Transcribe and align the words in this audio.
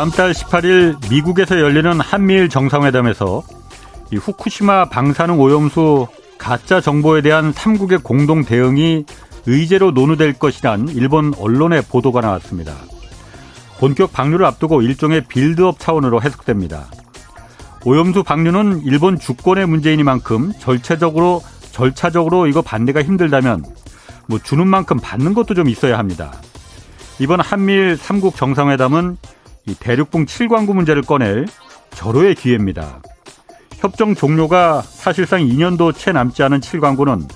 다음 0.00 0.10
달 0.10 0.32
18일 0.32 1.10
미국에서 1.10 1.60
열리는 1.60 2.00
한미일 2.00 2.48
정상회담에서 2.48 3.42
이 4.10 4.16
후쿠시마 4.16 4.86
방사능 4.88 5.38
오염수 5.38 6.06
가짜 6.38 6.80
정보에 6.80 7.20
대한 7.20 7.52
3국의 7.52 8.02
공동 8.02 8.42
대응이 8.42 9.04
의제로 9.44 9.90
논의될 9.90 10.38
것이란 10.38 10.88
일본 10.88 11.34
언론의 11.34 11.82
보도가 11.82 12.22
나왔습니다. 12.22 12.72
본격 13.78 14.10
방류를 14.14 14.46
앞두고 14.46 14.80
일종의 14.80 15.26
빌드업 15.28 15.78
차원으로 15.78 16.22
해석됩니다. 16.22 16.86
오염수 17.84 18.22
방류는 18.22 18.80
일본 18.84 19.18
주권의 19.18 19.66
문제이니만큼 19.66 20.54
절차적으로 20.58 21.42
절차적으로 21.72 22.46
이거 22.46 22.62
반대가 22.62 23.02
힘들다면 23.02 23.66
뭐 24.28 24.38
주는 24.38 24.66
만큼 24.66 24.96
받는 24.98 25.34
것도 25.34 25.52
좀 25.52 25.68
있어야 25.68 25.98
합니다. 25.98 26.32
이번 27.18 27.40
한미일 27.40 27.98
3국 27.98 28.34
정상회담은 28.34 29.18
이 29.66 29.74
대륙붕 29.74 30.26
7광구 30.26 30.74
문제를 30.74 31.02
꺼낼 31.02 31.46
절호의 31.90 32.34
기회입니다. 32.34 33.00
협정 33.76 34.14
종료가 34.14 34.82
사실상 34.82 35.40
2년도 35.40 35.96
채 35.96 36.12
남지 36.12 36.42
않은 36.42 36.60
7광구는 36.60 37.28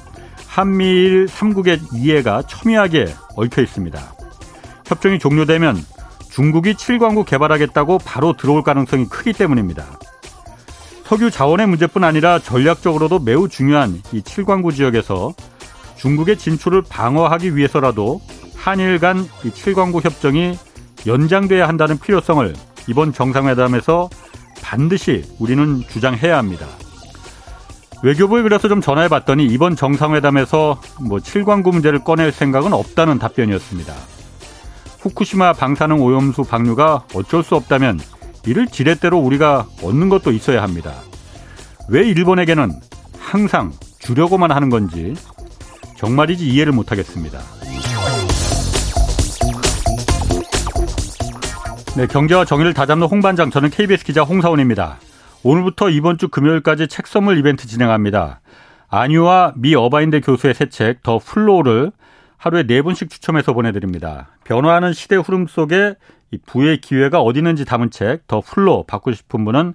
한미일 0.47 1.27
3국의 1.27 1.81
이해가 1.95 2.43
첨예하게 2.43 3.09
얽혀 3.37 3.63
있습니다. 3.63 4.01
협정이 4.87 5.19
종료되면 5.19 5.77
중국이 6.31 6.75
7광구 6.75 7.25
개발하겠다고 7.27 7.99
바로 7.99 8.37
들어올 8.37 8.63
가능성이 8.63 9.07
크기 9.07 9.33
때문입니다. 9.33 9.85
석유 11.05 11.31
자원의 11.31 11.67
문제뿐 11.69 12.03
아니라 12.03 12.39
전략적으로도 12.39 13.21
매우 13.21 13.49
중요한 13.49 14.03
이 14.13 14.21
7광구 14.21 14.75
지역에서 14.75 15.35
중국의 15.97 16.39
진출을 16.39 16.83
방어하기 16.89 17.57
위해서라도 17.57 18.21
한일 18.57 18.99
간 18.99 19.29
이 19.45 19.51
7광구 19.51 20.05
협정이 20.05 20.59
연장돼야 21.07 21.69
한다는 21.69 21.99
필요성을 21.99 22.55
이번 22.89 23.13
정상회담에서 23.13 24.09
반드시 24.63 25.25
우리는 25.39 25.83
주장해야 25.89 26.39
합니다. 26.39 26.67
외교부에 28.03 28.43
그래서 28.43 28.69
좀 28.69 28.81
전화해 28.81 29.09
봤더니 29.09 29.47
이번 29.47 29.77
정상회담에서 29.77 30.81
뭐 31.01 31.19
7광구 31.19 31.73
문제를 31.73 32.05
꺼낼 32.05 32.33
생각은 32.33 32.73
없다는 32.73 33.19
답변이었습니다. 33.19 33.95
후쿠시마 35.01 35.55
방사능 35.55 36.03
오염수 36.03 36.45
방류가 36.45 37.05
어쩔 37.15 37.43
수 37.43 37.57
없다면 37.57 38.01
이를 38.47 38.67
지렛대로 38.67 39.19
우리가 39.19 39.67
얻는 39.83 40.09
것도 40.09 40.33
있어야 40.33 40.63
합니다. 40.63 40.95
왜 41.89 42.07
일본에게는 42.07 42.73
항상 43.19 43.73
주려고만 43.99 44.51
하는 44.51 44.71
건지 44.71 45.15
정말이지 45.97 46.47
이해를 46.47 46.73
못하겠습니다. 46.73 47.39
네, 51.97 52.09
경제와 52.09 52.45
정의를 52.45 52.75
다 52.75 52.82
잡는 52.82 53.07
홍반장, 53.07 53.51
저는 53.51 53.71
KBS 53.71 54.05
기자 54.05 54.23
홍사훈입니다. 54.23 54.99
오늘부터 55.45 55.91
이번 55.91 56.19
주 56.19 56.29
금요일까지 56.29 56.89
책 56.89 57.07
선물 57.07 57.39
이벤트 57.39 57.69
진행합니다. 57.69 58.41
안유화 58.89 59.53
미 59.57 59.75
어바인대 59.77 60.21
교수의 60.21 60.55
새 60.55 60.67
책 60.67 61.03
The 61.03 61.19
Flow를 61.21 61.93
하루에 62.37 62.65
네 62.65 62.83
분씩 62.83 63.11
추첨해서 63.11 63.53
보내드립니다. 63.53 64.29
변화하는 64.43 64.93
시대 64.93 65.15
흐름 65.17 65.47
속에 65.47 65.95
이 66.33 66.39
부의 66.45 66.79
기회가 66.81 67.21
어디 67.21 67.39
있는지 67.39 67.65
담은 67.65 67.91
책 67.91 68.27
The 68.27 68.41
Flow 68.41 68.85
받고 68.89 69.13
싶은 69.13 69.45
분은 69.45 69.75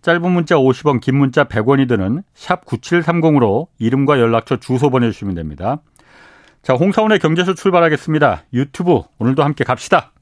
짧은 0.00 0.30
문자 0.30 0.54
50원, 0.56 1.00
긴 1.00 1.16
문자 1.18 1.44
100원이 1.44 1.86
드는 1.86 2.22
샵 2.34 2.64
9730으로 2.64 3.66
이름과 3.78 4.20
연락처 4.20 4.56
주소 4.56 4.88
보내주시면 4.90 5.34
됩니다. 5.34 5.78
자, 6.62 6.74
홍사원의 6.74 7.18
경제쇼 7.18 7.54
출발하겠습니다. 7.54 8.44
유튜브 8.54 9.02
오늘도 9.18 9.42
함께 9.44 9.64
갑시다. 9.64 10.12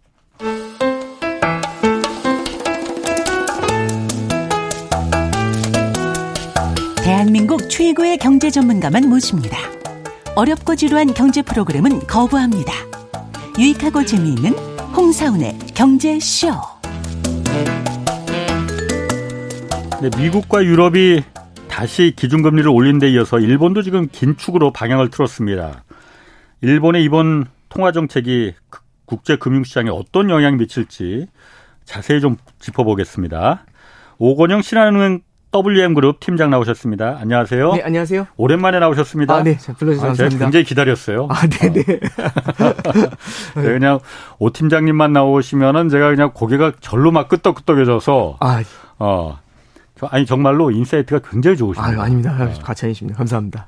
대한민국 7.06 7.70
최고의 7.70 8.18
경제 8.18 8.50
전문가만 8.50 9.08
모십니다. 9.08 9.56
어렵고 10.34 10.74
지루한 10.74 11.14
경제 11.14 11.40
프로그램은 11.40 12.00
거부합니다. 12.00 12.72
유익하고 13.56 14.04
재미있는 14.04 14.50
홍사운의 14.88 15.56
경제쇼. 15.72 16.48
네, 20.02 20.10
미국과 20.18 20.64
유럽이 20.64 21.22
다시 21.68 22.12
기준금리를 22.16 22.68
올린 22.68 22.98
데 22.98 23.08
이어서 23.10 23.38
일본도 23.38 23.82
지금 23.82 24.08
긴축으로 24.10 24.72
방향을 24.72 25.08
틀었습니다. 25.10 25.84
일본의 26.62 27.04
이번 27.04 27.46
통화정책이 27.68 28.54
국제금융시장에 29.04 29.90
어떤 29.90 30.28
영향을 30.28 30.58
미칠지 30.58 31.28
자세히 31.84 32.20
좀 32.20 32.36
짚어보겠습니다. 32.58 33.64
오건영 34.18 34.62
신한은행 34.62 35.20
WM그룹 35.52 36.20
팀장 36.20 36.50
나오셨습니다. 36.50 37.18
안녕하세요. 37.20 37.72
네, 37.74 37.82
안녕하세요. 37.82 38.26
오랜만에 38.36 38.78
나오셨습니다. 38.78 39.34
아, 39.34 39.42
네. 39.42 39.56
불러주셔서 39.56 40.04
아, 40.04 40.08
감사합니다. 40.08 40.44
굉장히 40.44 40.64
기다렸어요. 40.64 41.28
아, 41.30 41.46
네네. 41.46 41.80
어. 41.80 42.74
네, 43.56 43.62
그냥 43.62 44.00
오 44.38 44.50
팀장님만 44.50 45.12
나오시면은 45.12 45.88
제가 45.88 46.10
그냥 46.10 46.32
고개가 46.34 46.72
절로 46.80 47.10
막 47.10 47.28
끄덕끄덕해져서 47.28 48.36
아, 48.40 48.62
어. 48.98 49.38
저- 49.98 50.06
아니 50.10 50.26
정말로 50.26 50.70
insight가 50.70 51.26
굉장히 51.30 51.56
좋으십니다. 51.56 51.88
아유, 51.90 52.00
아닙니다. 52.02 52.36
네. 52.44 52.52
과찬이십니다. 52.62 53.16
감사합니다. 53.16 53.66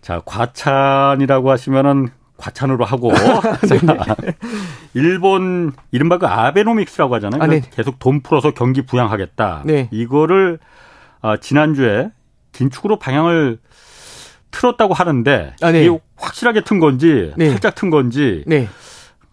자, 0.00 0.22
과찬이라고 0.24 1.50
하시면은 1.50 2.08
과찬으로 2.36 2.84
하고 2.84 3.10
자, 3.66 4.14
일본 4.94 5.72
이른바 5.90 6.18
그 6.18 6.26
아베노믹스라고 6.26 7.16
하잖아요. 7.16 7.42
아, 7.42 7.46
네. 7.48 7.62
계속 7.72 7.98
돈 7.98 8.20
풀어서 8.20 8.52
경기 8.52 8.82
부양하겠다. 8.82 9.62
네. 9.64 9.88
이거를 9.90 10.60
아, 11.26 11.36
지난주에 11.38 12.12
긴축으로 12.52 13.00
방향을 13.00 13.58
틀었다고 14.52 14.94
하는데 14.94 15.54
아, 15.60 15.72
네. 15.72 15.84
이게 15.84 15.98
확실하게 16.14 16.62
튼 16.62 16.78
건지 16.78 17.32
네. 17.36 17.50
살짝 17.50 17.74
튼 17.74 17.90
건지 17.90 18.44
네. 18.46 18.68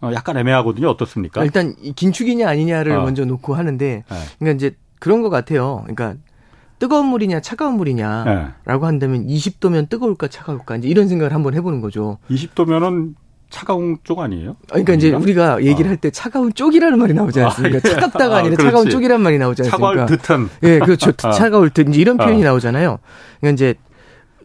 어, 0.00 0.10
약간 0.12 0.36
애매하거든요. 0.36 0.88
어떻습니까? 0.90 1.44
일단 1.44 1.74
이 1.80 1.92
긴축이냐 1.92 2.48
아니냐를 2.48 2.92
어. 2.92 3.02
먼저 3.02 3.24
놓고 3.24 3.54
하는데 3.54 4.04
네. 4.08 4.16
그러니까 4.38 4.56
이제 4.56 4.76
그런 4.98 5.22
것 5.22 5.30
같아요. 5.30 5.84
그러니까 5.84 6.16
뜨거운 6.80 7.06
물이냐 7.06 7.40
차가운 7.40 7.76
물이냐라고 7.76 8.50
네. 8.66 8.86
한다면 8.86 9.26
20도면 9.28 9.88
뜨거울까 9.88 10.26
차가울까 10.26 10.76
이제 10.76 10.88
이런 10.88 11.06
생각을 11.06 11.32
한번 11.32 11.54
해보는 11.54 11.80
거죠. 11.80 12.18
20도면은 12.28 13.14
차가운 13.54 13.96
쪽 14.02 14.18
아니에요? 14.18 14.50
아, 14.50 14.72
그러니까 14.72 14.94
이제 14.94 15.06
아닌가? 15.08 15.22
우리가 15.22 15.62
얘기를 15.62 15.86
어. 15.86 15.90
할때 15.90 16.10
차가운 16.10 16.52
쪽이라는 16.52 16.98
말이 16.98 17.14
나오지 17.14 17.40
않습니까? 17.40 17.76
아, 17.76 17.80
예. 17.84 17.94
차갑다가 17.94 18.34
아, 18.34 18.38
아니라 18.40 18.56
그렇지. 18.56 18.68
차가운 18.68 18.90
쪽이라는 18.90 19.22
말이 19.22 19.38
나오지 19.38 19.62
않습니까? 19.62 19.76
차가울 19.76 20.06
듯한 20.06 20.50
예, 20.64 20.78
그렇죠. 20.80 21.10
어. 21.10 21.30
차가울 21.30 21.70
듯 21.70 21.94
이런 21.94 22.16
표현이 22.16 22.42
어. 22.42 22.44
나오잖아요. 22.46 22.98
그러니까 23.40 23.54
이제 23.54 23.74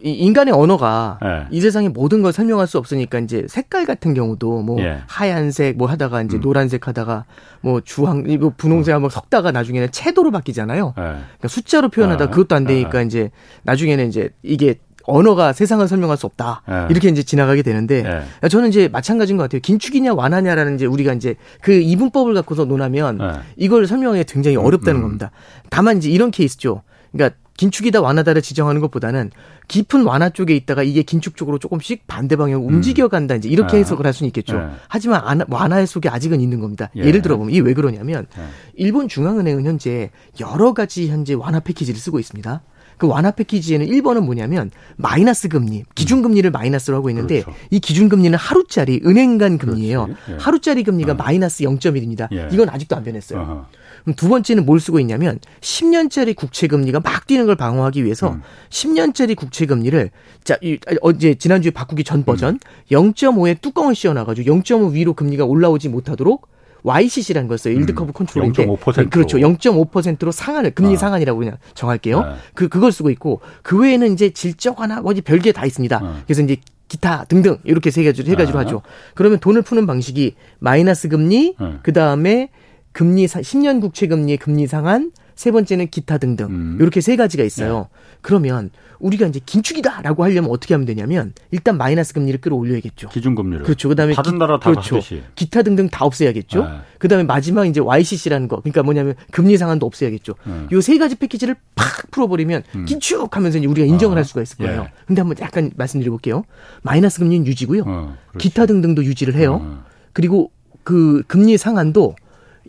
이 0.01 0.11
인간의 0.11 0.53
언어가 0.53 1.17
예. 1.23 1.47
이 1.49 1.59
세상의 1.59 1.89
모든 1.89 2.21
걸 2.21 2.31
설명할 2.31 2.67
수 2.67 2.77
없으니까 2.77 3.19
이제 3.19 3.45
색깔 3.49 3.85
같은 3.85 4.13
경우도 4.13 4.61
뭐 4.61 4.79
예. 4.79 4.99
하얀색 5.07 5.77
뭐 5.77 5.87
하다가 5.89 6.21
이제 6.21 6.37
음. 6.37 6.41
노란색 6.41 6.87
하다가 6.87 7.25
뭐 7.61 7.81
주황 7.81 8.23
뭐 8.39 8.53
분홍색 8.55 8.93
한번 8.93 9.09
섞다가 9.09 9.51
나중에는 9.51 9.89
채도로 9.91 10.31
바뀌잖아요. 10.31 10.93
예. 10.97 11.01
그러니까 11.01 11.47
숫자로 11.47 11.89
표현하다 11.89 12.25
아, 12.25 12.29
그것도 12.29 12.55
안 12.55 12.65
되니까 12.65 12.99
아. 12.99 13.01
이제 13.01 13.31
나중에는 13.63 14.07
이제 14.07 14.29
이게 14.43 14.75
언어가 15.03 15.53
세상을 15.53 15.87
설명할 15.87 16.17
수 16.17 16.25
없다. 16.25 16.61
예. 16.69 16.87
이렇게 16.89 17.09
이제 17.09 17.23
지나가게 17.23 17.61
되는데 17.61 18.23
예. 18.43 18.47
저는 18.49 18.69
이제 18.69 18.87
마찬가지인 18.87 19.37
것 19.37 19.43
같아요. 19.43 19.61
긴축이냐 19.61 20.13
완화냐라는 20.13 20.75
이제 20.75 20.85
우리가 20.85 21.13
이제 21.13 21.35
그 21.61 21.71
이분법을 21.73 22.33
갖고서 22.33 22.65
논하면 22.65 23.19
예. 23.21 23.31
이걸 23.57 23.87
설명하기 23.87 24.23
굉장히 24.25 24.57
어렵다는 24.57 24.99
음. 24.99 25.03
겁니다. 25.03 25.31
다만 25.69 25.97
이제 25.97 26.09
이런 26.09 26.31
케이스죠. 26.31 26.83
그러니까 27.11 27.37
긴축이다 27.57 27.99
완화다를 27.99 28.41
지정하는 28.41 28.79
것보다는 28.79 29.31
깊은 29.67 30.03
완화 30.03 30.29
쪽에 30.29 30.55
있다가 30.55 30.81
이게 30.81 31.01
긴축 31.03 31.35
쪽으로 31.35 31.59
조금씩 31.59 32.07
반대 32.07 32.37
방향 32.37 32.65
움직여 32.65 33.09
간다 33.09 33.35
이제 33.35 33.49
이렇게 33.49 33.75
아. 33.75 33.79
해석을 33.79 34.05
할 34.05 34.13
수는 34.13 34.27
있겠죠. 34.27 34.57
네. 34.59 34.65
하지만 34.87 35.21
안- 35.25 35.41
완화의 35.49 35.85
속에 35.85 36.07
아직은 36.07 36.39
있는 36.39 36.59
겁니다. 36.61 36.89
예. 36.95 37.03
예를 37.03 37.21
들어 37.21 37.35
보면 37.37 37.51
이게 37.51 37.59
왜 37.61 37.73
그러냐면 37.73 38.27
예. 38.37 38.43
일본 38.75 39.07
중앙은행은 39.09 39.65
현재 39.65 40.09
여러 40.39 40.73
가지 40.73 41.09
현재 41.09 41.33
완화 41.33 41.59
패키지를 41.59 41.99
쓰고 41.99 42.19
있습니다. 42.19 42.61
그 42.99 43.07
완화 43.07 43.31
패키지에는 43.31 43.87
1번은 43.87 44.25
뭐냐면 44.25 44.69
마이너스 44.97 45.47
금리, 45.47 45.85
기준 45.95 46.21
금리를 46.21 46.51
마이너스로 46.51 46.97
하고 46.97 47.09
있는데 47.09 47.41
그렇죠. 47.41 47.57
이 47.71 47.79
기준 47.79 48.09
금리는 48.09 48.37
하루짜리 48.37 49.01
은행 49.05 49.37
간 49.37 49.57
금리예요. 49.57 50.09
예. 50.29 50.37
하루짜리 50.37 50.83
금리가 50.83 51.13
어. 51.13 51.15
마이너스 51.15 51.63
0.1입니다. 51.63 52.27
예. 52.33 52.49
이건 52.51 52.69
아직도 52.69 52.97
안 52.97 53.03
변했어요. 53.05 53.39
어허. 53.39 53.65
그럼 54.03 54.15
두 54.15 54.27
번째는 54.27 54.65
뭘 54.65 54.81
쓰고 54.81 54.99
있냐면 54.99 55.39
10년짜리 55.61 56.35
국채 56.35 56.67
금리가 56.67 56.99
막 56.99 57.25
뛰는 57.25 57.45
걸 57.45 57.55
방어하기 57.55 58.03
위해서 58.03 58.33
음. 58.33 58.41
10년짜리 58.69 59.35
국채 59.35 59.65
금리를 59.65 60.11
자 60.43 60.57
이, 60.61 60.77
어제 61.01 61.35
지난주에 61.35 61.71
바꾸기 61.71 62.03
전 62.03 62.25
버전 62.25 62.55
음. 62.55 62.59
0.5에 62.91 63.61
뚜껑을 63.61 63.95
씌워 63.95 64.13
놔 64.13 64.25
가지고 64.25 64.57
0.5 64.57 64.91
위로 64.91 65.13
금리가 65.13 65.45
올라오지 65.45 65.87
못하도록 65.87 66.47
YCC라는 66.83 67.47
걸 67.47 67.57
써요. 67.57 67.73
yield 67.73 67.93
curve 67.93 68.11
control인데 68.13 68.65
0.5%. 68.65 69.09
그렇죠. 69.09 69.37
0.5%로 69.37 70.31
상한을 70.31 70.71
금리 70.71 70.93
아. 70.93 70.97
상한이라고 70.97 71.39
그냥 71.39 71.57
정할게요. 71.73 72.21
네. 72.21 72.29
그 72.53 72.67
그걸 72.67 72.91
쓰고 72.91 73.09
있고 73.11 73.41
그 73.63 73.77
외에는 73.77 74.13
이제 74.13 74.29
질적 74.29 74.79
완화 74.79 75.01
뭐지 75.01 75.21
별게 75.21 75.51
다 75.51 75.65
있습니다. 75.65 75.97
어. 76.01 76.21
그래서 76.25 76.41
이제 76.41 76.57
기타 76.87 77.23
등등 77.25 77.57
이렇게 77.63 77.91
세 77.91 78.03
가지로 78.03 78.27
해가지고 78.29 78.57
아. 78.57 78.61
하죠. 78.61 78.81
그러면 79.13 79.39
돈을 79.39 79.61
푸는 79.61 79.85
방식이 79.85 80.35
마이너스 80.59 81.07
금리, 81.07 81.55
네. 81.59 81.73
그 81.83 81.93
다음에 81.93 82.49
금리 82.91 83.27
10년 83.27 83.79
국채 83.81 84.07
금리의 84.07 84.37
금리 84.37 84.67
상한, 84.67 85.11
세 85.35 85.51
번째는 85.51 85.87
기타 85.87 86.17
등등. 86.17 86.47
음. 86.47 86.77
이렇게 86.81 86.99
세 86.99 87.15
가지가 87.15 87.43
있어요. 87.43 87.87
네. 87.93 88.08
그러면 88.21 88.69
우리가 88.99 89.27
이제 89.27 89.39
긴축이다라고 89.45 90.23
하려면 90.25 90.51
어떻게 90.51 90.73
하면 90.73 90.85
되냐면 90.85 91.33
일단 91.51 91.77
마이너스 91.77 92.13
금리를 92.13 92.41
끌어올려야겠죠. 92.41 93.09
기준 93.09 93.33
금리를. 93.33 93.63
그렇죠. 93.63 93.87
그다음에 93.87 94.13
다른 94.13 94.37
나라 94.37 94.59
다 94.59 94.71
그렇죠. 94.71 94.97
하듯이. 94.97 95.23
기타 95.35 95.61
등등 95.61 95.87
다 95.89 96.05
없애야겠죠. 96.05 96.63
네. 96.63 96.69
그다음에 96.97 97.23
마지막 97.23 97.65
이제 97.65 97.79
YCC라는 97.79 98.47
거. 98.49 98.57
그러니까 98.57 98.83
뭐냐면 98.83 99.15
금리 99.31 99.57
상한도 99.57 99.85
없애야겠죠. 99.85 100.35
네. 100.43 100.67
요세 100.71 100.97
가지 100.97 101.15
패키지를 101.15 101.55
팍 101.75 102.11
풀어 102.11 102.27
버리면 102.27 102.63
음. 102.75 102.85
긴축하면서 102.85 103.59
이제 103.59 103.67
우리가 103.67 103.87
인정을 103.87 104.17
아. 104.17 104.19
할 104.19 104.25
수가 104.25 104.41
있을 104.41 104.57
거예요. 104.57 104.81
예. 104.81 104.91
근데 105.05 105.21
한번 105.21 105.37
약간 105.39 105.71
말씀드려 105.77 106.11
볼게요. 106.11 106.43
마이너스 106.81 107.19
금리는 107.19 107.47
유지고요. 107.47 107.83
어, 107.87 108.17
기타 108.37 108.65
등등도 108.65 109.05
유지를 109.05 109.35
해요. 109.35 109.61
어. 109.63 109.83
그리고 110.11 110.51
그 110.83 111.23
금리 111.27 111.57
상한도 111.57 112.15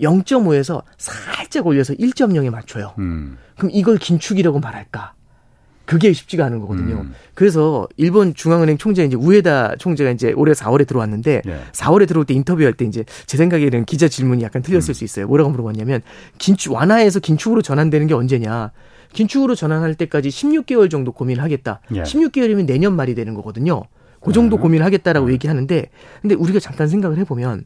0.5에서 0.01 0.83
살짝 0.97 1.67
올려서 1.67 1.95
1.0에 1.95 2.51
맞춰요. 2.51 2.95
음. 2.99 3.37
그럼 3.57 3.71
이걸 3.75 3.99
긴축이라고 3.99 4.61
말할까? 4.61 5.15
그게 5.91 6.13
쉽지가 6.13 6.45
않은 6.45 6.61
거거든요. 6.61 7.01
음. 7.01 7.15
그래서 7.35 7.89
일본 7.97 8.33
중앙은행 8.33 8.79
총재 8.79 9.05
이제 9.05 9.17
우에다 9.17 9.75
총재가 9.75 10.13
이제 10.13 10.33
올해 10.37 10.53
4월에 10.53 10.87
들어왔는데 10.87 11.43
네. 11.45 11.61
4월에 11.73 12.07
들어올 12.07 12.25
때 12.25 12.33
인터뷰할 12.33 12.75
때 12.75 12.85
이제 12.85 13.05
제 13.27 13.37
생각에는 13.37 13.85
기자 13.87 14.07
질문이 14.07 14.45
약간 14.45 14.63
틀렸을 14.63 14.91
음. 14.91 14.95
수 14.95 15.03
있어요. 15.03 15.27
뭐라고 15.27 15.51
물어봤냐면 15.51 16.03
긴축 16.39 16.73
완화해서 16.73 17.19
긴축으로 17.19 17.63
전환되는 17.63 18.07
게 18.07 18.15
언제냐? 18.15 18.71
긴축으로 19.15 19.57
전환할 19.57 19.97
때까지 19.97 20.29
16개월 20.29 20.89
정도 20.89 21.11
고민을 21.11 21.43
하겠다. 21.43 21.81
예. 21.97 22.05
16개월이면 22.05 22.67
내년 22.67 22.95
말이 22.95 23.17
되는 23.17 23.35
거거든요. 23.35 23.83
그 24.21 24.33
정도 24.33 24.59
네. 24.59 24.63
고민을 24.63 24.87
하겠다라고 24.87 25.27
네. 25.27 25.33
얘기하는데 25.33 25.91
근데 26.23 26.37
우리가 26.37 26.61
잠깐 26.61 26.87
생각을 26.87 27.19
해보면 27.19 27.65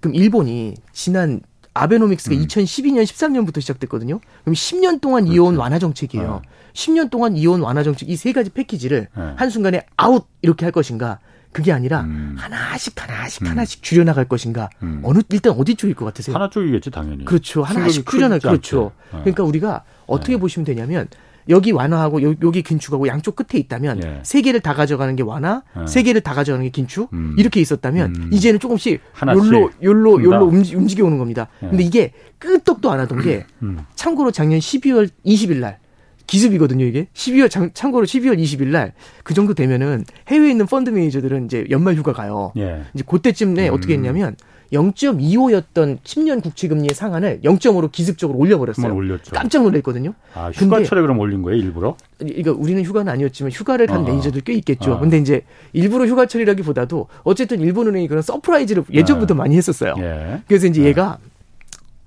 그럼 0.00 0.14
일본이 0.14 0.74
지난 0.92 1.40
아베노믹스가 1.74 2.36
음. 2.36 2.46
2012년 2.46 3.02
13년부터 3.02 3.60
시작됐거든요. 3.60 4.20
그럼 4.44 4.54
10년 4.54 5.00
동안 5.00 5.24
그렇죠. 5.24 5.34
이어온 5.36 5.56
완화 5.56 5.78
정책이에요. 5.78 6.26
어. 6.26 6.42
10년 6.72 7.10
동안 7.10 7.36
이어온 7.36 7.60
완화 7.60 7.82
정책 7.82 8.08
이 8.08 8.16
세 8.16 8.32
가지 8.32 8.50
패키지를 8.50 9.08
네. 9.16 9.32
한순간에 9.36 9.84
아웃 9.96 10.26
이렇게 10.42 10.64
할 10.64 10.72
것인가? 10.72 11.18
그게 11.52 11.70
아니라 11.72 12.00
음. 12.02 12.34
하나씩 12.36 13.00
하나씩 13.00 13.42
음. 13.42 13.46
하나씩 13.48 13.82
줄여나갈 13.82 14.24
것인가? 14.26 14.70
음. 14.82 15.00
어느 15.04 15.20
일단 15.30 15.52
어디 15.52 15.74
쪽일 15.76 15.94
것 15.94 16.04
같으세요? 16.06 16.34
하나 16.34 16.48
쪽이겠지 16.50 16.90
당연히. 16.90 17.24
그렇죠. 17.24 17.62
하나씩 17.62 18.08
줄여나 18.08 18.38
그렇죠. 18.38 18.90
네. 19.12 19.18
그러니까 19.20 19.44
우리가 19.44 19.84
어떻게 20.06 20.32
네. 20.34 20.38
보시면 20.40 20.64
되냐면 20.64 21.08
여기 21.48 21.72
완화하고 21.72 22.22
요, 22.22 22.34
여기 22.42 22.62
긴축하고 22.62 23.06
양쪽 23.08 23.36
끝에 23.36 23.58
있다면 23.60 24.02
예. 24.04 24.20
세 24.22 24.40
개를 24.40 24.60
다 24.60 24.74
가져가는 24.74 25.14
게 25.16 25.22
완화, 25.22 25.62
예. 25.80 25.86
세 25.86 26.02
개를 26.02 26.20
다 26.20 26.34
가져가는 26.34 26.64
게 26.64 26.70
긴축 26.70 27.12
음. 27.12 27.34
이렇게 27.38 27.60
있었다면 27.60 28.14
음. 28.16 28.30
이제는 28.32 28.60
조금씩 28.60 29.00
요로 29.26 29.70
요로 29.82 30.22
요로 30.22 30.46
움직여 30.46 31.04
오는 31.04 31.18
겁니다. 31.18 31.48
예. 31.62 31.68
근데 31.68 31.82
이게 31.82 32.12
끄떡도 32.38 32.90
안 32.90 33.00
하던 33.00 33.22
게 33.22 33.46
음. 33.62 33.80
참고로 33.94 34.30
작년 34.30 34.58
12월 34.58 35.08
20일 35.24 35.56
날 35.56 35.78
기습이거든요, 36.26 36.84
이게. 36.86 37.08
12월, 37.12 37.50
참, 37.50 37.70
참고로 37.74 38.06
12월 38.06 38.38
20일 38.38 38.68
날, 38.68 38.94
그 39.22 39.34
정도 39.34 39.52
되면은 39.54 40.04
해외에 40.28 40.50
있는 40.50 40.66
펀드 40.66 40.90
매니저들은 40.90 41.46
이제 41.46 41.66
연말 41.70 41.96
휴가 41.96 42.12
가요. 42.14 42.52
예. 42.56 42.82
이제 42.94 43.04
그때쯤에 43.06 43.68
음. 43.68 43.74
어떻게 43.74 43.94
했냐면, 43.94 44.34
0.25였던 44.72 45.98
10년 46.02 46.42
국채 46.42 46.68
금리의 46.68 46.94
상한을 46.94 47.40
0.5로 47.44 47.90
기습적으로 47.90 48.38
올려버렸어요. 48.38 48.94
깜짝 49.32 49.62
놀랐거든요. 49.62 50.14
아, 50.34 50.50
휴가철에 50.50 51.00
그럼 51.00 51.18
올린 51.18 51.42
거예요, 51.42 51.58
일부러? 51.58 51.96
그러니까 52.18 52.52
우리는 52.52 52.82
휴가는 52.82 53.10
아니었지만 53.10 53.52
휴가를 53.52 53.86
간 53.86 53.98
어. 53.98 54.02
매니저들 54.02 54.40
꽤 54.42 54.54
있겠죠. 54.54 54.94
어. 54.94 55.00
근데 55.00 55.18
이제 55.18 55.42
일부러 55.72 56.06
휴가철이라기보다도 56.06 57.08
어쨌든 57.22 57.60
일본은행이 57.60 58.08
그런 58.08 58.22
surprise를 58.22 58.84
예전부터 58.92 59.34
어. 59.34 59.36
많이 59.36 59.56
했었어요. 59.56 59.94
예. 59.98 60.42
그래서 60.46 60.66
이제 60.66 60.82
예. 60.82 60.86
얘가 60.86 61.18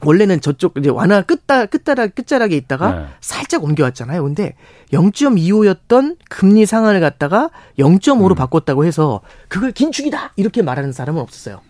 원래는 0.03 0.42
저쪽 0.42 0.77
이제 0.77 0.89
완화 0.89 1.21
끝다 1.21 1.65
끝자락 1.65 2.13
끝자락에 2.13 2.56
있다가 2.56 2.92
네. 2.92 3.06
살짝 3.19 3.63
옮겨왔잖아요. 3.63 4.24
근데 4.24 4.53
0.25였던 4.92 6.18
금리 6.30 6.65
상한을 6.65 7.00
갖다가 7.00 7.50
0.5로 7.80 8.31
음. 8.31 8.36
바꿨다고 8.36 8.86
해서 8.86 9.21
그걸 9.48 9.71
긴축이다 9.71 10.33
이렇게 10.36 10.62
말하는 10.62 10.92
사람은 10.92 11.19
없었어요. 11.21 11.62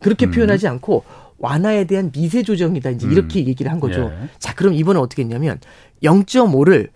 그렇게 0.00 0.26
음. 0.26 0.30
표현하지 0.30 0.66
않고 0.68 1.04
완화에 1.38 1.84
대한 1.84 2.10
미세 2.10 2.42
조정이다 2.42 2.90
이제 2.90 3.06
이렇게 3.06 3.40
음. 3.40 3.46
얘기를 3.46 3.70
한 3.70 3.80
거죠. 3.80 4.10
예. 4.12 4.28
자, 4.38 4.54
그럼 4.54 4.74
이번에 4.74 4.98
어떻게 4.98 5.22
했냐면 5.22 5.58
0.5를 6.02 6.88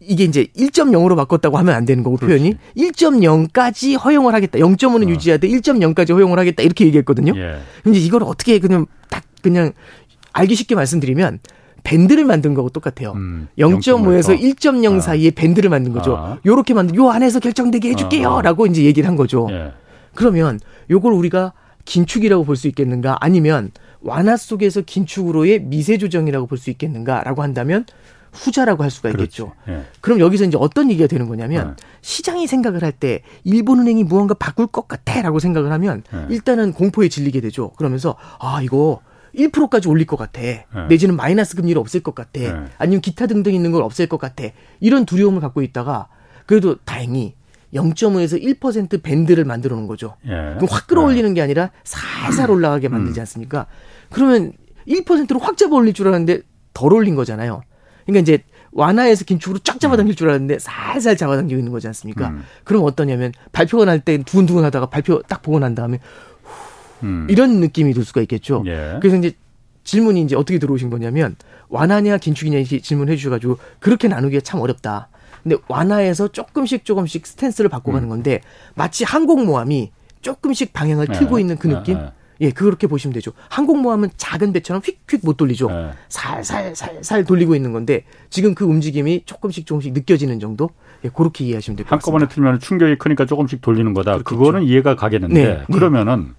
이게 0.00 0.24
이제 0.24 0.46
1.0으로 0.56 1.16
바꿨다고 1.16 1.58
하면 1.58 1.74
안 1.74 1.84
되는 1.84 2.02
거고 2.04 2.16
그렇지. 2.16 2.38
표현이 2.38 2.56
1.0까지 2.76 4.02
허용을 4.02 4.34
하겠다. 4.34 4.58
0.5는 4.58 5.06
어. 5.06 5.10
유지하되 5.10 5.48
1.0까지 5.48 6.14
허용을 6.14 6.38
하겠다 6.38 6.62
이렇게 6.62 6.86
얘기했거든요. 6.86 7.32
예. 7.36 7.58
근데 7.82 7.98
이걸 7.98 8.22
어떻게 8.22 8.58
그냥 8.58 8.86
딱 9.08 9.24
그냥 9.42 9.72
알기 10.32 10.54
쉽게 10.54 10.74
말씀드리면 10.74 11.40
밴드를 11.82 12.24
만든 12.24 12.54
거고 12.54 12.68
똑같아요. 12.68 13.12
음, 13.12 13.48
0.5에서 13.58 14.38
1.0 14.38 14.96
아. 14.96 15.00
사이에 15.00 15.30
밴드를 15.30 15.70
만든 15.70 15.92
거죠. 15.92 16.16
아. 16.16 16.38
요렇게 16.44 16.74
만든 16.74 16.94
요 16.96 17.10
안에서 17.10 17.40
결정되게 17.40 17.90
해줄게요라고 17.90 18.64
아. 18.64 18.68
이제 18.68 18.84
얘기를 18.84 19.08
한 19.08 19.16
거죠. 19.16 19.48
예. 19.50 19.72
그러면 20.14 20.60
요걸 20.90 21.12
우리가 21.12 21.54
긴축이라고 21.84 22.44
볼 22.44 22.56
수 22.56 22.68
있겠는가? 22.68 23.16
아니면 23.20 23.70
완화 24.00 24.36
속에서 24.36 24.80
긴축으로의 24.82 25.62
미세 25.62 25.98
조정이라고 25.98 26.46
볼 26.46 26.58
수 26.58 26.70
있겠는가라고 26.70 27.42
한다면 27.42 27.84
후자라고 28.32 28.82
할 28.82 28.90
수가 28.90 29.08
있겠죠. 29.10 29.52
예. 29.68 29.84
그럼 30.00 30.20
여기서 30.20 30.44
이제 30.44 30.58
어떤 30.60 30.90
얘기가 30.90 31.06
되는 31.08 31.28
거냐면 31.28 31.70
예. 31.70 31.84
시장이 32.02 32.46
생각을 32.46 32.82
할 32.82 32.92
때 32.92 33.22
일본은행이 33.44 34.04
무언가 34.04 34.34
바꿀 34.34 34.66
것 34.66 34.86
같아라고 34.86 35.38
생각을 35.38 35.72
하면 35.72 36.02
예. 36.12 36.26
일단은 36.28 36.72
공포에 36.72 37.08
질리게 37.08 37.40
되죠. 37.40 37.70
그러면서 37.72 38.16
아 38.38 38.60
이거 38.62 39.00
1%까지 39.34 39.88
올릴 39.88 40.06
것 40.06 40.16
같아. 40.16 40.40
네. 40.40 40.64
내지는 40.88 41.16
마이너스 41.16 41.56
금리를 41.56 41.78
없앨 41.80 42.02
것 42.02 42.14
같아. 42.14 42.40
네. 42.40 42.54
아니면 42.76 43.00
기타 43.00 43.26
등등 43.26 43.54
있는 43.54 43.72
걸 43.72 43.82
없앨 43.82 44.08
것 44.08 44.18
같아. 44.18 44.44
이런 44.80 45.06
두려움을 45.06 45.40
갖고 45.40 45.62
있다가 45.62 46.08
그래도 46.46 46.76
다행히 46.84 47.34
0.5에서 47.74 48.42
1% 48.60 49.02
밴드를 49.02 49.44
만들어 49.44 49.76
놓은 49.76 49.86
거죠. 49.86 50.16
예. 50.26 50.30
그럼 50.30 50.66
확 50.70 50.86
끌어올리는 50.86 51.32
게 51.34 51.42
아니라 51.42 51.70
살살 51.84 52.50
올라가게 52.50 52.88
만들지 52.88 53.20
음. 53.20 53.22
않습니까? 53.22 53.66
그러면 54.10 54.52
1%로 54.86 55.38
확 55.38 55.56
잡아 55.56 55.76
올릴 55.76 55.92
줄 55.92 56.08
알았는데 56.08 56.40
덜 56.72 56.92
올린 56.94 57.14
거잖아요. 57.14 57.60
그러니까 58.06 58.20
이제 58.22 58.42
완화해서 58.72 59.24
긴축으로 59.24 59.58
쫙 59.60 59.80
잡아당길 59.80 60.14
줄 60.14 60.28
알았는데 60.28 60.58
살살 60.60 61.16
잡아당기고 61.16 61.58
있는 61.58 61.72
거지 61.72 61.86
않습니까? 61.88 62.28
음. 62.28 62.42
그럼 62.64 62.84
어떠냐면 62.84 63.32
발표가 63.52 63.84
날 63.84 64.00
때 64.00 64.16
두근두근 64.22 64.64
하다가 64.64 64.86
발표 64.86 65.20
딱 65.22 65.42
보고 65.42 65.58
난 65.58 65.74
다음에 65.74 65.98
음. 67.02 67.26
이런 67.28 67.60
느낌이 67.60 67.92
들 67.94 68.04
수가 68.04 68.20
있겠죠. 68.22 68.62
예. 68.66 68.96
그래서 69.00 69.16
이제 69.16 69.32
질문이 69.84 70.22
이제 70.22 70.36
어떻게 70.36 70.58
들어오신 70.58 70.90
거냐면 70.90 71.36
완화냐 71.68 72.18
긴축이냐 72.18 72.58
이렇게 72.58 72.80
질문해 72.80 73.16
주셔가지고 73.16 73.58
그렇게 73.78 74.08
나누기가 74.08 74.40
참 74.42 74.60
어렵다. 74.60 75.08
근데 75.48 75.62
완화해서 75.68 76.28
조금씩 76.28 76.84
조금씩 76.84 77.26
스탠스를 77.26 77.70
바꿔가는 77.70 78.06
음. 78.06 78.10
건데 78.10 78.42
마치 78.74 79.04
항공모함이 79.04 79.90
조금씩 80.20 80.72
방향을 80.74 81.06
네. 81.06 81.18
틀고 81.18 81.38
있는 81.38 81.56
그 81.56 81.68
느낌. 81.68 81.96
네, 81.96 82.02
네. 82.02 82.12
예, 82.40 82.50
그렇게 82.52 82.86
보시면 82.86 83.14
되죠. 83.14 83.32
항공모함은 83.48 84.10
작은 84.16 84.52
배처럼 84.52 84.80
휙휙 84.84 85.24
못 85.24 85.36
돌리죠. 85.36 85.68
네. 85.70 85.90
살살 86.08 86.76
살살 86.76 87.24
돌리고 87.24 87.56
있는 87.56 87.72
건데 87.72 88.04
지금 88.30 88.54
그 88.54 88.64
움직임이 88.64 89.22
조금씩 89.26 89.66
조금씩 89.66 89.92
느껴지는 89.92 90.38
정도. 90.38 90.70
예, 91.04 91.08
그렇게 91.08 91.44
이해하시면 91.46 91.76
될 91.76 91.86
것 91.86 91.90
같습니다. 91.90 91.94
한꺼번에 91.96 92.28
틀면 92.28 92.60
충격이 92.60 92.98
크니까 92.98 93.24
조금씩 93.24 93.60
돌리는 93.60 93.92
거다. 93.94 94.12
그렇겠죠. 94.18 94.36
그거는 94.38 94.62
이해가 94.64 94.94
가겠는데 94.96 95.44
네. 95.44 95.62
그러면은 95.72 96.34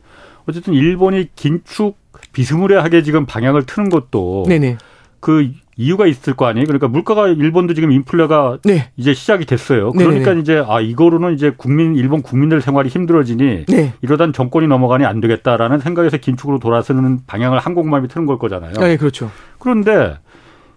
어쨌든 0.47 0.73
일본이 0.73 1.29
긴축 1.35 1.97
비스무리하게 2.31 3.03
지금 3.03 3.25
방향을 3.25 3.65
트는 3.65 3.89
것도 3.89 4.45
네네. 4.47 4.77
그 5.19 5.51
이유가 5.79 6.07
있을 6.07 6.33
거 6.33 6.45
아니에요. 6.45 6.65
그러니까 6.65 6.89
물가가 6.89 7.29
일본도 7.29 7.73
지금 7.73 7.93
인플레가 7.93 8.57
네. 8.65 8.91
이제 8.97 9.13
시작이 9.13 9.45
됐어요. 9.45 9.93
그러니까 9.93 10.31
네네. 10.31 10.41
이제 10.41 10.61
아 10.67 10.81
이거로는 10.81 11.33
이제 11.33 11.53
국민 11.55 11.95
일본 11.95 12.21
국민들 12.21 12.59
생활이 12.59 12.89
힘들어지니 12.89 13.63
네. 13.65 13.93
이러단 14.01 14.33
정권이 14.33 14.67
넘어가니 14.67 15.05
안 15.05 15.21
되겠다라는 15.21 15.79
생각에서 15.79 16.17
긴축으로 16.17 16.59
돌아서는 16.59 17.21
방향을 17.25 17.59
한국만이 17.59 18.09
트는 18.09 18.27
걸 18.27 18.37
거잖아요. 18.37 18.73
네, 18.73 18.97
그렇죠. 18.97 19.31
그런데 19.57 20.17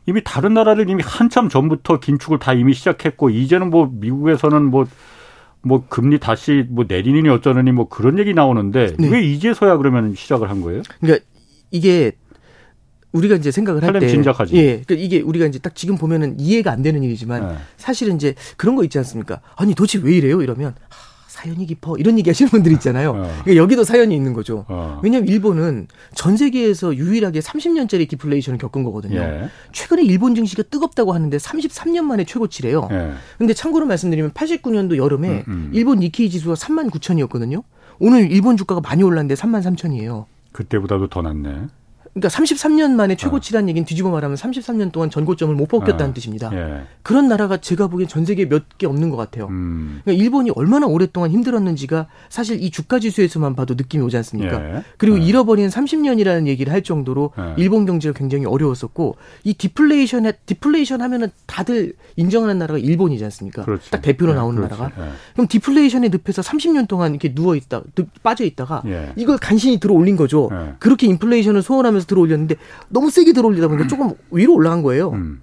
이미 0.07 0.21
다른 0.23 0.55
나라를 0.55 0.89
이미 0.89 1.03
한참 1.05 1.49
전부터 1.49 1.99
긴축을 1.99 2.39
다 2.39 2.53
이미 2.53 2.73
시작했고 2.73 3.31
이제는 3.31 3.71
뭐 3.71 3.91
미국에서는 3.93 4.71
뭐뭐 4.71 5.87
금리 5.89 6.21
다시 6.21 6.65
뭐 6.71 6.85
내리느니 6.87 7.29
어쩌느니 7.29 7.73
뭐 7.73 7.89
그런 7.89 8.21
얘기 8.21 8.35
나오는데 8.35 8.95
네. 9.01 9.09
왜 9.11 9.21
이제서야 9.21 9.79
그러면 9.79 10.15
시작을 10.15 10.49
한 10.49 10.63
거예요? 10.63 10.83
그러니까 11.01 11.25
이게 11.73 12.13
우리가 13.13 13.37
이제 13.37 13.51
생각을 13.51 13.83
할 13.85 13.99
때 14.01 14.09
진작하지. 14.09 14.55
예. 14.57 14.81
그러니까 14.85 14.95
이게 14.95 15.21
우리가 15.21 15.47
이제 15.47 15.59
딱 15.59 15.75
지금 15.75 15.97
보면은 15.97 16.39
이해가 16.41 16.71
안 16.73 16.83
되는 16.83 17.03
일이지만 17.03 17.49
네. 17.49 17.55
사실은 17.77 18.17
이제 18.17 18.35
그런 18.57 18.75
거 18.77 18.85
있지 18.85 18.99
않습니까? 18.99 19.41
아니 19.57 19.75
도대체 19.75 19.99
왜 20.03 20.17
이래요? 20.17 20.43
이러면 20.43 20.75
사연이 21.29 21.67
깊어 21.67 21.97
이런 21.97 22.19
얘기 22.19 22.29
하시는 22.31 22.51
분들 22.51 22.73
있잖아요. 22.73 23.11
어. 23.11 23.15
그러니까 23.43 23.57
여기도 23.57 23.85
사연이 23.85 24.15
있는 24.15 24.33
거죠. 24.33 24.65
어. 24.69 25.01
왜냐하면 25.03 25.29
일본은 25.29 25.89
전 26.15 26.37
세계에서 26.37 26.95
유일하게 26.97 27.41
30년짜리 27.41 28.09
디플레이션을 28.09 28.59
겪은 28.59 28.83
거거든요. 28.85 29.19
예. 29.21 29.49
최근에 29.73 30.03
일본 30.05 30.35
증시가 30.35 30.63
뜨겁다고 30.63 31.13
하는데 31.13 31.37
33년 31.37 32.03
만에 32.03 32.25
최고치래요. 32.25 32.89
예. 32.93 33.13
근데 33.39 33.55
참고로 33.55 33.87
말씀드리면 33.87 34.33
89년도 34.33 34.97
여름에 34.99 35.45
음, 35.49 35.53
음. 35.53 35.71
일본 35.75 35.99
니케이 36.01 36.31
지수가 36.31 36.55
3만 36.55 36.91
9천이었거든요. 36.91 37.63
오늘 37.99 38.31
일본 38.31 38.57
주가가 38.57 38.81
많이 38.81 39.03
올랐는데 39.03 39.35
3만 39.35 39.63
3천이에요. 39.63 40.27
그때보다도 40.53 41.09
더 41.09 41.23
낮네. 41.23 41.67
그러니까 42.15 42.29
33년 42.29 42.91
만에 42.93 43.17
최고치란 43.17 43.65
어. 43.65 43.69
얘기는 43.69 43.87
뒤집어 43.87 44.11
말하면 44.11 44.37
33년 44.37 44.93
동안 44.93 45.09
전고점을 45.09 45.55
못 45.55 45.67
벗겼다는 45.67 46.11
어. 46.11 46.15
뜻입니다. 46.15 46.51
예. 46.53 46.83
그런 47.03 47.27
나라가 47.29 47.57
제가 47.57 47.87
보기엔 47.87 48.09
전 48.09 48.25
세계에 48.27 48.47
몇 48.49 48.63
개 48.79 48.87
없는 48.87 49.11
것 49.11 49.17
같아요. 49.17 49.47
음. 49.49 50.01
그러니까 50.05 50.23
일본이 50.23 50.51
얼마나 50.51 50.87
오랫동안 50.87 51.31
힘들었는지가 51.31 52.07
사실 52.29 52.63
이 52.63 52.71
주가 52.71 52.99
지수에서만 52.99 53.55
봐도 53.55 53.75
느낌이 53.75 54.03
오지 54.05 54.17
않습니까? 54.19 54.77
예. 54.77 54.83
그리고 54.99 55.19
예. 55.19 55.23
잃어버린 55.25 55.69
30년이라는 55.69 56.47
얘기를 56.47 56.73
할 56.73 56.83
정도로 56.83 57.33
예. 57.39 57.55
일본 57.57 57.87
경제가 57.87 58.17
굉장히 58.19 58.45
어려웠었고 58.47 59.17
이 59.45 59.55
디플레이션에 59.55 60.33
디플레이션 60.47 61.01
하면은 61.03 61.31
다들 61.47 61.95
인정하는 62.17 62.59
나라가 62.59 62.79
일본이지 62.79 63.25
않습니까? 63.25 63.65
그렇지. 63.65 63.91
딱 63.91 64.03
대표로 64.03 64.33
예, 64.33 64.37
나오는 64.37 64.61
나라가. 64.61 64.91
예. 64.99 65.11
그럼 65.33 65.49
디플레이션에 65.49 66.09
늪에서 66.09 66.43
30년 66.43 66.89
동안 66.89 67.13
이렇게 67.13 67.35
누워 67.35 67.57
있다 67.57 67.83
빠져 68.23 68.45
있다가 68.45 68.83
이걸 69.17 69.39
간신히 69.39 69.81
들어 69.81 69.95
올린 69.95 70.17
거죠. 70.17 70.51
그렇게 70.79 71.07
인플레이션을 71.07 71.63
소원하면서 71.63 72.02
들어올렸는데 72.07 72.57
너무 72.89 73.11
세게 73.11 73.33
들어올리다 73.33 73.69
보니까 73.69 73.89
조금 73.89 74.13
위로 74.31 74.55
올라간 74.55 74.83
거예요. 74.83 75.11
음. 75.11 75.43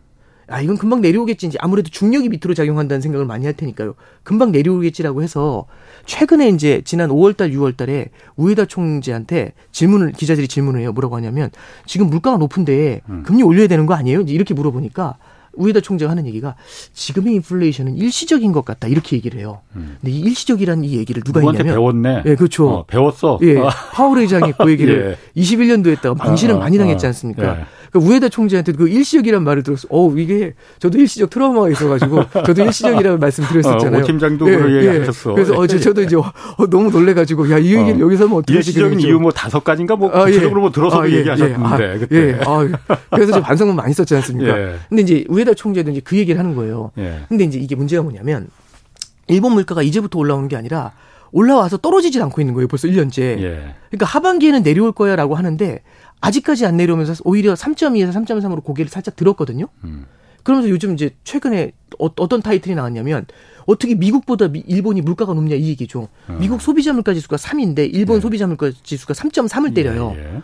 아, 0.50 0.62
이건 0.62 0.78
금방 0.78 1.02
내려오겠지. 1.02 1.48
이제 1.48 1.58
아무래도 1.62 1.90
중력이 1.90 2.30
밑으로 2.30 2.54
작용한다는 2.56 3.02
생각을 3.02 3.26
많이 3.26 3.46
할 3.46 3.54
테니까요. 3.54 3.94
금방 4.24 4.52
내려오겠지라고 4.52 5.22
해서 5.22 5.66
최근에 6.06 6.50
이제 6.50 6.82
지난 6.86 7.10
5월달, 7.10 7.54
6월달에 7.54 8.10
우에다 8.36 8.66
총재한테 8.66 9.54
질문을 9.72 10.14
기자들이 10.14 10.48
질문을 10.48 10.82
해요. 10.82 10.92
뭐라고 10.92 11.16
하냐면 11.16 11.52
지금 11.86 12.10
물가가 12.10 12.38
높은데 12.38 13.02
음. 13.10 13.24
금리 13.24 13.44
올려야 13.44 13.68
되는 13.68 13.86
거 13.86 13.94
아니에요? 13.94 14.22
이렇게 14.22 14.54
물어보니까 14.56 15.18
우에다 15.60 15.82
총재가 15.82 16.10
하는 16.10 16.26
얘기가 16.26 16.56
지금의 16.94 17.36
인플레이션은 17.36 17.98
일시적인 17.98 18.52
것 18.52 18.66
같다 18.66 18.88
이렇게 18.88 19.16
얘기를 19.16 19.40
해요. 19.40 19.60
음. 19.76 19.98
근데 20.02 20.12
이 20.12 20.20
일시적이라는 20.22 20.84
이 20.86 20.98
얘기를 20.98 21.22
누가 21.22 21.42
했냐면 21.42 21.76
배웠네. 21.76 22.24
예, 22.26 22.36
그렇죠. 22.36 22.70
어, 22.70 22.86
배웠어. 22.86 23.40
예, 23.44 23.56
파월 23.94 24.20
의장이 24.20 24.54
그 24.54 24.72
얘기를 24.72 25.18
예. 25.36 25.42
21년도 25.42 25.90
했다가 25.90 26.16
망신을 26.16 26.56
어, 26.56 26.60
많이 26.60 26.78
당했지 26.78 27.06
어. 27.06 27.10
않습니까? 27.10 27.60
예. 27.60 27.66
그 27.92 28.00
우에다 28.00 28.30
총재한테 28.30 28.74
그 28.74 28.88
일시적이라는 28.88 29.44
말을 29.44 29.64
들었어. 29.64 29.88
어, 29.90 30.14
이게 30.16 30.54
저도 30.80 30.98
일시적 31.00 31.30
트라우마가 31.30 31.70
있어가지고 31.70 32.24
저도 32.46 32.64
일시적이라는 32.64 33.20
말씀 33.20 33.44
드렸었잖아요. 33.46 34.04
어, 34.04 34.06
팀장도 34.06 34.52
예, 34.52 34.58
그런 34.58 34.72
예. 34.72 34.76
얘기하셨어. 34.78 35.34
그래서 35.34 35.54
어제 35.56 35.80
저도 35.80 36.04
이제 36.04 36.16
어, 36.16 36.24
너무 36.70 36.92
놀래가지고 36.92 37.50
야이 37.52 37.74
얘기를 37.76 37.96
어. 37.96 38.00
여기서 38.00 38.26
하면 38.26 38.38
어떻게 38.38 38.56
일시적인 38.56 39.00
이유 39.00 39.20
뭐 39.20 39.32
다섯 39.32 39.64
가지인가 39.64 39.96
뭐 39.96 40.12
아, 40.14 40.22
예. 40.22 40.32
구체적으로 40.32 40.62
뭐 40.62 40.72
들어서 40.72 41.02
아, 41.02 41.10
예, 41.10 41.18
얘기하셨는데 41.18 41.64
아, 41.66 41.98
그때. 41.98 42.16
예. 42.16 42.40
아, 42.46 42.68
그래서 43.12 43.34
저 43.34 43.42
반성문 43.42 43.76
많이 43.76 43.94
썼지 43.94 44.16
않습니까? 44.16 44.56
근데 44.88 45.02
이제 45.02 45.26
우에다 45.30 45.54
총재도 45.54 45.92
이제 45.92 46.02
그 46.04 46.18
얘기를 46.18 46.40
하는 46.40 46.56
거예요. 46.56 46.92
근데 47.28 47.44
이제 47.44 47.60
이게 47.60 47.76
문제가 47.76 48.04
뭐냐면 48.04 48.48
일본 49.28 49.54
물가가 49.54 49.82
이제부터 49.82 50.20
올라오는 50.20 50.48
게 50.48 50.56
아니라 50.56 50.92
올라와서 51.32 51.78
떨어지질 51.78 52.22
않고 52.24 52.42
있는 52.42 52.54
거예요. 52.54 52.68
벌써 52.68 52.88
1년째. 52.88 53.22
예. 53.22 53.76
그러니까 53.90 54.06
하반기에는 54.06 54.64
내려올 54.64 54.92
거야라고 54.92 55.36
하는데 55.36 55.82
아직까지 56.22 56.66
안 56.66 56.78
내려오면서 56.78 57.16
오히려 57.24 57.54
3.2에서 57.54 58.14
3.3으로 58.14 58.64
고개를 58.64 58.90
살짝 58.90 59.16
들었거든요. 59.16 59.68
음. 59.84 60.06
그러면서 60.44 60.70
요즘 60.70 60.94
이제 60.94 61.12
최근에 61.24 61.74
어, 62.00 62.28
떤 62.28 62.42
타이틀이 62.42 62.76
나왔냐면 62.76 63.26
어떻게 63.66 63.96
미국보다 63.96 64.48
미, 64.48 64.64
일본이 64.68 65.02
물가가 65.02 65.34
높냐 65.34 65.56
이 65.56 65.68
얘기죠. 65.70 66.08
어. 66.28 66.38
미국 66.40 66.62
소비자 66.62 66.94
물가 66.94 67.14
지수가 67.14 67.36
3인데 67.36 67.94
일본 67.94 68.18
예. 68.18 68.22
소비자 68.22 68.48
물가 68.48 68.72
지수가 68.84 69.14
3.3을 69.14 69.76
때려요. 69.76 70.14
예, 70.16 70.20
예. 70.20 70.42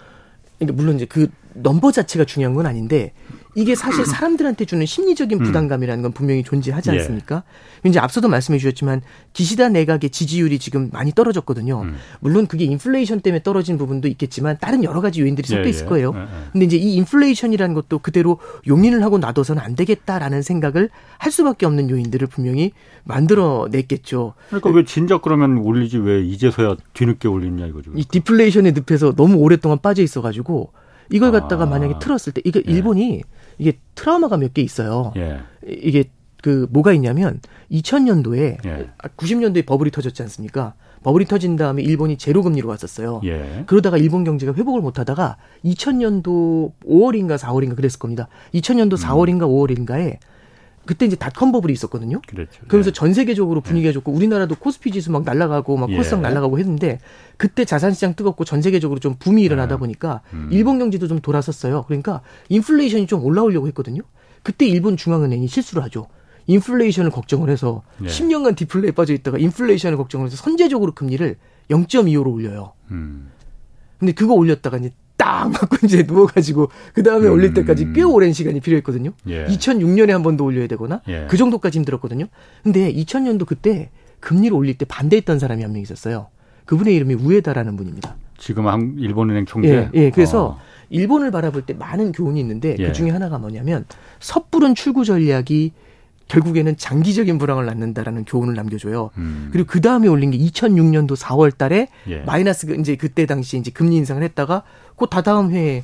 그러니까 0.59 0.75
물론 0.75 0.95
이제 0.95 1.05
그 1.05 1.29
넘버 1.53 1.91
자체가 1.91 2.25
중요한 2.25 2.53
건 2.53 2.65
아닌데 2.65 3.13
이게 3.55 3.73
사실 3.73 4.05
사람들한테 4.05 4.65
주는 4.65 4.85
심리적인 4.85 5.39
음. 5.39 5.43
부담감이라는 5.43 6.03
건 6.03 6.11
분명히 6.11 6.43
존재하지 6.43 6.89
예. 6.91 6.99
않습니까? 6.99 7.43
예. 7.85 7.89
이제 7.89 7.99
앞서도 7.99 8.27
말씀해 8.27 8.59
주셨지만 8.59 9.01
기시다 9.33 9.69
내각의 9.69 10.09
지지율이 10.09 10.59
지금 10.59 10.89
많이 10.91 11.13
떨어졌거든요. 11.13 11.81
음. 11.81 11.95
물론 12.19 12.47
그게 12.47 12.65
인플레이션 12.65 13.21
때문에 13.21 13.43
떨어진 13.43 13.77
부분도 13.77 14.07
있겠지만 14.09 14.57
다른 14.59 14.83
여러 14.83 14.99
가지 15.01 15.21
요인들이 15.21 15.47
섞여 15.47 15.65
예, 15.65 15.69
있을 15.69 15.85
거예요. 15.85 16.11
예, 16.15 16.19
예. 16.19 16.25
근데 16.51 16.65
이제 16.65 16.77
이 16.77 16.95
인플레이션이라는 16.95 17.73
것도 17.73 17.99
그대로 17.99 18.39
용인을 18.67 19.03
하고 19.03 19.17
놔둬서는 19.17 19.61
안 19.61 19.75
되겠다라는 19.75 20.41
생각을 20.41 20.89
할 21.17 21.31
수밖에 21.31 21.65
없는 21.65 21.89
요인들을 21.89 22.27
분명히 22.27 22.71
만들어냈겠죠. 23.05 24.33
그러니까 24.49 24.69
왜 24.71 24.83
진작 24.83 25.21
그러면 25.21 25.59
올리지 25.59 25.97
왜 25.99 26.21
이제서야 26.21 26.75
뒤늦게 26.93 27.27
올리냐 27.27 27.67
이거죠. 27.67 27.91
이 27.95 28.03
디플레이션의 28.03 28.73
늪에서 28.73 29.13
너무 29.13 29.37
오랫동안 29.37 29.79
빠져 29.81 30.03
있어가지고 30.03 30.71
이걸 31.11 31.31
갖다가 31.31 31.63
아. 31.63 31.67
만약에 31.67 31.95
틀었을 31.99 32.33
때 32.33 32.41
이게 32.45 32.61
예. 32.67 32.71
일본이 32.71 33.21
이게 33.57 33.79
트라우마가 33.95 34.37
몇 34.37 34.53
개 34.53 34.61
있어요. 34.61 35.13
예. 35.17 35.39
이게 35.67 36.05
그 36.41 36.67
뭐가 36.69 36.93
있냐면 36.93 37.39
2000년도에 37.71 38.65
예. 38.65 38.89
90년도에 39.17 39.65
버블이 39.65 39.91
터졌지 39.91 40.21
않습니까? 40.23 40.73
버블이 41.03 41.25
터진 41.25 41.55
다음에 41.55 41.81
일본이 41.83 42.17
제로 42.17 42.41
금리로 42.43 42.67
왔었어요. 42.69 43.21
예. 43.25 43.63
그러다가 43.67 43.97
일본 43.97 44.23
경제가 44.23 44.53
회복을 44.53 44.81
못 44.81 44.97
하다가 44.99 45.37
2000년도 45.63 46.71
5월인가 46.87 47.37
4월인가 47.37 47.75
그랬을 47.75 47.99
겁니다. 47.99 48.27
2000년도 48.53 48.97
4월인가 48.97 49.43
음. 49.43 49.85
5월인가에 49.85 50.17
그때 50.85 51.05
이제 51.05 51.15
닷컴 51.15 51.51
버블이 51.51 51.73
있었거든요. 51.73 52.21
그렇죠. 52.27 52.61
그러면서 52.67 52.91
네. 52.91 52.93
전 52.93 53.13
세계적으로 53.13 53.61
분위기가 53.61 53.89
네. 53.89 53.93
좋고 53.93 54.11
우리나라도 54.11 54.55
코스피 54.55 54.91
지수 54.91 55.11
막 55.11 55.23
날아가고 55.23 55.77
막 55.77 55.87
코스닥 55.87 56.19
예. 56.19 56.21
날아가고 56.23 56.59
했는데 56.59 56.99
그때 57.37 57.65
자산 57.65 57.93
시장 57.93 58.15
뜨겁고 58.15 58.45
전 58.45 58.61
세계적으로 58.61 58.99
좀 58.99 59.15
붐이 59.15 59.41
일어나다 59.43 59.75
네. 59.75 59.79
보니까 59.79 60.21
음. 60.33 60.49
일본 60.51 60.79
경제도 60.79 61.07
좀 61.07 61.19
돌아섰어요. 61.19 61.85
그러니까 61.87 62.21
인플레이션이 62.49 63.07
좀 63.07 63.23
올라오려고 63.23 63.67
했거든요. 63.67 64.01
그때 64.43 64.67
일본 64.67 64.95
중앙은행이 64.95 65.47
실수를 65.47 65.83
하죠. 65.83 66.07
인플레이션을 66.47 67.09
걱정을 67.09 67.49
해서 67.49 67.81
네. 67.97 68.07
10년간 68.07 68.55
디플레이 68.55 68.91
빠져 68.91 69.13
있다가 69.13 69.37
인플레이션을 69.39 69.97
걱정을 69.97 70.27
해서 70.27 70.37
선제적으로 70.37 70.93
금리를 70.93 71.35
0.25로 71.69 72.31
올려요. 72.31 72.73
음. 72.91 73.31
근데 73.97 74.13
그거 74.13 74.33
올렸다가 74.33 74.77
이제 74.77 74.91
딱 75.25 75.49
맞고 75.51 75.77
이제 75.85 76.03
누워가지고 76.03 76.69
그 76.93 77.01
다음에 77.01 77.27
음. 77.27 77.33
올릴 77.33 77.53
때까지 77.55 77.93
꽤 77.93 78.03
오랜 78.03 78.31
시간이 78.31 78.59
필요했거든요. 78.61 79.11
예. 79.27 79.45
2006년에 79.47 80.09
한 80.11 80.21
번 80.21 80.37
더 80.37 80.43
올려야 80.43 80.67
되거나 80.67 81.01
예. 81.07 81.25
그 81.29 81.35
정도까지 81.37 81.79
힘들었거든요. 81.79 82.25
근데 82.63 82.93
2000년도 82.93 83.45
그때 83.47 83.89
금리를 84.19 84.55
올릴 84.55 84.77
때 84.77 84.85
반대했던 84.85 85.39
사람이 85.39 85.63
한 85.63 85.71
명 85.73 85.81
있었어요. 85.81 86.27
그분의 86.65 86.95
이름이 86.95 87.15
우에다라는 87.15 87.75
분입니다. 87.75 88.15
지금 88.37 88.67
한 88.67 88.95
일본은행 88.99 89.45
총재. 89.45 89.69
예, 89.69 89.89
예. 89.93 90.09
그래서 90.11 90.45
어. 90.45 90.59
일본을 90.89 91.31
바라볼 91.31 91.63
때 91.65 91.73
많은 91.73 92.11
교훈이 92.11 92.39
있는데 92.41 92.75
예. 92.77 92.87
그 92.87 92.93
중에 92.93 93.09
하나가 93.09 93.37
뭐냐면 93.39 93.85
섣부른 94.19 94.75
출구 94.75 95.05
전략이 95.05 95.71
결국에는 96.27 96.75
장기적인 96.77 97.37
불황을 97.37 97.65
낳는다라는 97.65 98.25
교훈을 98.25 98.55
남겨줘요. 98.55 99.11
음. 99.17 99.49
그리고 99.51 99.67
그 99.67 99.81
다음에 99.81 100.07
올린 100.07 100.31
게 100.31 100.37
2006년도 100.37 101.15
4월 101.15 101.55
달에 101.55 101.87
예. 102.07 102.19
마이너스 102.19 102.65
이제 102.79 102.95
그때 102.95 103.25
당시 103.25 103.57
이제 103.57 103.71
금리 103.71 103.95
인상을 103.97 104.21
했다가 104.23 104.63
그 104.95 105.05
다다음 105.07 105.51
해에 105.51 105.83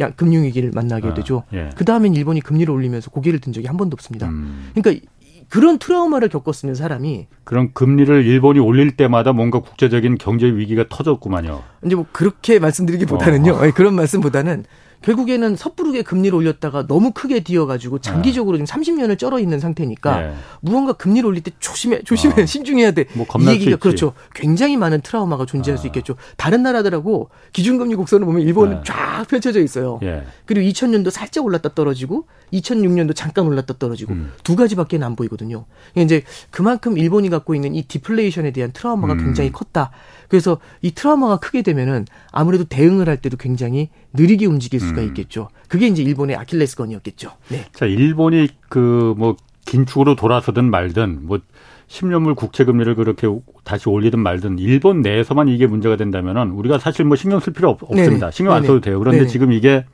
야, 0.00 0.10
금융위기를 0.10 0.72
만나게 0.74 1.08
아, 1.08 1.14
되죠. 1.14 1.44
예. 1.52 1.70
그 1.76 1.84
다음엔 1.84 2.14
일본이 2.14 2.40
금리를 2.40 2.72
올리면서 2.72 3.10
고개를 3.10 3.40
든 3.40 3.52
적이 3.52 3.68
한 3.68 3.76
번도 3.76 3.94
없습니다. 3.94 4.28
음. 4.28 4.70
그러니까 4.74 5.06
그런 5.48 5.78
트라우마를 5.78 6.28
겪었으면 6.28 6.74
사람이 6.74 7.26
그런 7.44 7.72
금리를 7.72 8.26
일본이 8.26 8.58
올릴 8.58 8.96
때마다 8.96 9.32
뭔가 9.32 9.60
국제적인 9.60 10.18
경제 10.18 10.46
위기가 10.46 10.84
터졌구만요. 10.88 11.62
이제 11.86 11.94
뭐 11.94 12.04
그렇게 12.12 12.58
말씀드리기보다는요. 12.58 13.52
어. 13.52 13.70
그런 13.74 13.94
말씀보다는 13.94 14.64
결국에는 15.02 15.56
섣부르게 15.56 16.02
금리를 16.02 16.36
올렸다가 16.36 16.86
너무 16.86 17.12
크게 17.12 17.40
뛰어가지고 17.40 18.00
장기적으로 18.00 18.56
네. 18.58 18.64
지금 18.64 18.82
30년을 18.82 19.18
쩔어 19.18 19.38
있는 19.38 19.60
상태니까 19.60 20.20
네. 20.20 20.34
무언가 20.60 20.92
금리를 20.92 21.26
올릴 21.26 21.42
때 21.42 21.52
조심해, 21.60 22.02
조심해, 22.02 22.42
어. 22.42 22.46
신중해야 22.46 22.90
돼. 22.92 23.06
뭐 23.14 23.26
이 23.40 23.46
얘기가 23.48 23.76
그렇죠. 23.76 24.12
굉장히 24.34 24.76
많은 24.76 25.00
트라우마가 25.00 25.46
존재할 25.46 25.78
어. 25.78 25.80
수 25.80 25.86
있겠죠. 25.86 26.16
다른 26.36 26.62
나라들하고 26.62 27.30
기준금리 27.52 27.94
곡선을 27.94 28.26
보면 28.26 28.42
일본은 28.42 28.76
네. 28.78 28.82
쫙 28.84 29.24
펼쳐져 29.28 29.60
있어요. 29.60 30.00
예. 30.02 30.24
그리고 30.44 30.68
2000년도 30.68 31.10
살짝 31.10 31.44
올랐다 31.44 31.74
떨어지고 31.74 32.26
2006년도 32.52 33.14
잠깐 33.14 33.46
올랐다 33.46 33.74
떨어지고 33.78 34.12
음. 34.14 34.32
두 34.42 34.56
가지밖에 34.56 34.98
안 35.02 35.14
보이거든요. 35.16 35.64
이제 35.94 36.22
그만큼 36.50 36.98
일본이 36.98 37.28
갖고 37.30 37.54
있는 37.54 37.74
이 37.74 37.82
디플레이션에 37.82 38.50
대한 38.52 38.72
트라우마가 38.72 39.14
음. 39.14 39.18
굉장히 39.18 39.52
컸다. 39.52 39.90
그래서 40.28 40.58
이 40.82 40.90
트라우마가 40.92 41.38
크게 41.38 41.62
되면은 41.62 42.06
아무래도 42.32 42.64
대응을 42.64 43.08
할 43.08 43.16
때도 43.16 43.36
굉장히 43.36 43.88
느리게 44.12 44.46
움직일 44.46 44.80
수가 44.80 45.00
음. 45.00 45.08
있겠죠. 45.08 45.48
그게 45.68 45.86
이제 45.86 46.02
일본의 46.02 46.36
아킬레스건이었겠죠. 46.36 47.30
네. 47.48 47.64
자, 47.72 47.86
일본이 47.86 48.48
그 48.68 49.14
뭐 49.16 49.36
긴축으로 49.66 50.16
돌아서든 50.16 50.70
말든 50.70 51.26
뭐 51.26 51.40
10년물 51.88 52.36
국채 52.36 52.64
금리를 52.64 52.94
그렇게 52.94 53.26
다시 53.64 53.88
올리든 53.88 54.18
말든 54.18 54.58
일본 54.58 55.02
내에서만 55.02 55.48
이게 55.48 55.66
문제가 55.66 55.96
된다면은 55.96 56.50
우리가 56.52 56.78
사실 56.78 57.04
뭐 57.04 57.16
신경 57.16 57.40
쓸 57.40 57.52
필요 57.52 57.70
없, 57.70 57.80
습니다 57.80 58.30
신경 58.30 58.54
안 58.54 58.62
써도 58.62 58.80
돼요. 58.80 58.98
그런데 58.98 59.20
네네. 59.20 59.28
지금 59.30 59.52
이게 59.52 59.84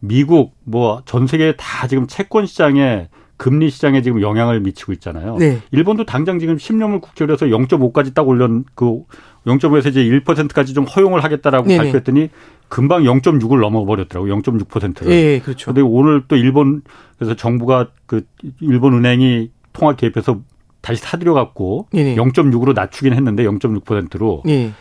미국 0.00 0.54
뭐 0.64 1.02
전 1.04 1.26
세계 1.26 1.54
다 1.56 1.86
지금 1.86 2.06
채권 2.06 2.46
시장에 2.46 3.08
금리 3.36 3.70
시장에 3.70 4.02
지금 4.02 4.20
영향을 4.22 4.60
미치고 4.60 4.92
있잖아요. 4.94 5.36
네. 5.38 5.60
일본도 5.70 6.04
당장 6.04 6.38
지금 6.38 6.56
10년물 6.56 7.00
국채를 7.00 7.34
해서 7.34 7.46
0.5까지 7.46 8.12
딱 8.14 8.28
올려 8.28 8.48
그 8.74 9.02
0.5에서 9.46 9.88
이제 9.88 10.04
1%까지 10.04 10.74
좀 10.74 10.84
허용을 10.84 11.24
하겠다라고 11.24 11.66
네네. 11.66 11.78
발표했더니 11.78 12.28
금방 12.68 13.02
0.6을 13.02 13.60
넘어 13.60 13.84
버렸더라고요. 13.84 14.36
0.6%를. 14.36 15.12
예, 15.12 15.40
그렇죠. 15.40 15.66
근데 15.66 15.80
오늘 15.80 16.24
또 16.28 16.36
일본 16.36 16.82
그래서 17.18 17.34
정부가 17.34 17.88
그 18.06 18.26
일본 18.60 18.94
은행이 18.94 19.50
통화 19.72 19.94
개입해서 19.96 20.40
다시 20.80 21.00
사들여 21.02 21.34
갖고 21.34 21.88
0.6으로 21.92 22.74
낮추긴 22.74 23.12
했는데 23.12 23.44
0.6%로 23.44 24.42
예. 24.48 24.72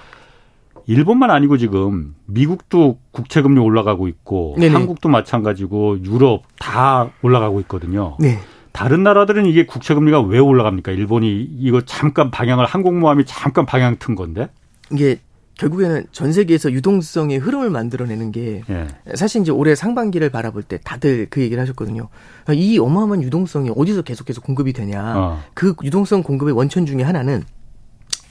일본만 0.88 1.30
아니고 1.30 1.58
지금 1.58 2.16
미국도 2.25 2.98
국채 3.12 3.42
금리 3.42 3.60
올라가고 3.60 4.08
있고 4.08 4.56
네네. 4.58 4.74
한국도 4.74 5.10
마찬가지고 5.10 6.04
유럽 6.04 6.44
다 6.58 7.12
올라가고 7.22 7.60
있거든요. 7.62 8.16
네. 8.20 8.39
다른 8.72 9.04
나라들은 9.04 9.46
이게 9.46 9.66
국채 9.66 9.94
금리가 9.94 10.22
왜 10.22 10.40
올라갑니까? 10.40 10.92
일본이 10.92 11.42
이거 11.42 11.82
잠깐 11.82 12.32
방향을 12.32 12.66
항공모함이 12.66 13.26
잠깐 13.26 13.66
방향 13.66 13.98
튼 13.98 14.16
건데. 14.16 14.50
이게 14.92 15.20
결국에는 15.56 16.06
전 16.12 16.32
세계에서 16.32 16.72
유동성의 16.72 17.38
흐름을 17.38 17.70
만들어내는 17.70 18.32
게 18.32 18.64
예. 18.70 18.88
사실 19.16 19.42
이제 19.42 19.52
올해 19.52 19.76
상반기를 19.76 20.30
바라볼 20.30 20.64
때 20.64 20.80
다들 20.84 21.28
그 21.30 21.42
얘기를 21.42 21.62
하셨거든요. 21.62 22.08
이 22.54 22.80
어마어마한 22.80 23.24
유동성이 23.24 23.70
어디서 23.76 24.04
계속해서 24.04 24.40
공급이 24.40 24.72
되냐. 24.72 25.18
어. 25.18 25.44
그 25.54 25.76
유동성 25.84 26.24
공급의 26.24 26.54
원천 26.54 26.86
중에 26.86 27.04
하나는 27.04 27.44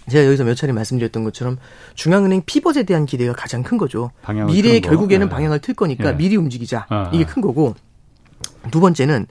제가 0.08 0.26
여기서 0.26 0.44
몇 0.44 0.54
차례 0.54 0.72
말씀드렸던 0.72 1.22
것처럼 1.24 1.58
중앙은행 1.94 2.42
피벗에 2.46 2.84
대한 2.84 3.04
기대가 3.04 3.34
가장 3.34 3.62
큰 3.62 3.76
거죠. 3.76 4.10
미래에 4.46 4.80
결국에는 4.80 5.26
예. 5.26 5.30
방향을 5.30 5.58
틀 5.58 5.74
거니까 5.74 6.12
예. 6.12 6.16
미리 6.16 6.36
움직이자. 6.36 6.86
어. 6.88 7.10
이게 7.12 7.26
큰 7.26 7.42
거고 7.42 7.74
두 8.70 8.80
번째는 8.80 9.26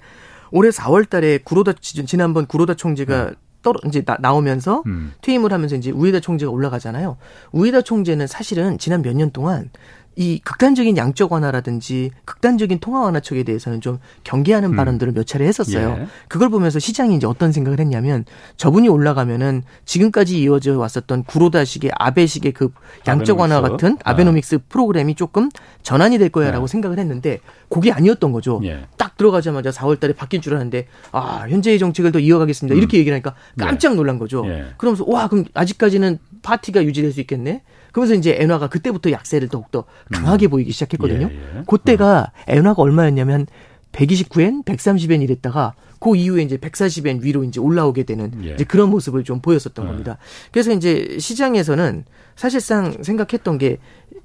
올해 0.52 0.70
4월 0.70 1.10
달에 1.10 1.40
구로다 1.40 1.74
지난번 1.82 2.46
구로다 2.46 2.74
총재가 2.76 3.26
네. 3.26 3.32
떨어 3.62 3.80
이제 3.86 4.04
나, 4.04 4.34
오면서 4.34 4.84
음. 4.86 5.14
퇴임을 5.22 5.52
하면서 5.52 5.76
이제 5.76 5.92
우에다 5.92 6.20
총재가 6.20 6.52
올라가잖아요. 6.52 7.18
우에다 7.52 7.82
총재는 7.82 8.28
사실은 8.28 8.78
지난 8.78 9.02
몇 9.02 9.14
년 9.16 9.32
동안 9.32 9.70
이 10.18 10.40
극단적인 10.44 10.98
양적 10.98 11.32
완화라든지 11.32 12.10
극단적인 12.26 12.80
통화 12.80 13.02
완화 13.02 13.20
척에 13.20 13.44
대해서는 13.44 13.82
좀 13.82 14.00
경계하는 14.24 14.72
음. 14.72 14.76
발언들을 14.76 15.14
몇 15.14 15.28
차례 15.28 15.46
했었어요. 15.46 15.96
예. 16.00 16.08
그걸 16.28 16.50
보면서 16.50 16.80
시장이 16.80 17.16
이제 17.16 17.28
어떤 17.28 17.52
생각을 17.52 17.80
했냐면 17.80 18.26
저분이 18.58 18.90
올라가면은 18.90 19.62
지금까지 19.86 20.42
이어져 20.42 20.76
왔었던 20.80 21.24
구로다식의 21.26 21.92
아베식의 21.94 22.54
그 22.54 22.74
양적 23.08 23.40
완화 23.40 23.62
같은 23.62 23.98
아. 24.04 24.12
아베노믹스 24.12 24.56
아. 24.56 24.60
프로그램이 24.68 25.14
조금 25.14 25.50
전환이 25.84 26.18
될 26.18 26.30
거야라고 26.30 26.64
예. 26.64 26.68
생각을 26.68 26.98
했는데 26.98 27.40
그게 27.70 27.92
아니었던 27.92 28.32
거죠. 28.32 28.60
예. 28.64 28.86
딱 28.98 29.18
들어가자마자 29.18 29.70
4월 29.70 30.00
달에 30.00 30.14
바뀔 30.14 30.42
줄 30.42 30.54
알았는데 30.54 30.88
아, 31.12 31.46
현재의 31.48 31.78
정책을 31.78 32.12
더 32.12 32.18
이어가겠습니다. 32.18 32.74
음. 32.74 32.78
이렇게 32.80 32.98
얘기를 32.98 33.14
하니까 33.14 33.36
깜짝 33.56 33.94
놀란 33.94 34.18
거죠. 34.18 34.44
예. 34.48 34.66
그러면서 34.78 35.04
와, 35.08 35.28
그럼 35.28 35.46
아직까지는 35.54 36.18
파티가 36.42 36.84
유지될 36.86 37.12
수 37.12 37.22
있겠네? 37.22 37.62
그러면서 37.92 38.16
이제 38.16 38.36
엔화가 38.40 38.70
그때부터 38.70 39.12
약세를 39.12 39.50
더욱더 39.50 39.86
강하게 40.12 40.48
음. 40.48 40.52
보이기 40.52 40.72
시작했거든요. 40.72 41.30
예, 41.32 41.58
예. 41.60 41.64
그때가 41.68 42.20
어. 42.20 42.42
엔화가 42.48 42.82
얼마였냐면 42.82 43.48
129엔, 43.92 44.64
130엔 44.64 45.22
이랬다가 45.22 45.74
그 46.00 46.16
이후에 46.16 46.44
이제 46.44 46.58
140엔 46.58 47.22
위로 47.22 47.44
이제 47.44 47.60
올라오게 47.60 48.04
되는 48.04 48.32
예. 48.44 48.54
이제 48.54 48.64
그런 48.64 48.90
모습을 48.90 49.24
좀 49.24 49.42
보였었던 49.42 49.86
예. 49.86 49.90
겁니다. 49.90 50.18
그래서 50.52 50.72
이제 50.72 51.18
시장에서는 51.20 52.06
사실상 52.36 53.02
생각했던 53.02 53.58
게 53.58 53.78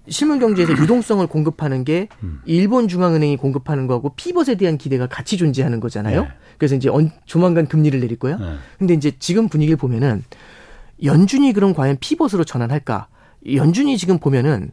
실물 0.09 0.41
경제에서 0.41 0.73
유동성을 0.73 1.27
공급하는 1.29 1.85
게 1.85 2.09
음. 2.23 2.41
일본 2.45 2.89
중앙은행이 2.89 3.37
공급하는 3.37 3.87
거하고 3.87 4.15
피벗에 4.17 4.57
대한 4.57 4.77
기대가 4.77 5.07
같이 5.07 5.37
존재하는 5.37 5.81
거잖아요. 5.81 6.23
예. 6.23 6.29
그래서 6.59 6.75
이제 6.75 6.91
조만간 7.25 7.67
금리를 7.67 7.99
내릴 8.01 8.19
거야. 8.19 8.37
예. 8.41 8.57
근데 8.79 8.95
이제 8.95 9.13
지금 9.19 9.49
분위기를 9.49 9.77
보면은 9.77 10.25
연준이 11.03 11.53
그럼 11.53 11.73
과연 11.73 11.97
피벗으로 12.01 12.45
전환할까? 12.45 13.09
연준이 13.55 13.97
지금 13.99 14.19
보면은 14.19 14.71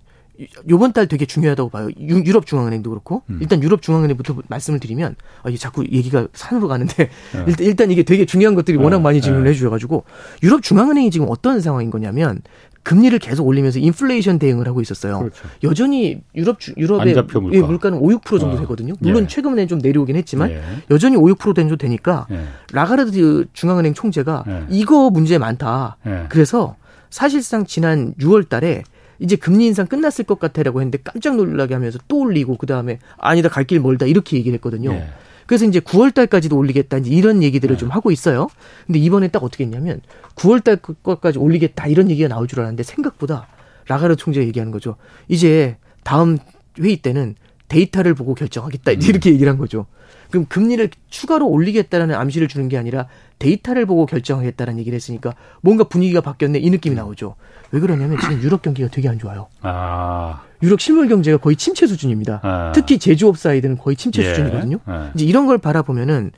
요번 0.70 0.94
달 0.94 1.08
되게 1.08 1.26
중요하다고 1.26 1.70
봐요. 1.70 1.90
유 2.00 2.32
럽 2.32 2.46
중앙은행도 2.46 2.90
그렇고 2.90 3.24
음. 3.30 3.40
일단 3.42 3.62
유럽 3.62 3.82
중앙은행부터 3.82 4.36
말씀을 4.48 4.80
드리면 4.80 5.16
아, 5.44 5.50
이게 5.50 5.58
자꾸 5.58 5.84
얘기가 5.84 6.28
산으로 6.34 6.70
가는데 6.70 7.10
네. 7.34 7.44
일단, 7.46 7.66
일단 7.66 7.92
이게 7.92 8.04
되게 8.04 8.26
중요한 8.26 8.56
것들이 8.56 8.78
네. 8.78 8.84
워낙 8.84 9.02
많이 9.02 9.20
질문을 9.20 9.44
네. 9.46 9.50
해주셔가지고 9.52 10.06
유럽 10.44 10.62
중앙은행이 10.64 11.12
지금 11.12 11.28
어떤 11.30 11.60
상황인 11.60 11.90
거냐면 11.90 12.42
금리를 12.84 13.20
계속 13.20 13.46
올리면서 13.46 13.80
인플레이션 13.80 14.40
대응을 14.40 14.66
하고 14.66 14.80
있었어요. 14.80 15.20
그렇죠. 15.20 15.46
여전히 15.64 16.22
유럽 16.34 16.62
주, 16.62 16.74
유럽의 16.78 17.14
물가. 17.14 17.52
예, 17.52 17.62
물가는 17.62 17.98
5, 17.98 18.08
6% 18.08 18.40
정도 18.40 18.56
어. 18.56 18.60
되거든요. 18.62 18.94
물론 19.02 19.24
예. 19.24 19.28
최근에 19.28 19.68
좀 19.68 19.80
내려오긴 19.80 20.16
했지만 20.16 20.52
예. 20.52 20.62
여전히 20.90 21.18
5, 21.18 21.24
6% 21.24 21.56
정도 21.58 21.76
되니까 21.76 22.26
예. 22.32 22.46
라가르드 22.72 23.48
중앙은행 23.52 23.94
총재가 23.94 24.46
예. 24.48 24.64
이거 24.70 25.10
문제 25.10 25.38
많다. 25.38 25.98
예. 26.08 26.26
그래서 26.30 26.78
사실상 27.10 27.66
지난 27.66 28.14
6월 28.16 28.48
달에 28.50 28.84
이제 29.20 29.36
금리 29.36 29.66
인상 29.68 29.86
끝났을 29.88 30.26
것 30.26 30.40
같아라고 30.40 30.80
했는데 30.80 30.98
깜짝 31.04 31.36
놀라게 31.36 31.74
하면서 31.74 32.00
또 32.08 32.20
올리고 32.20 32.58
그다음에 32.58 33.00
아니다 33.18 33.50
갈 33.50 33.66
길 33.66 33.80
멀다 33.80 34.06
이렇게 34.06 34.38
얘기를 34.38 34.56
했거든요. 34.56 34.92
네. 34.92 35.08
그래서 35.46 35.66
이제 35.66 35.80
9월 35.80 36.14
달까지도 36.14 36.56
올리겠다 36.56 37.00
이제 37.00 37.10
이런 37.10 37.42
얘기들을 37.44 37.76
네. 37.76 37.80
좀 37.80 37.90
하고 37.90 38.12
있어요. 38.12 38.48
근데 38.86 39.00
이번에 39.00 39.28
딱 39.30 39.44
어떻게 39.44 39.64
했냐면 39.64 40.00
9월 40.36 40.64
달 40.64 40.78
것까지 40.78 41.40
올리겠다 41.40 41.88
이런 41.88 42.10
얘기가 42.10 42.30
나올 42.30 42.48
줄 42.48 42.60
알았는데 42.60 42.84
생각보다 42.84 43.48
라가르 43.88 44.16
총재가 44.16 44.46
얘기하는 44.48 44.72
거죠. 44.72 44.96
이제 45.28 45.78
다음 46.04 46.38
회의 46.80 46.98
때는 46.98 47.36
데이터를 47.68 48.14
보고 48.14 48.36
결정하겠다 48.36 48.92
음. 48.92 49.02
이렇게 49.02 49.32
얘기를 49.32 49.52
한 49.52 49.58
거죠. 49.58 49.88
그럼 50.30 50.46
금리를 50.48 50.88
추가로 51.10 51.48
올리겠다라는 51.48 52.14
암시를 52.16 52.48
주는 52.48 52.70
게 52.70 52.78
아니라 52.78 53.08
데이터를 53.40 53.86
보고 53.86 54.06
결정하겠다는 54.06 54.78
얘기를 54.80 54.96
했으니까 54.96 55.34
뭔가 55.62 55.86
분위기가 55.86 56.22
바뀌었네 56.22 56.60
이 56.60 56.70
느낌이 56.70 56.96
나오죠. 56.96 57.36
왜 57.72 57.80
그러냐면 57.80 58.20
지금 58.20 58.42
유럽 58.42 58.62
경기가 58.62 58.90
되게 58.90 59.08
안 59.10 59.18
좋아요. 59.18 59.48
아. 59.62 60.42
유럽 60.62 60.82
실물 60.82 61.08
경제가 61.08 61.38
거의 61.38 61.56
침체 61.56 61.88
수준입니다. 61.88 62.42
아. 62.44 62.72
특히 62.76 63.00
제조업 63.00 63.38
사이드는 63.38 63.78
거의 63.78 63.96
침체 63.96 64.22
예. 64.24 64.30
수준이거든요. 64.30 64.80
예. 64.88 65.12
이제 65.16 65.26
이런 65.26 65.48
걸 65.48 65.58
바라보면은 65.58 66.32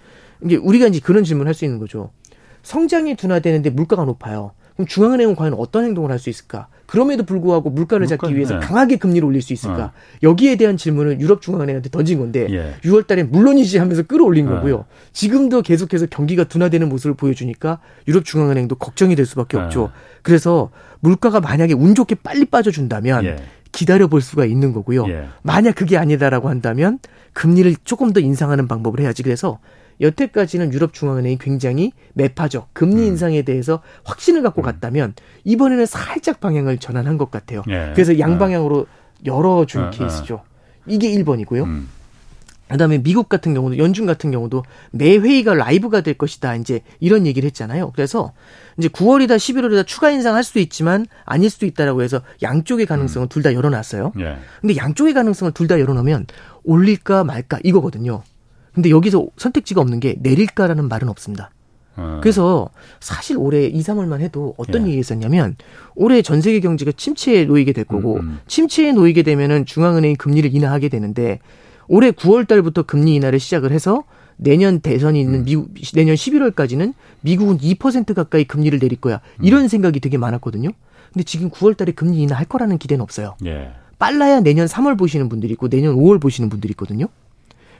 이제 0.46 0.56
우리가 0.56 0.88
이제 0.88 1.00
그런 1.00 1.24
질문을 1.24 1.48
할 1.48 1.54
수 1.56 1.66
있는 1.66 1.80
거죠. 1.80 2.12
성장이 2.64 3.16
둔화되는데 3.16 3.72
물가가 3.72 4.06
높아요. 4.06 4.52
그럼 4.76 4.86
중앙은행은 4.88 5.36
과연 5.36 5.56
어떤 5.56 5.84
행동을 5.86 6.12
할 6.12 6.20
수 6.20 6.30
있을까? 6.30 6.68
그럼에도 6.92 7.24
불구하고 7.24 7.70
물가를 7.70 8.06
물가, 8.06 8.18
잡기 8.18 8.36
위해서 8.36 8.56
네. 8.56 8.60
강하게 8.60 8.98
금리를 8.98 9.26
올릴 9.26 9.42
수 9.42 9.54
있을까? 9.54 9.86
어. 9.86 9.92
여기에 10.24 10.58
대한 10.58 10.76
질문을 10.76 11.22
유럽 11.22 11.42
중앙은행한테 11.42 11.90
던진 11.90 12.20
건데 12.20 12.48
예. 12.50 12.76
6월 12.84 13.08
달에 13.08 13.24
물론이지 13.24 13.78
하면서 13.78 14.04
끌어올린 14.04 14.50
어. 14.50 14.56
거고요. 14.56 14.84
지금도 15.14 15.62
계속해서 15.62 16.08
경기가 16.08 16.44
둔화되는 16.44 16.90
모습을 16.90 17.16
보여주니까 17.16 17.80
유럽 18.10 18.26
중앙은행도 18.26 18.76
걱정이 18.76 19.16
될 19.16 19.26
수밖에 19.26 19.56
어. 19.56 19.64
없죠. 19.64 19.90
그래서 20.22 20.70
물가가 21.00 21.40
만약에 21.40 21.74
운 21.74 21.96
좋게 21.96 22.16
빨리 22.16 22.44
빠져준다면 22.44 23.24
예. 23.24 23.36
기다려 23.72 24.08
볼 24.08 24.20
수가 24.20 24.44
있는 24.44 24.74
거고요. 24.74 25.06
예. 25.08 25.30
만약 25.44 25.76
그게 25.76 25.96
아니다라고 25.96 26.50
한다면 26.50 27.00
금리를 27.32 27.74
조금 27.86 28.12
더 28.12 28.20
인상하는 28.20 28.68
방법을 28.68 29.00
해야지. 29.00 29.24
그래서 29.24 29.60
여태까지는 30.02 30.74
유럽 30.74 30.94
중앙은행이 30.94 31.38
굉장히 31.40 31.92
매파적 32.14 32.70
금리 32.74 33.04
음. 33.04 33.08
인상에 33.08 33.44
대해서 33.44 33.82
확신을 34.04 34.42
갖고 34.42 34.62
음. 34.62 34.64
갔다면 34.64 35.14
이번에는 35.44 35.86
살짝 35.86 36.40
방향을 36.40 36.78
전환한 36.80 37.18
것 37.18 37.32
같아요. 37.32 37.64
예. 37.70 37.92
그래서 37.94 38.18
양방향으로 38.20 38.88
열어준 39.26 39.84
어, 39.84 39.90
케이스죠. 39.92 40.42
이게 40.88 41.12
1번이고요. 41.12 41.64
음. 41.64 41.90
그다음에 42.70 43.00
미국 43.00 43.28
같은 43.28 43.54
경우도 43.54 43.78
연준 43.78 44.06
같은 44.06 44.32
경우도 44.32 44.64
매 44.92 45.18
회의가 45.18 45.54
라이브가 45.54 46.02
될 46.02 46.14
것이다. 46.14 46.56
이제 46.56 46.80
이런 47.02 47.28
얘기를 47.28 47.46
했잖아요. 47.48 47.92
그래서 47.92 48.32
이제 48.78 48.88
9월이다 48.88 49.36
11월이다 49.36 49.86
추가 49.86 50.10
인상할 50.10 50.44
수도 50.44 50.60
있지만 50.60 51.06
아닐 51.26 51.50
수도 51.50 51.66
있다라고 51.66 52.02
해서 52.02 52.22
양쪽의 52.42 52.86
가능성을 52.86 53.26
음. 53.26 53.30
둘다 53.30 53.54
열어놨어요. 53.54 54.14
예. 54.20 54.38
근데 54.62 54.78
양쪽의 54.78 55.14
가능성을 55.14 55.52
둘 55.52 55.68
다 55.68 55.80
열어놓으면 55.82 56.28
올릴까 56.64 57.26
말까 57.26 57.60
이거거든요. 57.64 58.24
근데 58.74 58.90
여기서 58.90 59.28
선택지가 59.38 59.82
없는 59.82 60.00
게 60.00 60.16
내릴까라는 60.20 60.88
말은 60.88 61.10
없습니다. 61.10 61.52
어. 61.98 62.20
그래서 62.22 62.70
사실 63.00 63.38
올해 63.38 63.66
2, 63.66 63.80
3월만 63.82 64.22
해도 64.22 64.54
어떤 64.58 64.84
예. 64.84 64.92
얘기 64.92 64.98
했었냐면 65.00 65.56
올해 65.96 66.22
전 66.22 66.42
세계 66.42 66.60
경제가 66.62 66.94
침체에 66.96 67.46
놓이게 67.46 67.74
될 67.74 67.84
거고 67.84 68.16
음, 68.16 68.20
음. 68.22 68.40
침체에 68.48 68.94
놓이게 68.94 69.24
되면은 69.24 69.66
중앙은행이 69.66 70.16
금리를 70.16 70.54
인하하게 70.54 70.90
되는데 70.90 71.40
올해 71.88 72.12
9월 72.12 72.48
달부터 72.48 72.84
금리 72.84 73.16
인하를 73.16 73.40
시작을 73.40 73.72
해서 73.72 74.06
내년 74.38 74.80
대선이 74.80 75.20
있는 75.20 75.40
음. 75.42 75.46
미국 75.46 75.70
내년 75.94 76.16
11월까지는 76.16 76.94
미국은 77.22 77.58
2% 77.58 78.14
가까이 78.14 78.46
금리를 78.46 78.80
내릴 78.80 79.00
거야. 79.00 79.20
음. 79.40 79.46
이런 79.46 79.68
생각이 79.68 80.00
되게 80.00 80.18
많았거든요. 80.18 80.70
근데 81.12 81.24
지금 81.24 81.50
9월 81.50 81.76
달에 81.76 81.92
금리 81.92 82.22
인하할 82.22 82.46
거라는 82.46 82.78
기대는 82.78 83.04
없어요. 83.04 83.36
예. 83.46 83.74
빨라야 84.00 84.40
내년 84.40 84.66
3월 84.66 84.98
보시는 84.98 85.30
분들이 85.30 85.52
있고 85.54 85.70
내년 85.70 85.96
5월 85.96 86.20
보시는 86.20 86.50
분들이 86.50 86.72
있거든요. 86.72 87.08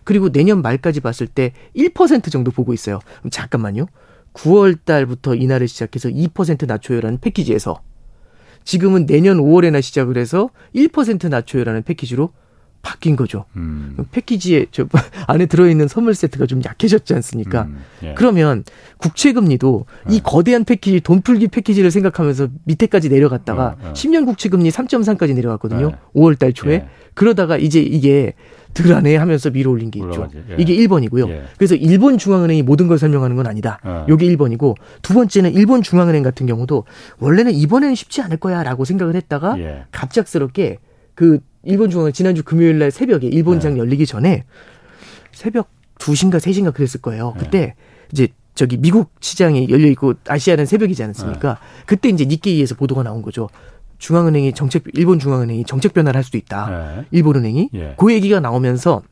그리고 0.04 0.32
내년 0.32 0.62
말까지 0.62 1.00
봤을 1.00 1.28
때 1.28 1.54
1% 1.76 2.32
정도 2.32 2.52
보고 2.52 2.74
있어요. 2.74 3.00
잠깐만요. 3.30 3.88
9월 4.34 4.78
달부터 4.84 5.36
인하를 5.36 5.68
시작해서 5.68 6.10
2% 6.10 6.66
낮춰요라는 6.66 7.20
패키지에서 7.20 7.82
지금은 8.64 9.06
내년 9.06 9.38
5월에나 9.38 9.82
시작을 9.82 10.18
해서 10.18 10.50
1% 10.76 11.30
낮춰요라는 11.30 11.84
패키지로 11.84 12.32
바뀐 12.82 13.16
거죠. 13.16 13.46
음. 13.56 13.96
패키지에 14.12 14.68
저 14.72 14.88
안에 15.28 15.46
들어있는 15.46 15.88
선물 15.88 16.16
세트가 16.16 16.48
좀 16.48 16.62
약해졌지 16.66 17.14
않습니까? 17.14 17.64
음. 17.64 17.78
예. 18.04 18.16
그러면 18.16 18.64
국채금리도 18.98 19.86
예. 20.10 20.16
이 20.16 20.20
거대한 20.20 20.66
패키지 20.66 21.00
돈풀기 21.00 21.50
패키지를 21.50 21.92
생각하면서 21.92 22.50
밑에까지 22.64 23.10
내려갔다가 23.10 23.78
어, 23.80 23.90
어. 23.90 23.94
10년 23.94 24.26
국채금리 24.26 24.70
3.3까지 24.70 25.36
내려갔거든요. 25.36 25.92
예. 25.92 26.20
5월 26.20 26.40
달 26.40 26.54
초에. 26.54 26.74
예. 26.74 26.88
그러다가 27.14 27.58
이제 27.58 27.80
이게 27.82 28.34
덜하네 28.74 29.16
하면서 29.18 29.50
밀어 29.50 29.72
올린 29.72 29.92
게 29.92 30.00
있죠. 30.00 30.30
예. 30.50 30.56
이게 30.58 30.76
1번이고요. 30.78 31.30
예. 31.30 31.44
그래서 31.58 31.76
일본 31.76 32.18
중앙은행이 32.18 32.64
모든 32.64 32.88
걸 32.88 32.98
설명하는 32.98 33.36
건 33.36 33.48
아니다. 33.48 33.80
어. 33.84 34.06
요게 34.08 34.28
1번이고 34.28 34.76
두 35.02 35.14
번째는 35.14 35.54
일본 35.54 35.82
중앙은행 35.82 36.24
같은 36.24 36.46
경우도 36.46 36.86
원래는 37.20 37.54
이번에는 37.54 37.96
쉽지 37.96 38.22
않을 38.22 38.38
거야라고 38.38 38.86
생각을 38.86 39.16
했다가 39.16 39.60
예. 39.60 39.84
갑작스럽게 39.92 40.78
그 41.16 41.40
일본 41.64 41.90
중앙은 41.90 42.14
지난주 42.14 42.44
금요일 42.44 42.80
날 42.80 42.92
새벽에 42.92 43.28
일본장 43.28 43.74
네. 43.74 43.80
열리기 43.80 44.06
전에 44.06 44.46
새벽 45.32 45.70
2시인가 46.00 46.38
3시인가 46.38 46.74
그랬을 46.74 47.02
거예요. 47.02 47.34
네. 47.38 47.44
그때 47.44 47.76
이제 48.12 48.30
저기 48.56 48.78
미국 48.78 49.12
시장이 49.22 49.70
열려 49.70 49.88
있고 49.88 50.14
아시아는 50.28 50.66
새벽이지 50.66 51.04
않습니까? 51.04 51.54
네. 51.54 51.84
그때 51.86 52.10
이제 52.10 52.26
니케이에서 52.26 52.76
보도가 52.76 53.04
나온 53.04 53.22
거죠. 53.22 53.50
중앙은행이 54.02 54.54
정책 54.54 54.84
일본 54.94 55.20
중앙은행이 55.20 55.64
정책 55.66 55.94
변화를 55.94 56.18
할 56.18 56.24
수도 56.24 56.38
있다. 56.38 56.96
네. 56.98 57.06
일본은행이 57.12 57.70
예. 57.76 57.94
그 57.98 58.12
얘기가 58.12 58.40
나오면서 58.40 59.04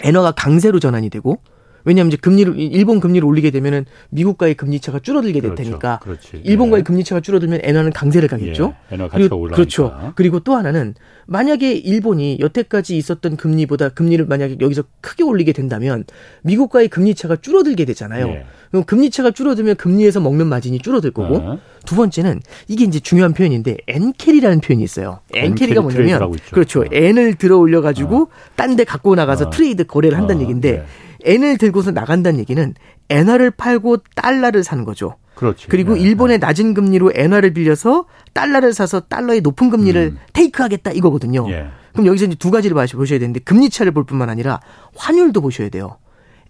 엔화가 0.00 0.32
강세로 0.32 0.78
전환이 0.78 1.08
되고 1.08 1.38
왜냐하면 1.86 2.08
이제 2.08 2.16
금리를 2.16 2.58
일본 2.58 2.98
금리를 3.00 3.26
올리게 3.26 3.50
되면은 3.50 3.84
미국과의 4.10 4.54
금리 4.54 4.80
차가 4.80 4.98
줄어들게 4.98 5.40
될 5.40 5.50
그렇죠. 5.50 5.62
테니까 5.64 6.00
그렇지. 6.02 6.40
일본과의 6.42 6.80
예. 6.80 6.82
금리 6.82 7.04
차가 7.04 7.20
줄어들면 7.20 7.60
엔화는 7.62 7.92
강세를 7.92 8.28
가겠죠. 8.28 8.74
예. 8.90 8.94
엔화 8.94 9.08
가치가 9.08 9.36
올라니까 9.36 9.56
그렇죠. 9.56 10.12
그리고 10.14 10.40
또 10.40 10.54
하나는 10.54 10.94
만약에 11.26 11.72
일본이 11.72 12.38
여태까지 12.40 12.96
있었던 12.96 13.36
금리보다 13.36 13.90
금리를 13.90 14.24
만약에 14.26 14.56
여기서 14.60 14.84
크게 15.00 15.24
올리게 15.24 15.52
된다면 15.52 16.04
미국과의 16.42 16.88
금리 16.88 17.14
차가 17.14 17.36
줄어들게 17.36 17.84
되잖아요. 17.84 18.28
예. 18.28 18.46
그럼 18.70 18.84
금리 18.84 19.10
차가 19.10 19.30
줄어들면 19.30 19.76
금리에서 19.76 20.20
먹는 20.20 20.46
마진이 20.46 20.78
줄어들 20.80 21.10
거고 21.10 21.36
어. 21.36 21.58
두 21.84 21.96
번째는 21.96 22.40
이게 22.68 22.84
이제 22.84 23.00
중요한 23.00 23.32
표현인데 23.32 23.76
엔carry라는 23.86 24.60
표현이 24.60 24.82
있어요. 24.82 25.20
엔carry가 25.32 25.82
뭐냐면 25.82 26.32
그렇죠. 26.50 26.80
어. 26.80 26.84
엔을 26.90 27.34
들어 27.34 27.58
올려 27.58 27.80
가지고 27.80 28.22
어. 28.22 28.28
딴데 28.56 28.84
갖고 28.84 29.14
나가서 29.14 29.46
어. 29.46 29.50
trade 29.50 29.84
거래를 29.84 30.18
한다는 30.18 30.40
어. 30.40 30.42
얘기인데 30.42 30.72
네. 30.72 31.34
엔을 31.34 31.58
들고서 31.58 31.90
나간다는 31.90 32.38
얘기는 32.38 32.74
엔화를 33.08 33.50
팔고 33.50 33.98
달러를 34.14 34.64
사는 34.64 34.84
거죠. 34.84 35.16
그렇지. 35.34 35.68
그리고 35.68 35.94
네. 35.94 36.00
일본의 36.00 36.38
네. 36.38 36.46
낮은 36.46 36.74
금리로 36.74 37.12
엔화를 37.14 37.54
빌려서 37.54 38.06
달러를 38.32 38.72
사서 38.72 39.00
달러의 39.00 39.40
높은 39.40 39.70
금리를 39.70 40.00
음. 40.00 40.18
take하겠다 40.32 40.92
이거거든요. 40.92 41.50
예. 41.50 41.66
그럼 41.92 42.06
여기서 42.06 42.26
이제 42.26 42.34
두 42.34 42.50
가지를 42.50 42.74
보셔야 42.74 43.18
되는데 43.18 43.40
금리 43.40 43.70
차를 43.70 43.92
볼 43.92 44.04
뿐만 44.04 44.28
아니라 44.28 44.60
환율도 44.96 45.40
보셔야 45.40 45.68
돼요. 45.68 45.98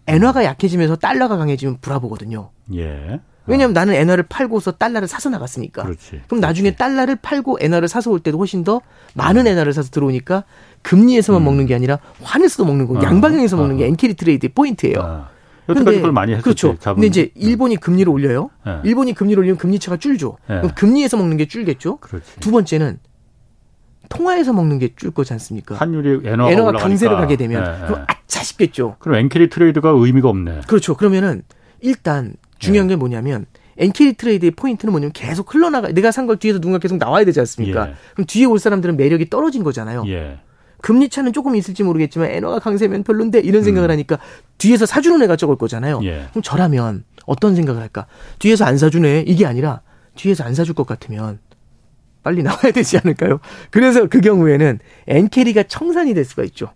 엔화가 0.06 0.44
약해지면서 0.44 0.96
달러가 0.96 1.36
강해지면 1.36 1.78
브라보거든요. 1.80 2.50
예. 2.74 3.20
왜냐하면 3.46 3.74
나는 3.74 3.94
엔화를 3.94 4.24
팔고서 4.28 4.72
달러를 4.72 5.07
사서 5.07 5.28
나갔으니까. 5.30 5.83
그렇지. 5.83 6.22
그럼 6.26 6.40
나중에 6.40 6.70
그렇지. 6.70 6.78
달러를 6.78 7.16
팔고 7.16 7.59
엔화를 7.61 7.88
사서 7.88 8.11
올 8.11 8.20
때도 8.20 8.38
훨씬 8.38 8.64
더 8.64 8.80
많은 9.14 9.42
음. 9.42 9.46
엔화를 9.48 9.72
사서 9.72 9.90
들어오니까 9.90 10.44
금리에서만 10.83 11.42
음. 11.42 11.44
먹는 11.44 11.66
게 11.66 11.74
아니라 11.74 11.98
환에서도 12.22 12.64
먹는 12.64 12.87
거, 12.87 12.98
아. 12.98 13.02
양방향에서 13.02 13.57
아. 13.57 13.61
먹는 13.61 13.76
게 13.76 13.87
엔carry 13.87 14.14
trade의 14.14 14.50
포인트예요. 14.54 14.96
아. 15.00 15.28
여태까지 15.68 15.96
그걸 15.96 16.12
많이 16.12 16.33
했었지. 16.33 16.44
그렇죠. 16.44 16.76
잡은. 16.78 16.96
근데 16.96 17.07
이제 17.07 17.30
일본이 17.35 17.76
금리를 17.76 18.11
올려요. 18.11 18.50
네. 18.66 18.80
일본이 18.85 19.14
금리를 19.14 19.38
올리면 19.40 19.57
금리차가 19.59 19.96
줄죠. 19.96 20.37
네. 20.48 20.59
그럼 20.59 20.72
금리에서 20.74 21.16
먹는 21.16 21.37
게 21.38 21.46
줄겠죠. 21.48 21.96
그렇지. 21.98 22.40
두 22.40 22.50
번째는 22.50 22.98
통화에서 24.11 24.52
먹는 24.52 24.78
게 24.78 24.90
줄 24.96 25.11
거지 25.11 25.33
않습니까? 25.33 25.74
환율이 25.76 26.20
엔화가, 26.28 26.50
엔화가 26.50 26.72
강세를 26.72 27.16
가게 27.16 27.37
되면 27.37 27.64
네. 27.64 27.87
그럼 27.87 28.04
아차 28.07 28.42
싶겠죠. 28.42 28.96
그럼 28.98 29.16
엔carry 29.16 29.48
trade가 29.48 29.88
의미가 29.90 30.28
없네. 30.28 30.61
그렇죠. 30.66 30.94
그러면은 30.96 31.42
일단 31.80 32.35
중요한 32.58 32.88
게 32.88 32.96
뭐냐면 32.96 33.46
엔carry 33.76 34.14
trade의 34.14 34.52
포인트는 34.52 34.92
뭐냐면 34.92 35.12
계속 35.12 35.52
흘러나가 35.54 35.88
내가 35.88 36.10
산 36.12 36.26
걸 36.26 36.36
뒤에서 36.36 36.58
누군가 36.60 36.78
계속 36.78 36.96
나와야 36.98 37.24
되지 37.24 37.40
않습니까? 37.40 37.88
예. 37.90 37.94
그럼 38.14 38.26
뒤에 38.26 38.44
올 38.46 38.58
사람들은 38.58 38.96
매력이 38.96 39.30
떨어진 39.30 39.64
거잖아요. 39.64 40.04
예. 40.08 40.38
금리 40.80 41.08
차는 41.08 41.32
조금 41.32 41.56
있을지 41.56 41.82
모르겠지만 41.82 42.30
엔화가 42.30 42.58
강세면 42.60 43.02
별론데 43.04 43.40
이런 43.40 43.62
음. 43.62 43.64
생각을 43.64 43.90
하니까 43.90 44.18
뒤에서 44.58 44.86
사주는 44.86 45.20
애가 45.22 45.36
적을 45.36 45.56
거잖아요. 45.56 46.00
예. 46.04 46.26
그럼 46.30 46.42
저라면 46.42 47.04
어떤 47.26 47.54
생각을 47.56 47.80
할까? 47.80 48.06
뒤에서 48.38 48.64
안 48.64 48.76
사주네 48.78 49.24
이게 49.26 49.46
아니라 49.46 49.80
뒤에서 50.14 50.44
안 50.44 50.54
사줄 50.54 50.74
것 50.74 50.86
같으면 50.86 51.38
빨리 52.22 52.42
나와야 52.42 52.70
되지 52.72 52.98
않을까요? 52.98 53.40
그래서 53.70 54.06
그 54.08 54.20
경우에는 54.20 54.78
엔carry가 55.08 55.64
청산이 55.64 56.14
될 56.14 56.24
수가 56.24 56.44
있죠. 56.44 56.68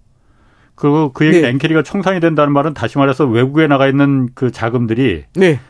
그리고 0.78 1.10
그 1.12 1.26
얘기 1.26 1.40
네. 1.40 1.48
엔carry가 1.48 1.82
청산이 1.82 2.20
된다는 2.20 2.52
말은 2.52 2.74
다시 2.74 2.98
말해서 2.98 3.26
외국에 3.26 3.66
나가 3.66 3.88
있는 3.88 4.28
그 4.34 4.50
자금들이 4.50 5.24
네. 5.34 5.60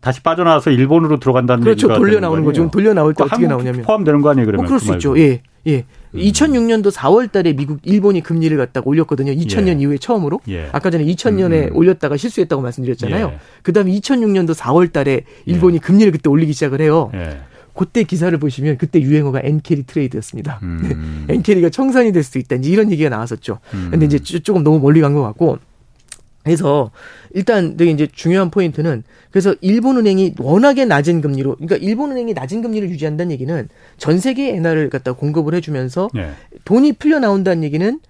다시 0.00 0.22
빠져나와서 0.22 0.70
일본으로 0.70 1.20
들어간다는 1.20 1.62
그렇죠. 1.62 1.88
돌려 1.88 2.20
나오는 2.20 2.42
거죠. 2.42 2.70
돌려 2.70 2.94
나올 2.94 3.12
때 3.12 3.22
어떻게 3.22 3.46
나오냐면 3.46 3.82
포함되는 3.82 4.22
거 4.22 4.30
아니에요, 4.30 4.46
그러면? 4.46 4.64
어, 4.64 4.66
그럴 4.66 4.80
수 4.80 4.92
있죠. 4.94 5.18
예. 5.18 5.42
예. 5.66 5.84
음. 6.14 6.18
2006년도 6.18 6.90
4월 6.90 7.30
달에 7.30 7.52
미국 7.52 7.80
일본이 7.82 8.22
금리를 8.22 8.56
갖다가 8.56 8.88
올렸거든요. 8.88 9.32
2000년 9.32 9.76
예. 9.76 9.82
이후에 9.82 9.98
처음으로. 9.98 10.40
예. 10.48 10.70
아까 10.72 10.88
전에 10.88 11.04
2000년에 11.04 11.70
음. 11.70 11.76
올렸다가 11.76 12.16
실수했다고 12.16 12.62
말씀드렸잖아요. 12.62 13.26
예. 13.26 13.38
그다음에 13.62 13.92
2006년도 13.92 14.54
4월 14.54 14.90
달에 14.90 15.24
일본이 15.44 15.74
예. 15.74 15.78
금리를 15.80 16.10
그때 16.12 16.30
올리기 16.30 16.54
시작을 16.54 16.80
해요. 16.80 17.10
예. 17.80 17.84
그때 17.84 18.02
기사를 18.04 18.36
보시면 18.38 18.76
그때 18.78 19.00
유행어가 19.00 19.40
엔carry 19.42 19.84
trade였습니다. 19.84 20.60
음. 20.62 21.26
엔carry가 21.28 21.70
청산이 21.70 22.12
될 22.12 22.22
수도 22.22 22.38
있다. 22.38 22.56
이제 22.56 22.70
이런 22.70 22.90
얘기가 22.92 23.08
나왔었죠. 23.08 23.58
음. 23.74 23.88
근데 23.90 24.06
이제 24.06 24.18
조금 24.18 24.62
너무 24.62 24.78
멀리 24.80 25.00
간 25.00 25.14
것 25.14 25.22
같고 25.22 25.58
그래서 26.42 26.90
일단 27.34 27.76
되게 27.76 27.90
이제 27.90 28.06
중요한 28.10 28.50
포인트는 28.50 29.02
그래서 29.30 29.54
일본은행이 29.60 30.34
워낙에 30.38 30.84
낮은 30.86 31.20
금리로 31.20 31.56
그러니까 31.56 31.76
일본은행이 31.76 32.32
낮은 32.32 32.62
금리를 32.62 32.88
유지한다는 32.90 33.30
얘기는 33.32 33.68
전 33.98 34.18
세계 34.18 34.54
엔화를 34.54 34.88
갖다 34.88 35.12
공급을 35.12 35.54
해주면서 35.54 36.08
네. 36.14 36.30
돈이 36.64 36.94
풀려 36.94 37.18
나온다는 37.18 37.62
얘기는 37.62 38.00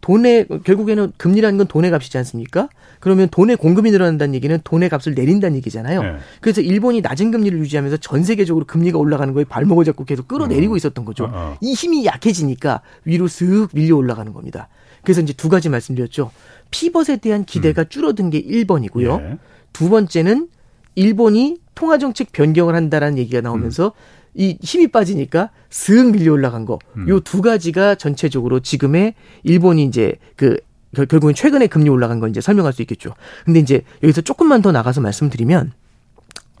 돈의 0.00 0.46
결국에는 0.64 1.12
금리라는 1.16 1.58
건 1.58 1.66
돈의 1.66 1.90
값이지 1.90 2.16
않습니까? 2.18 2.68
그러면 3.00 3.28
돈의 3.28 3.56
공급이 3.56 3.90
늘어난다는 3.90 4.34
얘기는 4.34 4.58
돈의 4.62 4.88
값을 4.88 5.14
내린다는 5.14 5.56
얘기잖아요. 5.58 6.02
네. 6.02 6.16
그래서 6.40 6.60
일본이 6.60 7.00
낮은 7.00 7.30
금리를 7.30 7.58
유지하면서 7.58 7.98
전 7.98 8.22
세계적으로 8.22 8.64
금리가 8.64 8.98
올라가는 8.98 9.32
거에 9.34 9.44
발목을 9.44 9.84
잡고 9.84 10.04
계속 10.04 10.28
끌어내리고 10.28 10.74
음. 10.74 10.76
있었던 10.76 11.04
거죠. 11.04 11.24
어, 11.24 11.30
어. 11.32 11.58
이 11.60 11.72
힘이 11.74 12.04
약해지니까 12.06 12.80
위로 13.04 13.26
쓱 13.26 13.70
밀려 13.74 13.96
올라가는 13.96 14.32
겁니다. 14.32 14.68
그래서 15.02 15.20
이제 15.20 15.32
두 15.32 15.48
가지 15.48 15.68
말씀드렸죠. 15.68 16.30
피벗에 16.70 17.18
대한 17.18 17.44
기대가 17.44 17.82
음. 17.82 17.88
줄어든 17.88 18.30
게 18.30 18.42
1번이고요. 18.42 19.20
예. 19.20 19.38
두 19.72 19.88
번째는 19.88 20.48
일본이 20.94 21.58
통화 21.74 21.98
정책 21.98 22.32
변경을 22.32 22.74
한다라는 22.74 23.18
얘기가 23.18 23.40
나오면서 23.40 23.86
음. 23.86 24.19
이 24.34 24.56
힘이 24.60 24.88
빠지니까 24.88 25.50
슥 25.68 26.10
밀려 26.10 26.32
올라간 26.32 26.64
거. 26.64 26.78
음. 26.96 27.08
요두 27.08 27.42
가지가 27.42 27.96
전체적으로 27.96 28.60
지금의 28.60 29.14
일본이 29.42 29.84
이제 29.84 30.14
그 30.36 30.56
결국엔 30.94 31.34
최근에 31.34 31.66
금리 31.68 31.88
올라간 31.88 32.20
걸 32.20 32.30
이제 32.30 32.40
설명할 32.40 32.72
수 32.72 32.82
있겠죠. 32.82 33.14
근데 33.44 33.60
이제 33.60 33.82
여기서 34.02 34.22
조금만 34.22 34.62
더 34.62 34.72
나가서 34.72 35.00
말씀드리면 35.00 35.72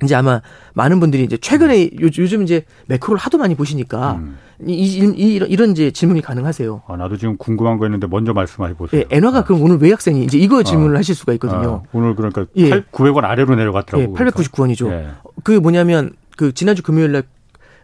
이제 0.02 0.14
아마 0.14 0.40
많은 0.74 0.98
분들이 1.00 1.24
이제 1.24 1.36
최근에 1.36 1.90
요즘 2.00 2.42
이제 2.42 2.64
매크로를 2.86 3.20
하도 3.20 3.38
많이 3.38 3.54
보시니까 3.54 4.14
음. 4.14 4.38
이, 4.66 4.72
이, 4.74 4.98
이, 5.16 5.34
이런 5.48 5.70
이제 5.70 5.90
질문이 5.90 6.22
가능하세요. 6.22 6.82
아, 6.86 6.96
나도 6.96 7.16
지금 7.16 7.36
궁금한 7.36 7.78
거 7.78 7.86
있는데 7.86 8.06
먼저 8.06 8.32
말씀해 8.32 8.74
보세요. 8.74 9.00
예, 9.00 9.16
엔화가 9.16 9.38
아. 9.38 9.44
그럼 9.44 9.62
오늘 9.62 9.78
왜 9.78 9.90
약세니? 9.90 10.24
이제 10.24 10.38
이거 10.38 10.62
질문을 10.62 10.96
아. 10.96 10.98
하실 10.98 11.14
수가 11.14 11.32
있거든요. 11.34 11.82
아, 11.84 11.88
오늘 11.92 12.14
그러니까 12.14 12.46
예. 12.56 12.70
8, 12.70 12.86
900원 12.92 13.24
아래로 13.24 13.54
내려갔더라고요. 13.54 14.16
예, 14.18 14.24
899원이죠. 14.30 14.90
예. 14.90 15.08
그게 15.44 15.58
뭐냐면 15.58 16.12
그 16.36 16.52
지난주 16.52 16.82
금요일 16.82 17.12
날 17.12 17.22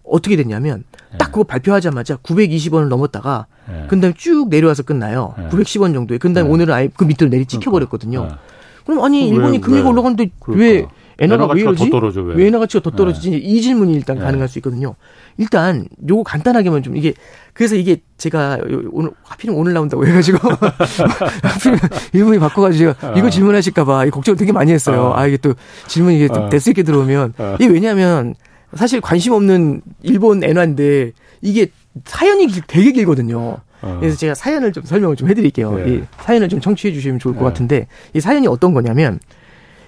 어떻게 0.09 0.37
됐냐면 0.37 0.85
예. 1.15 1.19
딱 1.19 1.33
그거 1.33 1.45
발표하자마자 1.45 2.17
920원을 2.17 2.89
넘었다가 2.89 3.47
예. 3.71 3.87
그다음에 3.89 4.15
쭉 4.17 4.49
내려와서 4.49 4.83
끝나요. 4.83 5.35
910원 5.51 5.91
예. 5.91 5.95
정도에. 5.95 6.19
그다음에 6.19 6.49
예. 6.49 6.53
오늘은 6.53 6.75
아예 6.75 6.89
그 6.95 7.05
밑으로 7.05 7.29
내리 7.31 7.47
찍혀 7.47 7.71
버렸거든요. 7.71 8.21
그러니까. 8.21 8.41
그럼 8.85 9.05
아니 9.05 9.29
일본이 9.29 9.61
금리가 9.61 9.89
올라갔는데 9.89 10.31
그러니까. 10.41 10.65
왜 10.65 10.87
엔화가 11.19 11.47
왜 11.55 11.63
이러지? 11.63 11.89
떨어져, 11.91 12.23
왜? 12.23 12.35
왜 12.35 12.47
엔화 12.47 12.59
가치가 12.59 12.83
더 12.83 12.95
떨어지지? 12.95 13.31
네. 13.31 13.37
이 13.39 13.63
질문이 13.63 13.95
일단 13.95 14.17
네. 14.17 14.23
가능할 14.23 14.49
수 14.49 14.59
있거든요. 14.59 14.95
일단 15.39 15.87
요거 16.09 16.23
간단하게만 16.23 16.83
좀 16.83 16.97
이게 16.97 17.15
그래서 17.55 17.75
이게 17.75 18.03
제가 18.19 18.59
오늘 18.91 19.11
하필이면 19.23 19.59
오늘 19.59 19.73
나온다고 19.73 20.07
해가지고 20.07 20.39
하필이면 21.43 21.81
일본이 22.13 22.39
바꿔가지고 22.39 22.95
이거 23.17 23.27
어. 23.27 23.31
질문하실까봐 23.31 24.11
걱정을 24.11 24.37
되게 24.37 24.53
많이 24.53 24.73
했어요. 24.73 25.07
어. 25.07 25.17
아 25.17 25.27
이게 25.27 25.39
또 25.39 25.55
질문이 25.87 26.17
이게 26.17 26.29
어. 26.31 26.49
대수 26.51 26.71
있게 26.71 26.83
들어오면 26.83 27.33
이게 27.59 27.67
왜냐하면 27.67 28.35
사실 28.75 29.01
관심 29.01 29.33
없는 29.33 29.83
일본 30.03 30.43
엔화인데 30.45 31.13
이게 31.43 31.69
사연이 32.05 32.47
되게 32.67 32.93
길거든요. 32.93 33.59
그래서 34.01 34.17
제가 34.17 34.35
사연을 34.35 34.73
좀 34.73 34.83
설명을 34.85 35.17
좀 35.17 35.29
해드릴게요. 35.29 35.75
네. 35.77 35.89
이 35.95 36.03
사연을 36.19 36.49
좀 36.49 36.61
청취해 36.61 36.93
주시면 36.93 37.19
좋을 37.21 37.35
것 37.35 37.41
네. 37.41 37.45
같은데 37.47 37.87
이 38.15 38.21
사연이 38.21 38.49
어떤 38.49 38.75
거냐면 38.75 39.21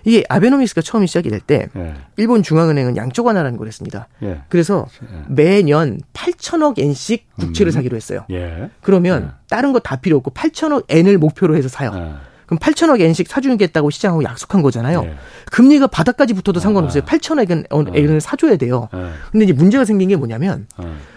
이게 0.04 0.22
아베노믹스가 0.28 0.80
처음 0.82 1.04
시작이 1.04 1.28
될때 1.28 1.68
예. 1.76 1.94
일본 2.16 2.42
중앙은행은 2.44 2.96
양적 2.96 3.26
완화라는 3.26 3.58
걸 3.58 3.66
했습니다. 3.66 4.06
예. 4.22 4.38
그래서 4.48 4.86
예. 5.02 5.24
매년 5.28 6.00
8천억 6.12 6.78
엔씩 6.78 7.26
국채를 7.36 7.70
음. 7.70 7.74
사기로 7.74 7.96
했어요. 7.96 8.24
예. 8.30 8.70
그러면 8.80 9.24
예. 9.24 9.28
다른 9.50 9.72
거 9.72 9.80
다 9.80 9.96
필요 9.96 10.16
없고 10.18 10.30
8천억 10.30 10.84
엔을 10.88 11.18
목표로 11.18 11.56
해서 11.56 11.68
사요. 11.68 12.16
예. 12.50 12.56
그럼 12.56 12.58
8천억 12.58 13.00
엔씩 13.00 13.28
사주겠다고 13.28 13.90
시장하고 13.90 14.24
약속한 14.24 14.62
거잖아요. 14.62 15.06
금리가 15.52 15.86
바닥까지 15.86 16.34
붙어도 16.34 16.60
상관없어요. 16.60 17.02
8천억 17.04 17.50
엔, 17.50 17.64
엔을 17.70 18.20
사줘야 18.20 18.56
돼요. 18.56 18.88
근데 19.30 19.44
이제 19.44 19.52
문제가 19.52 19.84
생긴 19.84 20.08
게 20.08 20.16
뭐냐면 20.16 20.66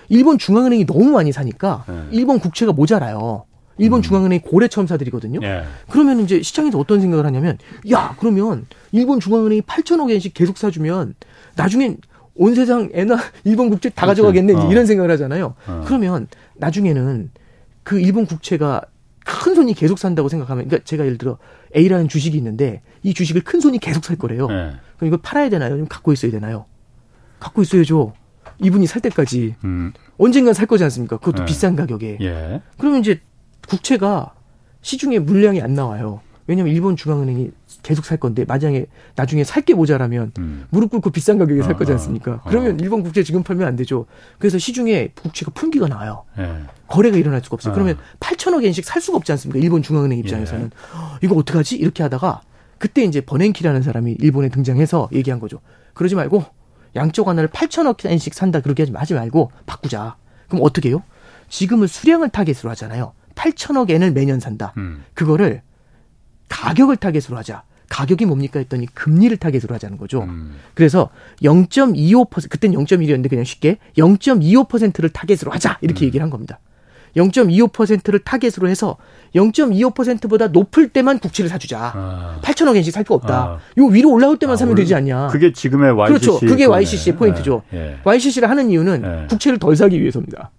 일본 0.09 0.37
중앙은행이 0.37 0.85
너무 0.85 1.11
많이 1.11 1.31
사니까 1.31 1.85
일본 2.11 2.39
국채가 2.39 2.73
모자라요. 2.73 3.45
일본 3.77 3.99
음. 3.99 4.01
중앙은행이 4.01 4.41
고래 4.41 4.67
처음 4.67 4.85
사들이거든요. 4.85 5.39
예. 5.43 5.63
그러면 5.89 6.19
이제 6.19 6.41
시장에서 6.41 6.77
어떤 6.77 7.01
생각을 7.01 7.25
하냐면 7.25 7.57
야 7.91 8.15
그러면 8.19 8.67
일본 8.91 9.19
중앙은행이 9.19 9.61
8천억 9.61 10.11
엔씩 10.11 10.33
계속 10.33 10.57
사주면 10.57 11.15
나중엔 11.55 11.97
온 12.35 12.55
세상 12.55 12.89
애나 12.93 13.17
일본 13.43 13.69
국채 13.69 13.89
다 13.89 14.05
가져가겠네 14.05 14.53
어. 14.53 14.69
이런 14.71 14.85
생각을 14.85 15.09
하잖아요. 15.11 15.55
어. 15.67 15.83
그러면 15.85 16.27
나중에는 16.57 17.31
그 17.83 17.99
일본 17.99 18.25
국채가 18.25 18.81
큰 19.25 19.55
손이 19.55 19.73
계속 19.73 19.99
산다고 19.99 20.29
생각하면 20.29 20.67
그러니까 20.67 20.85
제가 20.85 21.05
예를 21.05 21.17
들어 21.17 21.37
A라는 21.75 22.07
주식이 22.07 22.37
있는데 22.37 22.81
이 23.03 23.13
주식을 23.13 23.43
큰 23.43 23.59
손이 23.59 23.79
계속 23.79 24.03
살 24.03 24.17
거래요. 24.17 24.47
네. 24.47 24.73
그럼 24.97 25.07
이걸 25.07 25.19
팔아야 25.21 25.49
되나요? 25.49 25.71
아니면 25.71 25.87
갖고 25.87 26.11
있어야 26.13 26.31
되나요? 26.31 26.65
갖고 27.39 27.61
있어야죠. 27.61 28.13
이분이 28.59 28.87
살 28.87 29.01
때까지 29.01 29.55
음. 29.63 29.93
언젠간 30.17 30.53
살 30.53 30.67
거지 30.67 30.83
않습니까? 30.83 31.17
그것도 31.17 31.39
네. 31.39 31.45
비싼 31.45 31.75
가격에. 31.75 32.17
예. 32.21 32.61
그러면 32.77 32.99
이제 32.99 33.21
국채가 33.67 34.33
시중에 34.81 35.19
물량이 35.19 35.61
안 35.61 35.73
나와요. 35.73 36.21
왜냐하면 36.51 36.75
일본 36.75 36.97
중앙은행이 36.97 37.49
계속 37.81 38.03
살 38.03 38.17
건데 38.17 38.43
만약에 38.45 38.85
나중에 39.15 39.45
살 39.45 39.61
게 39.63 39.73
모자라면 39.73 40.33
음. 40.39 40.65
무릎 40.69 40.89
꿇고 40.91 41.11
비싼 41.11 41.37
가격에 41.37 41.61
살 41.61 41.73
아, 41.73 41.77
거지 41.77 41.91
않습니까? 41.93 42.41
아, 42.43 42.49
그러면 42.49 42.77
일본 42.79 43.03
국채 43.03 43.23
지금 43.23 43.41
팔면 43.43 43.65
안 43.65 43.75
되죠. 43.77 44.05
그래서 44.37 44.57
시중에 44.57 45.11
국채가 45.15 45.51
품귀가 45.51 45.87
나와요. 45.87 46.25
예. 46.39 46.63
거래가 46.87 47.15
일어날 47.15 47.41
수가 47.41 47.53
없어요. 47.53 47.71
아. 47.71 47.73
그러면 47.75 47.97
8천억 48.19 48.65
엔씩 48.65 48.83
살 48.83 49.01
수가 49.01 49.17
없지 49.17 49.31
않습니까? 49.31 49.63
일본 49.63 49.81
중앙은행 49.81 50.17
입장에서는 50.19 50.65
예. 50.65 50.69
이거 51.21 51.35
어떡하지? 51.35 51.77
이렇게 51.77 52.03
하다가 52.03 52.41
그때 52.79 53.03
이제 53.03 53.21
버냉키라는 53.21 53.81
사람이 53.83 54.17
일본에 54.19 54.49
등장해서 54.49 55.07
얘기한 55.13 55.39
거죠. 55.39 55.61
그러지 55.93 56.15
말고 56.15 56.43
양적 56.95 57.27
완화를 57.29 57.49
8천억 57.49 58.03
엔씩 58.05 58.33
산다 58.33 58.59
그렇게 58.59 58.83
하지 58.83 59.13
말고 59.13 59.51
바꾸자. 59.67 60.17
그럼 60.49 60.63
어떻게 60.65 60.89
해요? 60.89 61.01
지금은 61.47 61.87
수량을 61.87 62.29
타겟으로 62.29 62.69
하잖아요. 62.71 63.13
8천억 63.35 63.89
엔을 63.91 64.11
매년 64.11 64.39
산다. 64.41 64.73
음. 64.77 65.05
그거를 65.13 65.61
가격을 66.55 66.97
타겟으로 66.97 67.37
하자. 67.37 67.63
가격이 67.89 68.25
뭡니까 68.25 68.59
했더니 68.59 68.85
금리를 68.93 69.35
타겟으로 69.37 69.73
하자는 69.75 69.97
거죠. 69.97 70.21
음. 70.23 70.55
그래서 70.75 71.09
0.25% 71.43 72.49
그땐 72.49 72.71
0.1이었는데 72.73 73.29
그냥 73.29 73.43
쉽게 73.43 73.77
0.25%를 73.97 75.09
타겟으로 75.09 75.51
하자 75.51 75.77
이렇게 75.81 76.05
음. 76.05 76.07
얘기를 76.07 76.23
한 76.23 76.29
겁니다. 76.29 76.59
0.25%를 77.17 78.19
타겟으로 78.19 78.69
해서 78.69 78.95
0.25%보다 79.35 80.47
높을 80.47 80.87
때만 80.89 81.19
국채를 81.19 81.49
사주자. 81.49 81.91
아. 81.93 82.39
8천억 82.41 82.77
엔씩 82.77 82.93
살 82.93 83.03
거 83.03 83.15
없다. 83.15 83.35
아. 83.35 83.59
요 83.77 83.85
위로 83.87 84.11
올라올 84.11 84.37
때만 84.37 84.53
아, 84.53 84.57
사면 84.57 84.75
되지 84.75 84.95
않냐. 84.95 85.27
그게 85.27 85.51
지금의 85.51 85.91
YCC. 85.91 86.25
그렇죠. 86.25 86.45
그게 86.45 86.65
YCC의 86.65 87.17
포인트죠. 87.17 87.63
예. 87.73 87.77
예. 87.77 87.97
YCC를 88.05 88.49
하는 88.49 88.69
이유는 88.69 89.03
예. 89.23 89.27
국채를 89.27 89.59
덜 89.59 89.75
사기 89.75 89.99
위해서입니다. 89.99 90.51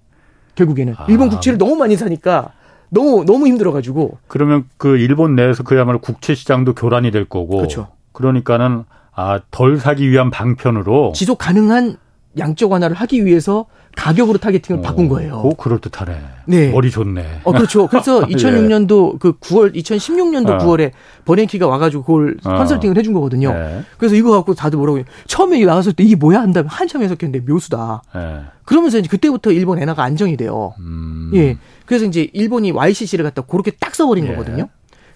결국에는 0.55 0.95
아. 0.99 1.07
일본 1.09 1.31
국채를 1.31 1.57
너무 1.57 1.77
많이 1.77 1.97
사니까 1.97 2.53
너무 2.93 3.25
너무 3.25 3.47
힘들어가지고. 3.47 4.19
그러면 4.29 4.65
그 4.77 4.99
일본 4.99 5.35
내에서 5.35 5.63
그야말로 5.63 5.99
국채 5.99 6.35
시장도 6.35 6.75
교란이 6.75 7.11
될 7.11 7.25
거고. 7.25 7.57
그렇죠. 7.57 7.89
그러니까는 8.13 8.85
아 9.15 9.41
덜 9.51 9.79
사기 9.79 10.11
위한 10.11 10.31
방편으로 10.31 11.13
지속 11.15 11.39
가능한 11.39 11.97
양적 12.39 12.71
완화를 12.73 12.97
하기 12.97 13.27
위해서 13.27 13.67
가격으로 13.95 14.39
타겟팅을 14.39 14.79
어, 14.79 14.83
바꾼 14.83 15.09
거예요. 15.09 15.43
오, 15.45 15.51
그럴 15.51 15.79
듯하네. 15.79 16.17
네. 16.47 16.71
머리 16.71 16.91
좋네. 16.91 17.41
어, 17.45 17.53
그렇죠. 17.53 17.87
그래서 17.89 18.23
2006년도 18.23 19.13
예. 19.15 19.19
그 19.19 19.33
9월, 19.39 19.75
2016년도 19.75 20.49
어. 20.49 20.59
9월에 20.59 20.93
버냉키가 21.27 21.67
와가지고 21.67 22.03
그걸 22.05 22.37
어. 22.45 22.57
컨설팅을 22.57 22.97
해준 22.97 23.13
거거든요. 23.13 23.53
네. 23.53 23.83
그래서 23.99 24.15
이거 24.15 24.31
갖고 24.31 24.55
다들 24.55 24.79
뭐라고 24.79 25.03
처음에 25.27 25.63
나왔을 25.63 25.93
때 25.93 26.05
이게 26.05 26.17
뭐야 26.17 26.41
한다면 26.41 26.71
한참 26.71 27.03
해석했는데 27.03 27.53
묘수다. 27.53 28.03
네. 28.15 28.41
그러면서 28.65 28.97
이제 28.99 29.09
그때부터 29.09 29.53
일본 29.53 29.79
엔화가 29.79 30.03
안정이 30.03 30.39
돼요. 30.39 30.73
음. 30.79 31.31
예. 31.35 31.59
그래서 31.87 32.05
이제 32.05 32.29
일본이 32.33 32.71
YCC를 32.71 33.25
갖다 33.25 33.43
그렇게 33.43 33.71
딱 33.73 33.95
써버린 33.95 34.27
예. 34.27 34.31
거거든요. 34.31 34.69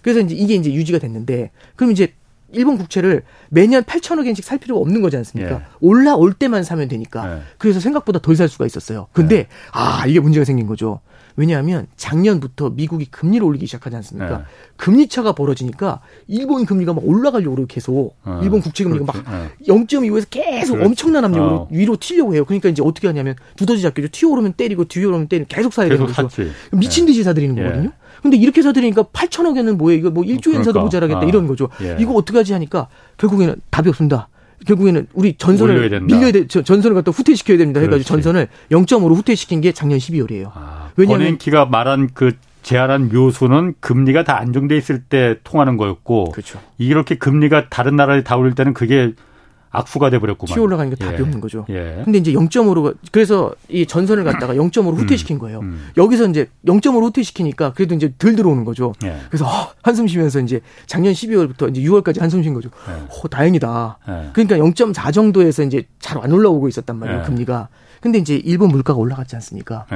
그래서 0.02 0.20
이제 0.20 0.34
이게 0.34 0.54
이제 0.54 0.72
유지가 0.72 0.98
됐는데 0.98 1.50
그럼 1.74 1.92
이제 1.92 2.14
일본 2.52 2.78
국채를 2.78 3.22
매년 3.50 3.82
8천억 3.82 4.26
엔씩 4.26 4.44
살 4.44 4.58
필요가 4.58 4.80
없는 4.80 5.02
거지 5.02 5.16
않습니까? 5.16 5.54
예. 5.56 5.60
올라올 5.80 6.32
때만 6.32 6.62
사면 6.62 6.88
되니까. 6.88 7.36
예. 7.38 7.42
그래서 7.58 7.80
생각보다 7.80 8.20
덜 8.20 8.36
살 8.36 8.48
수가 8.48 8.66
있었어요. 8.66 9.08
근데 9.12 9.36
예. 9.36 9.48
아 9.72 10.04
이게 10.06 10.20
문제가 10.20 10.44
생긴 10.44 10.66
거죠. 10.66 11.00
왜냐하면 11.36 11.86
작년부터 11.96 12.70
미국이 12.70 13.06
금리를 13.06 13.44
올리기 13.46 13.66
시작하지 13.66 13.96
않습니까? 13.96 14.40
예. 14.40 14.44
금리 14.76 15.06
차가 15.08 15.32
벌어지니까 15.32 16.00
일본 16.26 16.64
금리가 16.64 16.94
막 16.94 17.06
올라가려고 17.06 17.66
계속 17.66 18.16
어, 18.24 18.40
일본 18.42 18.60
국채 18.60 18.84
금리가. 18.84 19.04
막 19.04 19.14
0.25에서 19.66 20.26
계속 20.30 20.74
그렇지. 20.74 20.86
엄청난 20.86 21.24
압력으로 21.24 21.54
어. 21.54 21.68
위로 21.70 21.96
튀려고 21.96 22.34
해요. 22.34 22.44
그러니까 22.44 22.68
이제 22.68 22.82
어떻게 22.82 23.06
하냐면 23.06 23.34
두더지 23.56 23.82
잡기죠. 23.82 24.08
튀어 24.10 24.30
오르면 24.30 24.54
때리고 24.54 24.84
뒤에 24.86 25.04
오르면 25.04 25.28
때리고 25.28 25.48
계속 25.48 25.72
사야 25.72 25.88
되는 25.88 26.06
거죠. 26.06 26.28
미친 26.72 27.06
듯이 27.06 27.22
사들이는 27.22 27.58
예. 27.58 27.62
거거든요. 27.62 27.90
근데 28.22 28.36
이렇게 28.38 28.62
사들이니까 28.62 29.02
8천억에는 29.04 29.76
뭐예요? 29.76 29.98
이거 29.98 30.10
뭐 30.10 30.24
1조 30.24 30.48
엔사도 30.54 30.72
그러니까. 30.72 30.80
모자라겠다 30.80 31.20
아. 31.20 31.24
이런 31.24 31.46
거죠. 31.46 31.68
예. 31.82 31.96
이거 32.00 32.14
어떻게 32.14 32.38
하지 32.38 32.52
하니까 32.54 32.88
결국에는 33.18 33.56
답이 33.70 33.88
없습니다. 33.90 34.28
결국에는 34.64 35.06
우리 35.12 35.34
전선을 35.36 36.00
밀려야 36.02 36.32
돼, 36.32 36.46
전선을 36.46 36.94
갖다 36.94 37.10
후퇴시켜야 37.10 37.58
됩니다. 37.58 37.80
해가지고 37.80 38.04
그렇지. 38.04 38.22
전선을 38.22 38.48
0.5로 38.70 39.14
후퇴시킨 39.14 39.60
게 39.60 39.72
작년 39.72 39.98
12월이에요. 39.98 40.50
아, 40.54 40.90
왜냐하면 40.96 41.36
키가 41.38 41.66
말한 41.66 42.10
그 42.14 42.32
제한한 42.62 43.10
묘수는 43.12 43.74
금리가 43.80 44.24
다 44.24 44.38
안정돼 44.38 44.76
있을 44.76 45.02
때 45.02 45.36
통하는 45.44 45.76
거였고, 45.76 46.32
그렇죠. 46.32 46.60
이렇게 46.78 47.16
금리가 47.16 47.68
다른 47.68 47.96
나라에 47.96 48.22
다 48.24 48.36
올릴 48.36 48.54
때는 48.54 48.74
그게 48.74 49.12
악수가 49.78 50.10
돼버렸구만. 50.10 50.54
튀어 50.54 50.62
올라가니까 50.62 50.96
답이 51.04 51.18
예. 51.18 51.22
없는 51.22 51.40
거죠. 51.40 51.66
예. 51.68 52.02
근데 52.04 52.18
이제 52.18 52.32
0.5로 52.32 52.96
그래서 53.12 53.54
이 53.68 53.86
전선을 53.86 54.24
갖다가 54.24 54.54
0.5로 54.54 54.92
음. 54.94 54.98
후퇴시킨 54.98 55.38
거예요. 55.38 55.60
음. 55.60 55.88
여기서 55.96 56.26
이제 56.28 56.48
0.5로 56.66 57.04
후퇴시키니까 57.04 57.72
그래도 57.72 57.94
이제 57.94 58.12
덜 58.18 58.34
들어오는 58.36 58.64
거죠. 58.64 58.92
예. 59.04 59.16
그래서 59.28 59.46
어, 59.46 59.72
한숨 59.82 60.06
쉬면서 60.06 60.40
이제 60.40 60.60
작년 60.86 61.12
12월부터 61.12 61.70
이제 61.70 61.82
6월까지 61.82 62.20
한숨 62.20 62.42
쉰 62.42 62.54
거죠. 62.54 62.70
예. 62.88 62.92
어, 62.92 63.28
다행이다. 63.28 63.98
예. 64.08 64.30
그러니까 64.32 64.56
0.4 64.56 65.12
정도에서 65.12 65.62
이제 65.62 65.84
잘 66.00 66.16
안 66.22 66.32
올라오고 66.32 66.66
있었단 66.68 66.96
말이에요. 66.96 67.20
예. 67.20 67.24
금리가. 67.24 67.68
근데 68.00 68.18
이제 68.18 68.36
일본 68.36 68.70
물가가 68.70 68.98
올라갔지 68.98 69.36
않습니까? 69.36 69.86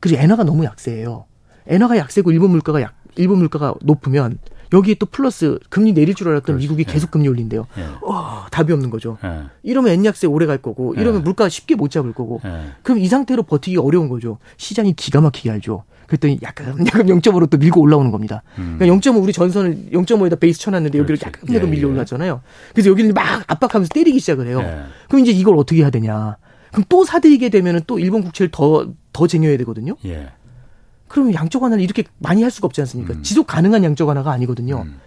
그리고 0.00 0.20
엔화가 0.20 0.44
너무 0.44 0.64
약세예요. 0.64 1.24
엔화가 1.66 1.96
약세고 1.96 2.30
일본 2.30 2.50
물가가 2.50 2.80
약 2.82 2.94
일본 3.16 3.38
물가가 3.38 3.74
높으면 3.82 4.38
여기에 4.72 4.96
또 4.98 5.06
플러스 5.06 5.58
금리 5.68 5.92
내릴 5.92 6.14
줄 6.14 6.28
알았던 6.28 6.56
그렇지. 6.56 6.62
미국이 6.64 6.84
예. 6.88 6.92
계속 6.92 7.10
금리 7.10 7.28
올린대요. 7.28 7.66
예. 7.78 7.82
어, 8.02 8.46
답이 8.50 8.72
없는 8.72 8.90
거죠. 8.90 9.18
예. 9.24 9.42
이러면 9.62 9.92
엔약세 9.92 10.26
오래 10.26 10.46
갈 10.46 10.58
거고 10.58 10.94
예. 10.96 11.00
이러면 11.00 11.24
물가 11.24 11.48
쉽게 11.48 11.74
못 11.74 11.90
잡을 11.90 12.12
거고 12.12 12.40
예. 12.44 12.72
그럼 12.82 12.98
이 12.98 13.06
상태로 13.06 13.44
버티기 13.44 13.76
어려운 13.78 14.08
거죠. 14.08 14.38
시장이 14.56 14.94
기가 14.94 15.20
막히게 15.20 15.50
알죠. 15.50 15.84
그랬더니 16.06 16.38
약간 16.42 16.78
약간 16.86 17.06
0.5로 17.06 17.50
또 17.50 17.58
밀고 17.58 17.80
올라오는 17.80 18.10
겁니다. 18.12 18.42
음. 18.58 18.76
그러니까 18.78 19.10
0.5 19.10 19.22
우리 19.22 19.32
전선을 19.32 19.88
0.5에다 19.92 20.38
베이스 20.38 20.60
쳐놨는데 20.60 20.98
여기를 20.98 21.18
약간 21.24 21.54
약간 21.54 21.70
밀려 21.70 21.88
올랐잖아요. 21.88 22.42
그래서 22.72 22.90
여기를 22.90 23.12
막 23.12 23.42
압박하면서 23.48 23.88
때리기 23.92 24.20
시작을 24.20 24.46
해요. 24.46 24.62
그럼 25.08 25.22
이제 25.22 25.32
이걸 25.32 25.56
어떻게 25.56 25.80
해야 25.82 25.90
되냐? 25.90 26.36
그럼 26.70 26.84
또 26.88 27.04
사들이게 27.04 27.48
되면은 27.48 27.80
또 27.86 27.98
일본 27.98 28.22
국채를 28.22 28.50
더 28.52 28.86
더 29.16 29.26
쟁여야 29.26 29.56
되거든요. 29.56 29.96
예. 30.04 30.28
그러면 31.08 31.34
양적 31.34 31.62
완화를 31.62 31.82
이렇게 31.82 32.04
많이 32.18 32.42
할 32.42 32.50
수가 32.50 32.66
없지 32.66 32.80
않습니까? 32.82 33.14
음. 33.14 33.22
지속 33.22 33.46
가능한 33.46 33.84
양적 33.84 34.08
완화가 34.08 34.30
아니거든요. 34.32 34.82
음. 34.82 35.00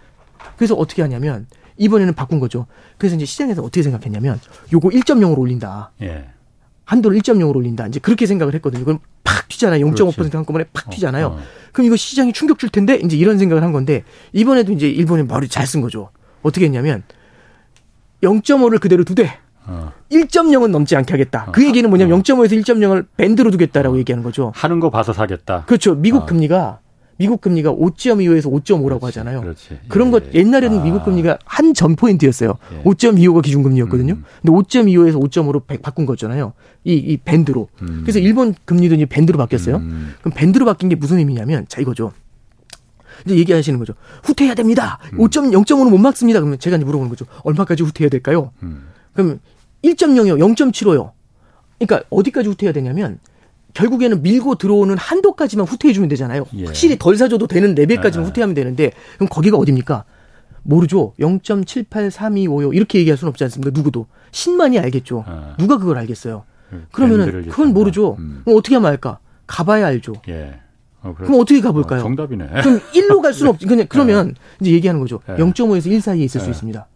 그래서 0.56 0.74
어떻게 0.74 1.02
하냐면 1.02 1.46
이번에는 1.76 2.14
바꾼 2.14 2.40
거죠. 2.40 2.66
그래서 2.98 3.16
이제 3.16 3.24
시장에서 3.24 3.62
어떻게 3.62 3.82
생각했냐면 3.82 4.38
요거 4.72 4.88
1.0으로 4.90 5.38
올린다. 5.38 5.92
예. 6.02 6.28
한도를 6.84 7.18
1.0으로 7.20 7.56
올린다. 7.56 7.86
이제 7.86 8.00
그렇게 8.00 8.26
생각을 8.26 8.54
했거든요. 8.54 8.84
그럼 8.84 8.98
팍 9.24 9.48
튀잖아요. 9.48 9.86
0.5% 9.86 10.32
한꺼번에 10.32 10.64
팍 10.72 10.88
어, 10.88 10.90
튀잖아요. 10.90 11.26
어, 11.26 11.30
어. 11.30 11.40
그럼 11.72 11.86
이거 11.86 11.96
시장이 11.96 12.32
충격 12.32 12.58
줄 12.58 12.68
텐데 12.68 12.96
이제 12.96 13.16
이런 13.16 13.38
생각을 13.38 13.62
한 13.62 13.72
건데 13.72 14.04
이번에도 14.32 14.72
이제 14.72 14.88
일본이 14.88 15.22
머리 15.22 15.48
잘 15.48 15.66
쓴 15.66 15.80
거죠. 15.80 16.10
어떻게 16.42 16.64
했냐면 16.66 17.02
0.5를 18.22 18.80
그대로 18.80 19.04
두되 19.04 19.30
어. 19.70 19.92
1.0은 20.10 20.68
넘지 20.70 20.96
않게 20.96 21.12
하겠다. 21.12 21.46
그 21.52 21.64
얘기는 21.64 21.88
뭐냐면 21.88 22.18
어. 22.18 22.22
0.5에서 22.22 22.60
1.0을 22.62 23.06
밴드로 23.16 23.50
두겠다라고 23.52 23.94
어. 23.94 23.98
얘기하는 23.98 24.22
거죠. 24.24 24.52
하는 24.54 24.80
거 24.80 24.90
봐서 24.90 25.12
사겠다. 25.12 25.64
그렇죠. 25.66 25.94
미국 25.94 26.22
어. 26.22 26.26
금리가 26.26 26.80
미국 27.18 27.42
금리가 27.42 27.70
5.25에서 27.74 28.50
5.5라고 28.50 28.98
그렇지, 29.00 29.04
하잖아요. 29.18 29.42
그렇지. 29.42 29.78
그런 29.88 30.08
예. 30.08 30.10
것 30.12 30.34
옛날에는 30.34 30.78
아. 30.80 30.82
미국 30.82 31.04
금리가 31.04 31.38
한 31.44 31.74
전 31.74 31.94
포인트였어요. 31.94 32.54
예. 32.78 32.82
5.25가 32.82 33.42
기준 33.42 33.62
금리였거든요. 33.62 34.14
음. 34.14 34.24
근데 34.42 34.52
5.25에서 34.56 35.20
5.5로 35.22 35.82
바꾼 35.82 36.06
거잖아요. 36.06 36.54
이, 36.84 36.94
이 36.94 37.18
밴드로. 37.18 37.68
음. 37.82 38.00
그래서 38.02 38.18
일본 38.18 38.54
금리도 38.64 38.94
이제 38.94 39.04
밴드로 39.04 39.36
바뀌었어요. 39.38 39.76
음. 39.76 40.14
그럼 40.22 40.32
밴드로 40.34 40.64
바뀐 40.64 40.88
게 40.88 40.94
무슨 40.96 41.18
의미냐면 41.18 41.66
자 41.68 41.80
이거죠. 41.82 42.12
이제 43.26 43.36
얘기하시는 43.36 43.78
거죠. 43.78 43.92
후퇴해야 44.24 44.54
됩니다. 44.54 44.98
음. 45.12 45.18
5.0.5는 45.18 45.90
못 45.90 45.98
막습니다. 45.98 46.40
그러면 46.40 46.58
제가 46.58 46.76
이제 46.76 46.86
물어보는 46.86 47.10
거죠. 47.10 47.26
얼마까지 47.44 47.82
후퇴해야 47.82 48.08
될까요? 48.08 48.50
음. 48.62 48.84
그럼 49.12 49.40
1.0이요, 49.84 50.38
0.75요. 50.38 51.12
그러니까 51.78 52.06
어디까지 52.10 52.48
후퇴해야 52.48 52.72
되냐면 52.72 53.18
결국에는 53.74 54.22
밀고 54.22 54.56
들어오는 54.56 54.96
한도까지만 54.98 55.66
후퇴해주면 55.66 56.08
되잖아요. 56.10 56.44
예. 56.56 56.66
확실히 56.66 56.98
덜 56.98 57.16
사줘도 57.16 57.46
되는 57.46 57.74
레벨까지만 57.74 58.24
아. 58.24 58.28
후퇴하면 58.28 58.54
되는데 58.54 58.92
그럼 59.14 59.28
거기가 59.28 59.56
어딥니까? 59.56 60.04
모르죠. 60.62 61.14
0.78325요. 61.18 62.74
이렇게 62.74 62.98
얘기할 62.98 63.16
수는 63.16 63.30
없지 63.30 63.44
않습니까? 63.44 63.70
누구도. 63.72 64.06
신만이 64.32 64.78
알겠죠. 64.78 65.24
아. 65.26 65.54
누가 65.58 65.78
그걸 65.78 65.98
알겠어요? 65.98 66.44
그 66.70 66.84
그러면은 66.92 67.48
그건 67.48 67.72
모르죠. 67.72 68.16
음. 68.18 68.42
그럼 68.44 68.58
어떻게 68.58 68.74
하면 68.76 68.90
알까? 68.90 69.18
가봐야 69.46 69.86
알죠. 69.86 70.14
예. 70.28 70.60
어, 71.02 71.14
그럼 71.16 71.40
어떻게 71.40 71.60
가볼까요? 71.60 72.00
어, 72.00 72.02
정답이네. 72.02 72.46
그럼 72.62 72.80
1로 72.94 73.22
갈 73.22 73.32
수는 73.32 73.50
없지. 73.52 73.66
그냥 73.66 73.86
그러면 73.88 74.28
네. 74.28 74.34
이제 74.60 74.72
얘기하는 74.72 75.00
거죠. 75.00 75.20
네. 75.26 75.36
0.5에서 75.36 75.86
1 75.90 76.00
사이에 76.00 76.24
있을 76.24 76.40
네. 76.40 76.44
수 76.44 76.50
있습니다. 76.50 76.86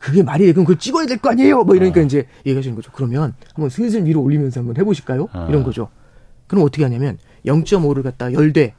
그게 0.00 0.22
말이 0.22 0.46
돼. 0.46 0.52
그럼 0.52 0.64
그걸 0.64 0.78
찍어야 0.78 1.06
될 1.06 1.18
거 1.18 1.30
아니에요? 1.30 1.62
뭐 1.62 1.76
이러니까 1.76 2.00
어. 2.00 2.04
이제 2.04 2.26
얘기하시는 2.46 2.74
거죠. 2.74 2.90
그러면 2.92 3.34
한번 3.54 3.68
슬슬 3.68 4.04
위로 4.06 4.22
올리면서 4.22 4.60
한번 4.60 4.76
해보실까요? 4.78 5.28
어. 5.32 5.46
이런 5.48 5.62
거죠. 5.62 5.88
그럼 6.46 6.64
어떻게 6.64 6.82
하냐면 6.82 7.18
0.5를 7.46 8.02
갖다 8.02 8.32
열대 8.32 8.74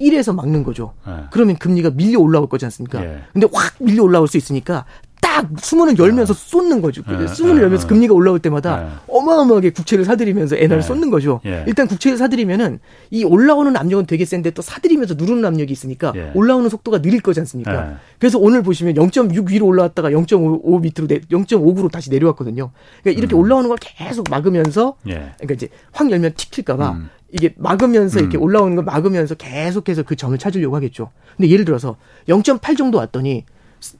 1에서 0.00 0.34
막는 0.34 0.64
거죠. 0.64 0.94
네. 1.06 1.12
그러면 1.30 1.56
금리가 1.56 1.90
밀려 1.90 2.18
올라올 2.18 2.48
거지 2.48 2.64
않습니까? 2.64 3.04
예. 3.04 3.22
근데 3.32 3.46
확 3.52 3.74
밀려 3.78 4.02
올라올 4.02 4.26
수 4.26 4.36
있으니까 4.36 4.84
딱 5.32 5.48
수문을 5.58 5.98
열면서 5.98 6.34
네. 6.34 6.40
쏟는 6.50 6.82
거죠. 6.82 7.02
네. 7.08 7.26
수문을 7.26 7.56
네. 7.56 7.62
열면서 7.62 7.86
금리가 7.86 8.12
올라올 8.12 8.38
때마다 8.38 9.00
어마어마하게 9.08 9.70
국채를 9.70 10.04
사들이면서 10.04 10.56
엔화를 10.56 10.82
쏟는 10.82 11.10
거죠. 11.10 11.40
예. 11.46 11.64
일단 11.66 11.88
국채를 11.88 12.18
사들이면은 12.18 12.80
이 13.10 13.24
올라오는 13.24 13.74
압력은 13.74 14.04
되게 14.04 14.26
센데 14.26 14.50
또 14.50 14.60
사들이면서 14.60 15.14
누르는 15.14 15.42
압력이 15.46 15.72
있으니까 15.72 16.12
예. 16.16 16.32
올라오는 16.34 16.68
속도가 16.68 17.00
느릴 17.00 17.22
거지 17.22 17.40
않습니까? 17.40 17.98
그래서 18.18 18.38
오늘 18.38 18.62
보시면 18.62 18.92
0.6 18.92 19.50
위로 19.50 19.66
올라왔다가 19.66 20.10
0.5 20.10 20.82
밑으로 20.82 21.06
0.5구로 21.06 21.90
다시 21.90 22.10
내려왔거든요. 22.10 22.70
그러니까 23.02 23.18
이렇게 23.18 23.34
음. 23.34 23.40
올라오는 23.40 23.68
걸 23.70 23.78
계속 23.80 24.26
막으면서 24.28 24.96
예. 25.08 25.32
그러니까 25.38 25.54
이제 25.54 25.68
확 25.92 26.10
열면 26.10 26.34
튀킬까봐 26.36 26.90
음. 26.90 27.08
이게 27.30 27.54
막으면서 27.56 28.18
음. 28.18 28.20
이렇게 28.20 28.36
올라오는 28.36 28.76
걸 28.76 28.84
막으면서 28.84 29.34
계속해서 29.36 30.02
그 30.02 30.14
점을 30.14 30.36
찾으려고 30.36 30.76
하겠죠. 30.76 31.10
근데 31.38 31.50
예를 31.50 31.64
들어서 31.64 31.96
0.8 32.28 32.76
정도 32.76 32.98
왔더니 32.98 33.46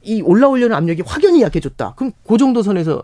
이 0.01 0.21
올라오려는 0.21 0.75
압력이 0.75 1.03
확연히 1.05 1.41
약해졌다. 1.41 1.93
그럼 1.95 2.11
그 2.27 2.37
정도 2.37 2.61
선에서 2.61 3.01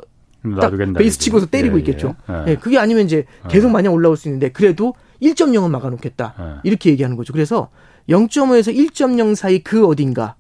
딱 0.59 0.73
베이스 0.97 1.19
치고서 1.19 1.47
때리고 1.47 1.75
예, 1.75 1.79
있겠죠. 1.79 2.15
예. 2.29 2.51
예. 2.51 2.55
그게 2.55 2.77
아니면 2.77 3.05
이제 3.05 3.25
계속 3.49 3.69
마냥 3.71 3.93
올라올 3.93 4.15
수 4.15 4.27
있는데 4.27 4.49
그래도 4.49 4.93
1.0은 5.21 5.69
막아놓겠다. 5.69 6.35
예. 6.39 6.43
이렇게 6.63 6.89
얘기하는 6.91 7.17
거죠. 7.17 7.33
그래서 7.33 7.69
0.5에서 8.07 8.73
1.0 8.73 9.35
사이 9.35 9.59
그 9.59 9.85
어딘가 9.85 10.35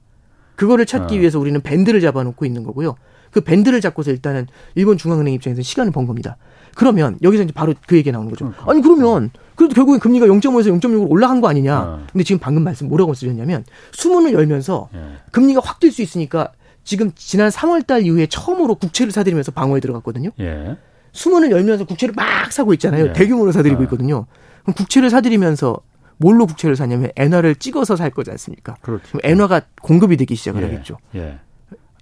그거를 0.55 0.85
찾기 0.85 1.15
예. 1.15 1.19
위해서 1.19 1.39
우리는 1.39 1.59
밴드를 1.61 1.99
잡아놓고 2.01 2.45
있는 2.45 2.63
거고요. 2.63 2.95
그 3.31 3.41
밴드를 3.41 3.81
잡고서 3.81 4.11
일단은 4.11 4.47
일본 4.75 4.97
중앙은행 4.97 5.33
입장에서 5.33 5.61
시간을 5.61 5.91
번 5.91 6.07
겁니다. 6.07 6.37
그러면 6.75 7.17
여기서 7.21 7.43
이제 7.43 7.53
바로 7.53 7.73
그 7.87 7.97
얘기 7.97 8.11
나오는 8.11 8.29
거죠. 8.29 8.45
그러니까. 8.45 8.71
아니 8.71 8.81
그러면 8.81 9.31
그래도 9.59 9.75
결국엔 9.75 9.99
금리가 9.99 10.25
0.5에서 10.25 10.79
0.6으로 10.79 11.11
올라간 11.11 11.41
거 11.41 11.49
아니냐. 11.49 11.79
어. 11.81 12.05
근데 12.13 12.23
지금 12.23 12.39
방금 12.39 12.63
말씀 12.63 12.87
뭐라고 12.87 13.13
쓰셨냐면 13.13 13.65
수문을 13.91 14.31
열면서 14.31 14.87
예. 14.95 14.99
금리가 15.31 15.59
확 15.61 15.81
뛸 15.81 15.91
수 15.91 16.01
있으니까 16.01 16.53
지금 16.85 17.11
지난 17.13 17.49
3월 17.49 17.85
달 17.85 18.03
이후에 18.03 18.27
처음으로 18.27 18.75
국채를 18.75 19.11
사들이면서 19.11 19.51
방어에 19.51 19.81
들어갔거든요. 19.81 20.29
예. 20.39 20.77
수문을 21.11 21.51
열면서 21.51 21.83
국채를 21.83 22.13
막 22.15 22.53
사고 22.53 22.71
있잖아요. 22.75 23.07
예. 23.07 23.13
대규모로 23.13 23.51
사들이고 23.51 23.81
어. 23.81 23.83
있거든요. 23.83 24.27
그럼 24.61 24.75
국채를 24.75 25.09
사들이면서 25.09 25.77
뭘로 26.15 26.45
국채를 26.45 26.77
사냐면 26.77 27.11
엔화를 27.17 27.55
찍어서 27.55 27.97
살 27.97 28.11
거지 28.11 28.31
않습니까? 28.31 28.77
그렇죠. 28.79 29.03
그럼 29.09 29.19
엔화가 29.25 29.63
공급이 29.81 30.15
되기 30.15 30.35
시작을 30.35 30.61
예. 30.63 30.67
하겠죠. 30.67 30.99
예. 31.15 31.37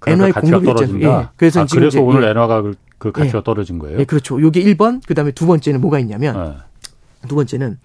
엔화의 0.05 0.31
공급이 0.31 0.63
떨어진다. 0.63 1.21
예. 1.21 1.27
그래서 1.37 1.61
아, 1.61 1.65
지금 1.65 1.79
그래서 1.79 2.03
오늘 2.03 2.23
엔화가 2.23 2.61
그, 2.61 2.75
그 2.99 3.11
가치가 3.11 3.39
예. 3.39 3.43
떨어진 3.43 3.79
거예요. 3.79 3.97
예, 3.97 4.03
그렇죠. 4.03 4.39
요게 4.39 4.63
1번, 4.63 5.01
그다음에 5.07 5.31
두 5.31 5.47
번째는 5.47 5.81
뭐가 5.81 5.97
있냐면 5.97 6.67
두 7.27 7.35
번째는 7.35 7.77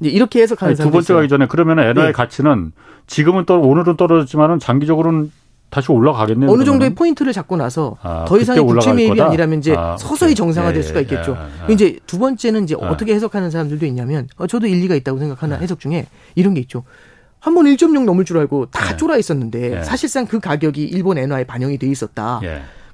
이제 0.00 0.10
이렇게 0.10 0.42
해석하는 0.42 0.74
두 0.76 0.90
번째 0.90 1.14
가기 1.14 1.28
전에 1.28 1.46
그러면 1.48 1.78
엔화의 1.80 2.08
네. 2.08 2.12
가치는 2.12 2.72
지금은 3.06 3.44
또 3.46 3.60
오늘은 3.60 3.96
떨어졌지만은 3.96 4.58
장기적으로는 4.58 5.32
다시 5.70 5.92
올라가겠네요. 5.92 6.50
어느 6.50 6.64
정도의 6.64 6.94
포인트를 6.94 7.32
잡고 7.32 7.56
나서 7.56 7.96
아, 8.02 8.24
더 8.26 8.38
이상의 8.38 8.62
국채 8.64 8.92
매입이 8.94 9.20
아니라면 9.20 9.58
이제 9.58 9.74
아, 9.76 9.96
서서히 9.98 10.34
정상화될 10.34 10.78
예, 10.78 10.82
수가 10.82 11.00
있겠죠. 11.00 11.36
예, 11.38 11.68
예, 11.68 11.72
이제 11.74 11.98
두 12.06 12.18
번째는 12.18 12.64
이제 12.64 12.74
아. 12.80 12.88
어떻게 12.88 13.14
해석하는 13.14 13.50
사람들도 13.50 13.84
있냐면 13.86 14.28
어, 14.38 14.46
저도 14.46 14.66
일리가 14.66 14.94
있다고 14.94 15.18
생각하는 15.18 15.56
네. 15.58 15.62
해석 15.62 15.78
중에 15.80 16.06
이런 16.36 16.54
게 16.54 16.60
있죠. 16.60 16.84
한 17.40 17.54
번 17.54 17.66
1.0 17.66 18.04
넘을 18.04 18.24
줄 18.24 18.38
알고 18.38 18.66
다 18.70 18.90
네. 18.92 18.96
쫄아 18.96 19.16
있었는데 19.18 19.68
네. 19.68 19.84
사실상 19.84 20.26
그 20.26 20.40
가격이 20.40 20.82
일본 20.84 21.18
엔화에 21.18 21.44
반영이 21.44 21.76
돼 21.78 21.86
있었다. 21.86 22.40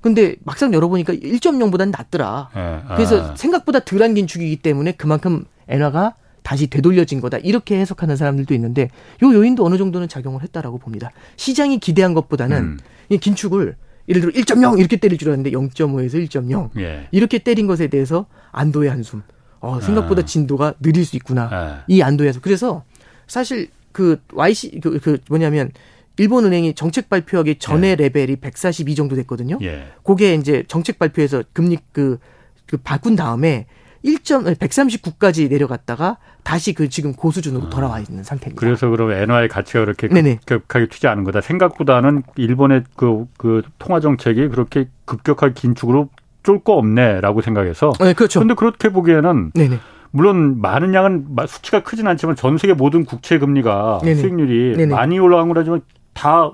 근데 0.01 0.37
막상 0.45 0.75
열어보니까 0.75 1.13
1.0보다는 1.15 1.91
낮더라. 1.97 2.51
그래서 2.97 3.31
아. 3.31 3.37
생각보다 3.37 3.81
덜한 3.81 4.15
긴축이기 4.15 4.57
때문에 4.57 4.93
그만큼 4.93 5.45
엔화가 5.69 6.15
다시 6.43 6.67
되돌려진 6.67 7.21
거다. 7.21 7.39
이렇게 7.39 7.81
해석하는 7.81 8.17
사람들도 8.17 8.55
있는데 8.55 8.91
요 9.23 9.35
요인도 9.35 9.65
어느 9.65 9.79
정도는 9.79 10.09
작용을 10.09 10.43
했다라고 10.43 10.79
봅니다. 10.79 11.11
시장이 11.37 11.79
기대한 11.79 12.13
것보다는 12.15 12.57
음. 12.57 12.79
이 13.09 13.19
긴축을 13.19 13.77
예를 14.09 14.21
들어 14.21 14.33
1.0 14.33 14.79
이렇게 14.79 14.97
때릴 14.99 15.17
줄 15.19 15.29
알았는데 15.29 15.51
0.5에서 15.51 16.29
1.0 16.29 16.71
예. 16.79 17.09
이렇게 17.11 17.39
때린 17.39 17.67
것에 17.67 17.87
대해서 17.89 18.27
안도의 18.53 18.91
한숨. 18.91 19.23
어, 19.61 19.81
생각보다 19.81 20.21
아. 20.21 20.25
진도가 20.27 20.75
느릴 20.81 21.07
수 21.07 21.17
있구나. 21.17 21.49
아. 21.51 21.85
이 21.89 22.03
안도에서 22.03 22.41
그래서 22.41 22.85
사실 23.27 23.71
그 23.93 24.21
YC 24.35 24.81
그, 24.81 24.99
그 25.01 25.19
뭐냐면 25.31 25.71
일본 26.19 26.45
은행이 26.45 26.75
정책 26.75 27.09
발표하기 27.09 27.59
전에 27.59 27.91
예. 27.91 27.95
레벨이 27.97 28.37
142 28.37 28.95
정도 28.95 29.17
됐거든요. 29.17 29.59
예. 29.63 29.87
그게 30.05 30.35
이제 30.35 30.65
정책 30.69 30.99
발표에서 30.99 31.43
금리 31.55 31.79
그, 31.93 32.19
그 32.67 32.77
바꾼 32.77 33.17
다음에 33.17 33.67
1점 34.05 34.55
139까지 34.57 35.49
내려갔다가 35.49 36.19
다시 36.43 36.75
그 36.75 36.89
지금 36.91 37.15
고수준으로 37.15 37.71
돌아와 37.71 38.01
있는 38.01 38.23
상태입니다. 38.23 38.61
그래서 38.61 38.89
그럼 38.91 39.11
엔화의 39.13 39.49
가치가 39.49 39.81
그렇게 39.81 40.09
네네. 40.09 40.41
급격하게 40.45 40.89
튀지 40.89 41.07
않은 41.09 41.25
거다. 41.25 41.41
생각보다는 41.41 42.23
일본의 42.37 42.85
그, 42.97 43.27
그 43.39 43.63
통화 43.79 44.01
정책이 44.01 44.49
그렇게 44.49 44.89
급격하게 45.07 45.55
긴축으로 45.55 46.11
쫄 46.43 46.59
거 46.63 46.75
없네라고 46.75 47.41
생각해서. 47.41 47.93
네, 48.01 48.13
그렇죠. 48.13 48.41
근데 48.41 48.53
그렇게 48.53 48.91
보기에는 48.91 49.53
네네. 49.55 49.79
물론 50.11 50.61
많은 50.61 50.93
양은 50.93 51.27
수치가 51.49 51.83
크진 51.83 52.07
않지만 52.07 52.37
전 52.37 52.59
세계 52.59 52.75
모든 52.75 53.07
국채 53.07 53.39
금리가 53.39 54.01
네네. 54.05 54.21
수익률이 54.21 54.77
네네. 54.77 54.95
많이 54.95 55.19
올라간 55.19 55.49
거라지만 55.49 55.81
다 56.13 56.51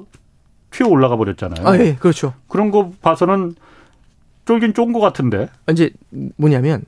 튀어 0.70 0.86
올라가 0.86 1.16
버렸잖아요. 1.16 1.66
아, 1.66 1.76
예, 1.78 1.96
그렇죠. 1.96 2.32
그런 2.48 2.70
거 2.70 2.92
봐서는 3.02 3.56
쫄긴 4.44 4.72
쫀 4.74 4.92
것 4.92 5.00
같은데. 5.00 5.48
이제 5.72 5.90
뭐냐면 6.36 6.84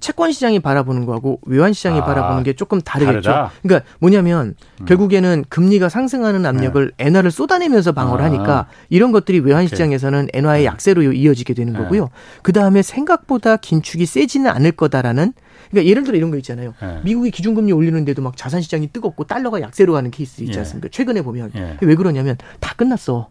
채권 0.00 0.32
시장이 0.32 0.60
바라보는 0.60 1.06
거하고 1.06 1.40
외환 1.46 1.72
시장이 1.72 2.00
아, 2.00 2.04
바라보는 2.04 2.42
게 2.42 2.52
조금 2.52 2.80
다르겠죠. 2.80 3.22
다르다? 3.22 3.52
그러니까 3.62 3.90
뭐냐면 3.98 4.54
음. 4.80 4.84
결국에는 4.84 5.44
금리가 5.48 5.88
상승하는 5.88 6.44
압력을 6.46 6.92
네. 6.96 7.04
엔화를 7.06 7.30
쏟아내면서 7.30 7.92
방어를 7.92 8.24
아. 8.24 8.28
하니까 8.28 8.68
이런 8.88 9.12
것들이 9.12 9.40
외환 9.40 9.66
시장에서는 9.66 10.28
엔화의 10.32 10.62
네. 10.62 10.66
약세로 10.66 11.02
이어지게 11.02 11.54
되는 11.54 11.72
네. 11.72 11.78
거고요. 11.78 12.10
그 12.42 12.52
다음에 12.52 12.82
생각보다 12.82 13.56
긴축이 13.56 14.06
세지는 14.06 14.50
않을 14.50 14.72
거다라는 14.72 15.32
그러니까 15.70 15.90
예를 15.90 16.04
들어 16.04 16.16
이런 16.16 16.30
거 16.30 16.36
있잖아요. 16.38 16.74
네. 16.80 17.00
미국이 17.02 17.30
기준금리 17.30 17.72
올리는데도 17.72 18.22
막 18.22 18.36
자산 18.36 18.60
시장이 18.60 18.88
뜨겁고 18.92 19.24
달러가 19.24 19.60
약세로 19.60 19.92
가는 19.92 20.10
케이스 20.10 20.42
있지 20.42 20.54
예. 20.54 20.58
않습니까? 20.60 20.88
최근에 20.90 21.22
보면 21.22 21.50
예. 21.56 21.76
왜 21.80 21.94
그러냐면 21.94 22.36
다 22.60 22.74
끝났어. 22.76 23.28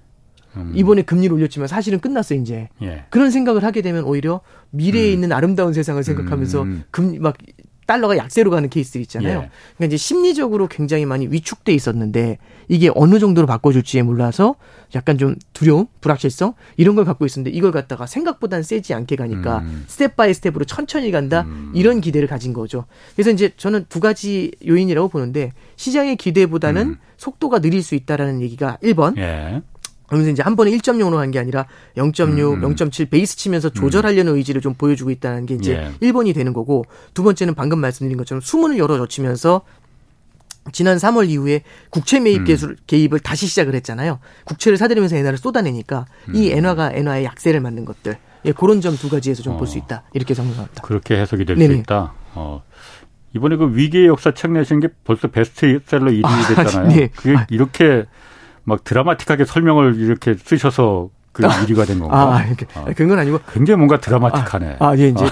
음. 0.57 0.71
이번에 0.75 1.01
금리를 1.01 1.33
올렸지만 1.33 1.67
사실은 1.67 1.99
끝났어 1.99 2.35
이제 2.35 2.69
예. 2.81 3.05
그런 3.09 3.31
생각을 3.31 3.63
하게 3.63 3.81
되면 3.81 4.03
오히려 4.03 4.41
미래에 4.71 5.09
음. 5.09 5.13
있는 5.13 5.31
아름다운 5.31 5.73
세상을 5.73 6.03
생각하면서 6.03 6.61
음. 6.63 6.83
금리 6.91 7.19
막 7.19 7.37
달러가 7.85 8.17
약세로 8.17 8.49
가는 8.49 8.67
케이스들 8.67 9.01
있잖아요. 9.01 9.29
예. 9.29 9.49
그러니까 9.77 9.85
이제 9.85 9.97
심리적으로 9.97 10.67
굉장히 10.67 11.05
많이 11.05 11.27
위축돼 11.27 11.71
있었는데 11.73 12.39
이게 12.67 12.89
어느 12.95 13.19
정도로 13.19 13.45
바꿔줄지에 13.45 14.01
몰라서 14.01 14.55
약간 14.95 15.17
좀 15.17 15.35
두려움, 15.53 15.85
불확실성 16.01 16.55
이런 16.77 16.95
걸 16.95 17.05
갖고 17.05 17.25
있었는데 17.25 17.55
이걸 17.55 17.71
갖다가 17.71 18.07
생각보다는 18.07 18.63
세지 18.63 18.93
않게 18.95 19.15
가니까 19.15 19.59
음. 19.59 19.83
step 19.87 20.15
by 20.15 20.33
step으로 20.33 20.65
천천히 20.65 21.11
간다 21.11 21.41
음. 21.41 21.71
이런 21.75 22.01
기대를 22.01 22.27
가진 22.27 22.53
거죠. 22.53 22.85
그래서 23.15 23.29
이제 23.29 23.51
저는 23.55 23.85
두 23.87 23.99
가지 23.99 24.51
요인이라고 24.65 25.09
보는데 25.09 25.53
시장의 25.75 26.15
기대보다는 26.15 26.87
음. 26.87 26.97
속도가 27.17 27.59
느릴 27.59 27.83
수 27.83 27.93
있다라는 27.95 28.41
얘기가 28.41 28.77
1번. 28.81 29.17
예. 29.17 29.61
그러면서 30.15 30.31
이제 30.31 30.41
한 30.41 30.55
번에 30.55 30.71
1.0으로 30.71 31.17
한게 31.17 31.39
아니라 31.39 31.65
0.6, 31.97 32.53
음. 32.53 32.61
0.7 32.75 33.09
베이스 33.09 33.35
치면서 33.35 33.69
조절하려는 33.69 34.33
음. 34.33 34.37
의지를 34.37 34.61
좀 34.61 34.73
보여주고 34.73 35.11
있다는 35.11 35.45
게 35.45 35.55
이제 35.55 35.73
예. 36.01 36.07
1번이 36.07 36.33
되는 36.33 36.53
거고 36.53 36.85
두 37.13 37.23
번째는 37.23 37.53
방금 37.53 37.79
말씀드린 37.79 38.17
것처럼 38.17 38.41
수문을 38.41 38.77
열어젖히면서 38.77 39.61
지난 40.71 40.97
3월 40.97 41.29
이후에 41.29 41.61
국채 41.89 42.19
매입 42.19 42.39
음. 42.39 42.45
개수, 42.45 42.75
개입을 42.87 43.19
다시 43.19 43.45
시작을 43.45 43.75
했잖아요. 43.75 44.19
국채를 44.45 44.77
사들이면서 44.77 45.15
엔화를 45.17 45.37
쏟아내니까 45.37 46.05
음. 46.29 46.35
이 46.35 46.49
엔화가 46.51 46.91
엔화의 46.93 47.25
약세를 47.25 47.59
맞는 47.59 47.85
것들. 47.85 48.17
예, 48.45 48.51
그런 48.51 48.79
점 48.81 48.95
두 48.95 49.09
가지에서 49.09 49.43
좀 49.43 49.57
볼수 49.57 49.77
어. 49.77 49.81
있다. 49.83 50.03
이렇게 50.13 50.33
생각합니다. 50.33 50.81
그렇게 50.81 51.15
해석이 51.19 51.45
될 51.45 51.57
수 51.57 51.63
있다. 51.63 52.13
어. 52.35 52.63
이번에 53.35 53.57
그 53.57 53.75
위기의 53.75 54.07
역사 54.07 54.33
책 54.33 54.51
내신 54.51 54.79
게 54.79 54.87
벌써 55.03 55.27
베스트셀러 55.27 56.11
1위 56.11 56.25
아, 56.25 56.47
됐잖아요. 56.55 56.87
네. 56.95 57.07
그게 57.15 57.35
아. 57.35 57.45
이렇게 57.49 58.05
막 58.65 58.83
드라마틱하게 58.83 59.45
설명을 59.45 59.95
이렇게 59.95 60.35
쓰셔서 60.35 61.09
그 61.31 61.45
아, 61.45 61.49
1위가 61.49 61.87
된 61.87 61.99
건가? 61.99 62.35
아, 62.35 62.43
이렇게. 62.43 62.65
아. 62.73 62.85
그건 62.85 63.19
아니고. 63.19 63.39
굉장히 63.51 63.77
뭔가 63.77 63.99
드라마틱하네. 63.99 64.77
아, 64.79 64.87
아 64.89 64.97
예, 64.97 65.09
이제. 65.09 65.25
아. 65.25 65.29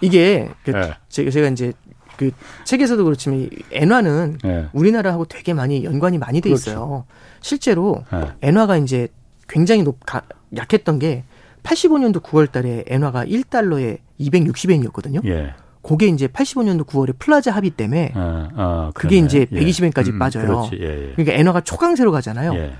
이게, 0.00 0.50
그 0.64 0.72
네. 0.72 0.92
제가 1.08 1.48
이제 1.48 1.72
그 2.16 2.30
책에서도 2.64 3.04
그렇지만 3.04 3.48
엔화는 3.70 4.38
네. 4.42 4.66
우리나라하고 4.72 5.24
되게 5.26 5.54
많이 5.54 5.84
연관이 5.84 6.18
많이 6.18 6.40
돼 6.40 6.50
그렇죠. 6.50 6.70
있어요. 6.70 6.86
그렇죠. 6.86 7.04
실제로 7.40 8.04
네. 8.10 8.32
엔화가 8.42 8.78
이제 8.78 9.08
굉장히 9.48 9.82
높, 9.82 9.98
가, 10.04 10.22
약했던 10.56 10.98
게 10.98 11.24
85년도 11.62 12.22
9월 12.22 12.50
달에 12.50 12.84
엔화가 12.86 13.26
1달러에 13.26 13.98
260엔이었거든요. 14.20 15.24
예. 15.26 15.54
그게 15.82 16.06
이제 16.06 16.26
85년도 16.28 16.86
9월에 16.86 17.14
플라자 17.18 17.50
합의 17.52 17.70
때문에 17.70 18.12
아, 18.14 18.48
아, 18.56 18.90
그게 18.94 19.16
이제 19.18 19.44
120엔까지 19.46 20.06
예. 20.06 20.10
음, 20.12 20.18
빠져요. 20.18 20.70
예, 20.74 20.78
예. 21.08 21.12
그러니까 21.16 21.32
엔화가 21.32 21.62
초강세로 21.62 22.12
가잖아요. 22.12 22.54
예. 22.54 22.72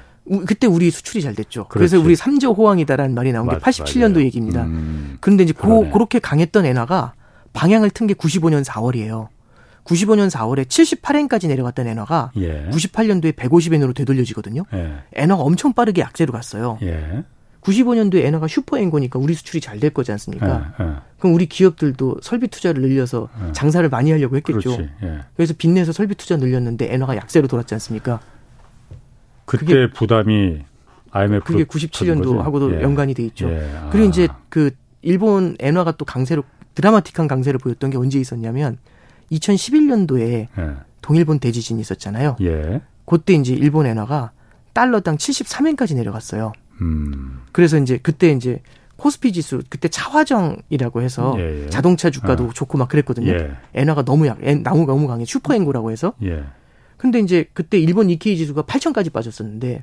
그때 0.46 0.68
우리 0.68 0.90
수출이 0.90 1.20
잘 1.22 1.34
됐죠. 1.34 1.66
그렇지. 1.66 1.90
그래서 1.92 2.04
우리 2.04 2.14
3저 2.14 2.56
호황이다라는 2.56 3.14
말이 3.14 3.32
나온 3.32 3.48
게 3.48 3.56
맞, 3.56 3.62
87년도 3.62 4.12
맞아요. 4.12 4.24
얘기입니다. 4.26 4.62
음, 4.62 5.16
그런데 5.20 5.42
이제 5.42 5.52
고, 5.52 5.90
그렇게 5.90 6.20
강했던 6.20 6.64
엔화가 6.64 7.14
방향을 7.52 7.90
튼 7.90 8.06
게 8.06 8.14
95년 8.14 8.64
4월이에요. 8.64 9.26
95년 9.84 10.30
4월에 10.30 10.64
78엔까지 10.66 11.48
내려갔던 11.48 11.88
엔화가 11.88 12.30
예. 12.36 12.68
98년도에 12.70 13.34
150엔으로 13.34 13.96
되돌려지거든요. 13.96 14.62
예. 14.74 14.92
엔화가 15.14 15.42
엄청 15.42 15.72
빠르게 15.72 16.02
약세로 16.02 16.32
갔어요. 16.32 16.78
예. 17.68 17.70
95년도에 17.70 18.24
엔화가 18.24 18.48
슈퍼엔고니까 18.48 19.18
우리 19.18 19.34
수출이 19.34 19.60
잘 19.60 19.78
될 19.78 19.90
거지 19.90 20.12
않습니까? 20.12 20.72
예, 20.80 20.84
예. 20.84 20.90
그럼 21.18 21.34
우리 21.34 21.46
기업들도 21.46 22.18
설비 22.22 22.48
투자를 22.48 22.82
늘려서 22.82 23.28
예. 23.48 23.52
장사를 23.52 23.88
많이 23.88 24.10
하려고 24.10 24.36
했겠죠. 24.36 24.78
그래서 25.36 25.54
빚내서 25.56 25.92
설비 25.92 26.14
투자 26.14 26.36
늘렸는데 26.36 26.92
엔화가 26.92 27.16
약세로 27.16 27.48
돌았지 27.48 27.74
않습니까? 27.74 28.20
그때 29.44 29.90
부담이 29.90 30.60
IMF 31.10 31.44
그게 31.44 31.64
97년도 31.64 32.38
하고도 32.38 32.80
연관이 32.80 33.12
돼 33.14 33.22
있죠. 33.24 33.48
아. 33.48 33.90
그리고 33.90 34.08
이제 34.08 34.28
그 34.48 34.70
일본 35.02 35.56
엔화가 35.58 35.92
또 35.92 36.04
강세로 36.04 36.42
드라마틱한 36.74 37.28
강세를 37.28 37.58
보였던 37.58 37.90
게 37.90 37.98
언제 37.98 38.18
있었냐면 38.18 38.78
2011년도에 39.30 40.48
동일본 41.02 41.38
대지진이 41.38 41.80
있었잖아요. 41.80 42.36
예. 42.40 42.80
그때 43.04 43.34
이제 43.34 43.52
일본 43.52 43.86
엔화가 43.86 44.30
달러당 44.72 45.16
73엔까지 45.16 45.96
내려갔어요. 45.96 46.52
음. 46.82 47.40
그래서 47.52 47.78
이제 47.78 47.98
그때 48.02 48.30
이제 48.30 48.60
코스피 48.96 49.32
지수 49.32 49.62
그때 49.68 49.88
차화정이라고 49.88 51.02
해서 51.02 51.34
예, 51.38 51.64
예. 51.64 51.70
자동차 51.70 52.10
주가도 52.10 52.44
어. 52.44 52.50
좋고 52.52 52.78
막 52.78 52.88
그랬거든요. 52.88 53.32
예. 53.32 53.50
엔화가 53.74 54.04
너무 54.04 54.26
약, 54.26 54.38
엔, 54.42 54.62
나무 54.62 54.86
너무 54.86 55.08
강해 55.08 55.24
슈퍼엔고라고 55.24 55.90
해서. 55.90 56.14
예. 56.22 56.44
근데 56.96 57.18
이제 57.18 57.46
그때 57.52 57.78
일본 57.78 58.06
니케이 58.06 58.36
지수가 58.36 58.62
8천까지 58.62 59.12
빠졌었는데 59.12 59.82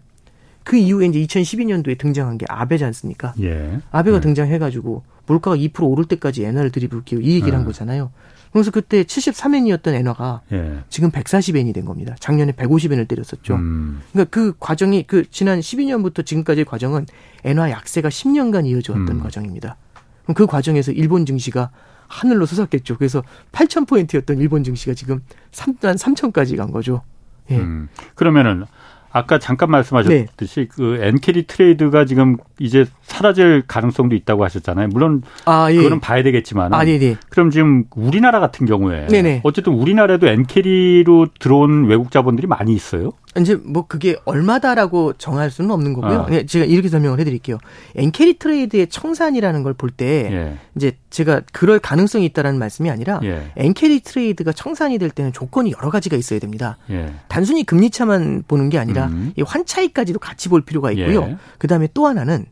그 0.64 0.78
이후에 0.78 1.08
이제 1.08 1.20
2012년도에 1.20 1.98
등장한 1.98 2.38
게 2.38 2.46
아베지 2.48 2.86
않습니까? 2.86 3.34
예. 3.42 3.80
아베가 3.92 4.18
예. 4.18 4.22
등장해가지고 4.22 5.04
물가가 5.26 5.58
2% 5.58 5.84
오를 5.84 6.06
때까지 6.06 6.46
엔화를 6.46 6.72
들이붓기로 6.72 7.22
이 7.22 7.32
얘기를 7.32 7.54
한 7.54 7.62
예. 7.62 7.66
거잖아요. 7.66 8.12
그래서 8.52 8.72
그때 8.72 9.04
73엔이었던 9.04 9.94
엔화가 9.94 10.42
예. 10.54 10.80
지금 10.90 11.12
140엔이 11.12 11.74
된 11.74 11.86
겁니다. 11.86 12.16
작년에 12.20 12.54
150엔을 12.54 13.08
때렸었죠. 13.08 13.56
음. 13.56 14.02
그러니까 14.12 14.30
그 14.32 14.54
과정이 14.60 15.04
그 15.06 15.30
지난 15.30 15.60
12년부터 15.60 16.26
지금까지의 16.26 16.66
과정은 16.66 17.06
엔화 17.44 17.70
약세가 17.70 18.10
10년간 18.10 18.66
이어져 18.66 18.94
왔던 18.94 19.18
음. 19.18 19.24
과정입니다. 19.24 19.78
그럼 20.24 20.36
그 20.36 20.48
과정에서 20.48 20.92
일본 20.92 21.26
증시가 21.26 21.70
하늘로 22.08 22.46
솟았겠죠. 22.48 22.98
그래서 22.98 23.24
8,000포인트였던 23.52 24.40
일본 24.40 24.64
증시가 24.64 24.94
지금 24.96 25.22
3만 25.52 25.98
3,000까지 25.98 26.58
간 26.58 26.72
거죠. 26.72 27.04
예. 27.52 27.58
음. 27.58 27.88
그러면은 28.16 28.66
아까 29.12 29.40
잠깐 29.40 29.72
말씀하셨듯이 29.72 30.56
네. 30.56 30.68
그 30.70 31.00
엔캐리 31.02 31.48
트레이드가 31.48 32.06
지금 32.06 32.38
이제 32.60 32.86
사라질 33.02 33.64
가능성도 33.68 34.16
있다고 34.16 34.44
하셨잖아요. 34.46 34.90
물론 34.90 35.24
아, 35.46 35.68
예. 35.72 35.76
그거는 35.78 36.00
봐야 36.00 36.22
되겠지만. 36.24 36.74
아, 36.74 36.84
네 36.84 37.00
네. 37.00 37.16
그럼 37.30 37.50
지금 37.50 37.86
우리나라 37.96 38.40
같은 38.40 38.66
경우에 38.66 39.08
네네. 39.08 39.42
어쨌든 39.44 39.74
우리나라에도 39.74 40.28
엔캐리로 40.28 41.28
들어온 41.40 41.86
외국 41.86 42.12
자본들이 42.12 42.48
많이 42.48 42.74
있어요. 42.74 43.12
이제 43.38 43.56
뭐 43.56 43.86
그게 43.88 44.16
얼마다라고 44.26 45.14
정할 45.14 45.52
수는 45.52 45.72
없는 45.72 45.94
거고요. 45.94 46.22
아. 46.22 46.44
제가 46.48 46.66
이렇게 46.66 46.90
설명을 46.90 47.20
해드릴게요. 47.20 47.60
엔캐리 47.96 48.40
트레이드의 48.40 48.88
청산이라는 48.88 49.62
걸 49.62 49.74
볼때 49.74 50.30
예. 50.32 50.58
이제 50.76 50.94
제가 51.12 51.42
그럴 51.54 51.78
가능성이 51.80 52.26
있다라는 52.26 52.58
말씀이 52.58 52.90
아니라 52.90 53.20
예. 53.24 53.52
엔캐리 53.56 54.02
트레이드가 54.02 54.52
청산이 54.52 54.98
될 54.98 55.12
때는 55.12 55.32
조건이 55.32 55.72
여러 55.72 55.92
가지가 55.92 56.18
있어야 56.18 56.40
됩니다. 56.40 56.78
예. 56.90 57.14
단순히 57.28 57.64
금리 57.64 57.92
차만 57.92 58.46
보는 58.48 58.70
게 58.70 58.80
아니라 58.80 59.08
음. 59.08 59.32
이 59.36 59.44
환차익까지도 59.44 60.18
같이 60.18 60.50
볼 60.50 60.62
필요가 60.62 60.92
있고요. 60.92 61.22
예. 61.22 61.38
그 61.60 61.68
다음에 61.68 61.88
또 61.94 62.08
하나는 62.08 62.46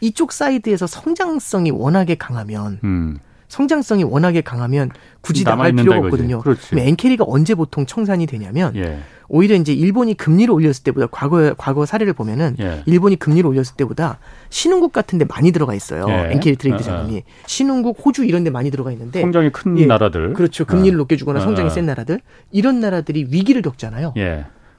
이쪽 0.00 0.32
사이드에서 0.32 0.88
성장성이 0.88 1.70
워낙에 1.70 2.16
강하면 2.16 2.80
음. 2.82 3.18
성장성이 3.48 4.04
워낙에 4.04 4.42
강하면 4.42 4.90
굳이 5.20 5.44
나갈 5.44 5.72
필요가 5.72 5.98
없거든요. 5.98 6.40
그럼 6.40 6.56
엔캐리가 6.72 7.24
언제 7.26 7.54
보통 7.54 7.86
청산이 7.86 8.26
되냐면 8.26 8.74
예. 8.76 8.98
오히려 9.28 9.54
이제 9.56 9.72
일본이 9.72 10.14
금리를 10.14 10.52
올렸을 10.52 10.82
때보다 10.84 11.06
과거 11.10 11.54
과거 11.56 11.86
사례를 11.86 12.12
보면은 12.14 12.56
예. 12.60 12.82
일본이 12.86 13.16
금리를 13.16 13.46
올렸을 13.48 13.76
때보다 13.76 14.18
신흥국 14.50 14.92
같은 14.92 15.18
데 15.18 15.24
많이 15.24 15.52
들어가 15.52 15.74
있어요. 15.74 16.06
예. 16.08 16.32
엔캐리 16.32 16.56
트레이드 16.56 16.76
어, 16.76 16.80
어. 16.80 16.82
자금이 16.82 17.22
신흥국, 17.46 18.04
호주 18.04 18.24
이런 18.24 18.44
데 18.44 18.50
많이 18.50 18.70
들어가 18.70 18.90
있는데 18.92 19.20
성장이 19.20 19.50
큰 19.50 19.78
예. 19.78 19.86
나라들 19.86 20.32
그렇죠. 20.32 20.64
금리를 20.64 20.96
어. 20.96 20.98
높게 20.98 21.16
주거나 21.16 21.40
성장이 21.40 21.70
센 21.70 21.86
나라들 21.86 22.20
이런 22.50 22.80
나라들이 22.80 23.26
위기를 23.30 23.62
겪잖아요. 23.62 24.14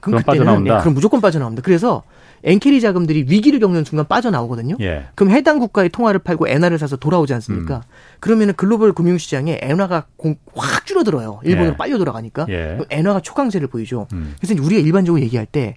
예. 0.00 0.02
그럼 0.02 0.18
그때는 0.18 0.38
빠져나온다. 0.38 0.74
네, 0.74 0.80
그럼 0.80 0.94
무조건 0.94 1.20
빠져나옵니다. 1.20 1.62
그래서 1.62 2.02
엔캐리 2.42 2.80
자금들이 2.80 3.26
위기를 3.28 3.60
겪는 3.60 3.84
순간 3.84 4.06
빠져나오거든요. 4.06 4.76
예. 4.80 5.06
그럼 5.14 5.32
해당 5.32 5.58
국가의 5.58 5.90
통화를 5.90 6.20
팔고 6.20 6.48
엔화를 6.48 6.78
사서 6.78 6.96
돌아오지 6.96 7.34
않습니까? 7.34 7.76
음. 7.76 7.82
그러면은 8.20 8.54
글로벌 8.54 8.92
금융시장에 8.92 9.58
엔화가 9.62 10.06
확 10.54 10.86
줄어들어요. 10.86 11.40
일본으로 11.44 11.74
예. 11.74 11.76
빨려 11.76 11.98
돌아가니까 11.98 12.46
예. 12.48 12.78
엔화가 12.88 13.20
초강세를 13.20 13.68
보이죠. 13.68 14.06
음. 14.12 14.34
그래서 14.40 14.60
우리가 14.62 14.80
일반적으로 14.80 15.22
얘기할 15.22 15.46
때 15.46 15.76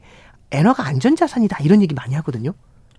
엔화가 0.52 0.86
안전자산이다 0.88 1.58
이런 1.64 1.82
얘기 1.82 1.94
많이 1.94 2.16
하거든요. 2.16 2.54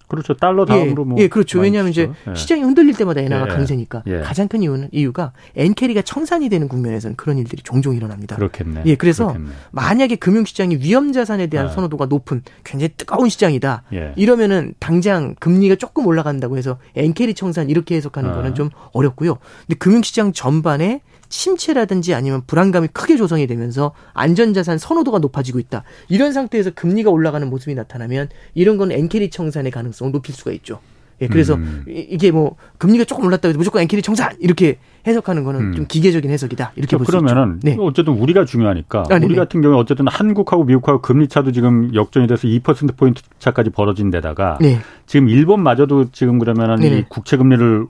그렇죠. 0.06 0.34
달러 0.34 0.64
다음으로 0.64 1.02
예, 1.02 1.08
뭐. 1.08 1.18
예, 1.18 1.28
그렇죠. 1.28 1.60
왜냐하면 1.60 1.90
이제 1.90 2.10
예. 2.28 2.34
시장이 2.34 2.62
흔들릴 2.62 2.94
때마다 2.94 3.20
엔화가 3.20 3.46
예. 3.46 3.48
강세니까 3.48 4.02
예. 4.06 4.20
가장 4.20 4.48
큰 4.48 4.62
이유는 4.62 4.88
이유가 4.92 5.32
엔캐리가 5.56 6.02
청산이 6.02 6.48
되는 6.48 6.68
국면에서는 6.68 7.16
그런 7.16 7.38
일들이 7.38 7.62
종종 7.62 7.94
일어납니다. 7.94 8.36
그렇겠네. 8.36 8.82
예, 8.86 8.94
그래서 8.94 9.28
그렇겠네. 9.28 9.50
만약에 9.70 10.16
금융시장이 10.16 10.76
위험 10.76 11.12
자산에 11.12 11.46
대한 11.46 11.68
예. 11.68 11.72
선호도가 11.72 12.06
높은 12.06 12.42
굉장히 12.64 12.92
뜨거운 12.96 13.28
시장이다. 13.28 13.82
예. 13.94 14.12
이러면은 14.16 14.74
당장 14.78 15.34
금리가 15.40 15.76
조금 15.76 16.06
올라간다고 16.06 16.58
해서 16.58 16.78
엔캐리 16.96 17.34
청산 17.34 17.70
이렇게 17.70 17.96
해석하는 17.96 18.30
아. 18.30 18.34
거는 18.34 18.54
좀 18.54 18.70
어렵고요. 18.92 19.38
근데 19.66 19.78
금융시장 19.78 20.32
전반에 20.32 21.00
침체라든지 21.34 22.14
아니면 22.14 22.42
불안감이 22.46 22.88
크게 22.92 23.16
조성이 23.16 23.46
되면서 23.46 23.92
안전자산 24.12 24.78
선호도가 24.78 25.18
높아지고 25.18 25.58
있다. 25.58 25.82
이런 26.08 26.32
상태에서 26.32 26.70
금리가 26.70 27.10
올라가는 27.10 27.48
모습이 27.48 27.74
나타나면 27.74 28.28
이런 28.54 28.76
건 28.76 28.92
엔캐리 28.92 29.30
청산의 29.30 29.72
가능성을 29.72 30.12
높일 30.12 30.34
수가 30.34 30.52
있죠. 30.52 30.78
예, 31.20 31.28
그래서 31.28 31.54
음. 31.54 31.84
이게 31.86 32.30
뭐 32.32 32.56
금리가 32.78 33.04
조금 33.04 33.26
올랐다고 33.26 33.50
해도 33.50 33.58
무조건 33.58 33.82
엔캐리 33.82 34.02
청산 34.02 34.32
이렇게 34.40 34.78
해석하는 35.06 35.44
거는 35.44 35.60
음. 35.60 35.72
좀 35.74 35.86
기계적인 35.86 36.28
해석이다 36.30 36.72
이렇게 36.76 36.96
볼수 36.96 37.10
있죠. 37.10 37.24
그러면은 37.24 37.60
네. 37.62 37.76
어쨌든 37.78 38.14
우리가 38.14 38.44
중요하니까 38.44 39.04
아, 39.10 39.20
우리 39.22 39.36
같은 39.36 39.60
경우에 39.60 39.78
어쨌든 39.78 40.06
한국하고 40.08 40.64
미국하고 40.64 41.02
금리 41.02 41.28
차도 41.28 41.52
지금 41.52 41.94
역전이 41.94 42.26
돼서 42.26 42.48
2% 42.48 42.96
포인트 42.96 43.22
차까지 43.38 43.70
벌어진 43.70 44.10
데다가 44.10 44.58
네. 44.60 44.78
지금 45.06 45.28
일본마저도 45.28 46.10
지금 46.10 46.38
그러면은 46.38 47.04
국채 47.08 47.36
금리를 47.36 47.86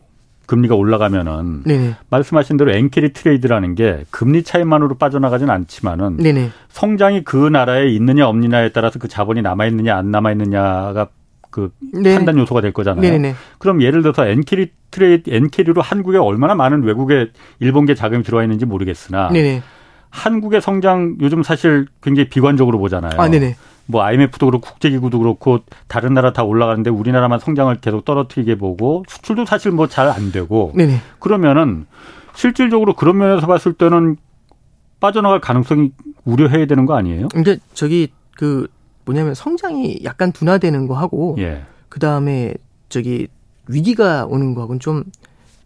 금리가 0.47 0.75
올라가면은 0.75 1.63
네네. 1.65 1.95
말씀하신 2.11 2.57
대로 2.57 2.73
엔캐리 2.73 3.13
트레이드라는 3.13 3.75
게 3.75 4.05
금리 4.11 4.43
차이만으로 4.43 4.97
빠져나가진 4.97 5.51
않지만은 5.51 6.19
네네. 6.19 6.51
성장이 6.69 7.25
그 7.25 7.37
나라에 7.37 7.89
있느냐 7.89 8.29
없느냐에 8.29 8.71
따라서 8.71 8.99
그 8.99 9.09
자본이 9.09 9.43
남아 9.43 9.67
있느냐 9.67 9.97
안 9.97 10.11
남아 10.11 10.33
있느냐가 10.33 11.09
그 11.51 11.71
네. 11.93 12.17
판단 12.17 12.37
요소가 12.39 12.61
될 12.61 12.73
거잖아요. 12.73 13.03
네네. 13.03 13.35
그럼 13.59 13.81
예를 13.81 14.03
들어서 14.03 14.27
엔캐리 14.27 14.73
트레이드 14.91 15.31
엔캐리로 15.31 15.83
한국에 15.83 16.19
얼마나 16.19 16.55
많은 16.55 16.83
외국의 16.83 17.31
일본계 17.61 17.95
자금이 17.95 18.25
들어와 18.25 18.43
있는지 18.43 18.67
모르겠으나. 18.67 19.31
한국의 20.11 20.61
성장 20.61 21.17
요즘 21.21 21.43
사실 21.43 21.87
굉장히 22.03 22.29
비관적으로 22.29 22.79
보잖아요. 22.79 23.21
아, 23.21 23.29
네네. 23.29 23.57
뭐 23.87 24.03
IMF도 24.03 24.47
그렇고 24.47 24.69
국제기구도 24.71 25.19
그렇고 25.19 25.59
다른 25.89 26.15
나라 26.15 26.33
다 26.33 26.43
올라가는데 26.43 26.91
우리나라만 26.91 27.39
성장을 27.39 27.75
계속 27.81 28.05
떨어뜨리게 28.05 28.57
보고 28.57 29.05
수출도 29.09 29.45
사실 29.45 29.73
뭐 29.73 29.87
잘 29.87 30.09
안 30.09 30.33
되고 30.33 30.73
네네. 30.75 30.99
그러면은 31.19 31.87
실질적으로 32.35 32.95
그런 32.95 33.19
면에서 33.19 33.47
봤을 33.47 33.73
때는 33.75 34.17
빠져나갈 35.01 35.41
가능성이 35.41 35.93
우려해야 36.25 36.67
되는 36.67 36.87
거 36.87 36.97
아니에요? 36.97 37.29
근데 37.29 37.59
저기 37.75 38.09
그 38.37 38.67
뭐냐면 39.05 39.35
성장이 39.35 40.01
약간 40.05 40.33
둔화되는 40.33 40.87
거 40.87 40.95
하고 40.95 41.37
예. 41.39 41.63
그 41.91 42.01
다음에 42.01 42.55
저기 42.89 43.29
위기가 43.69 44.25
오는 44.25 44.55
거하고는 44.55 44.81
좀 44.81 45.05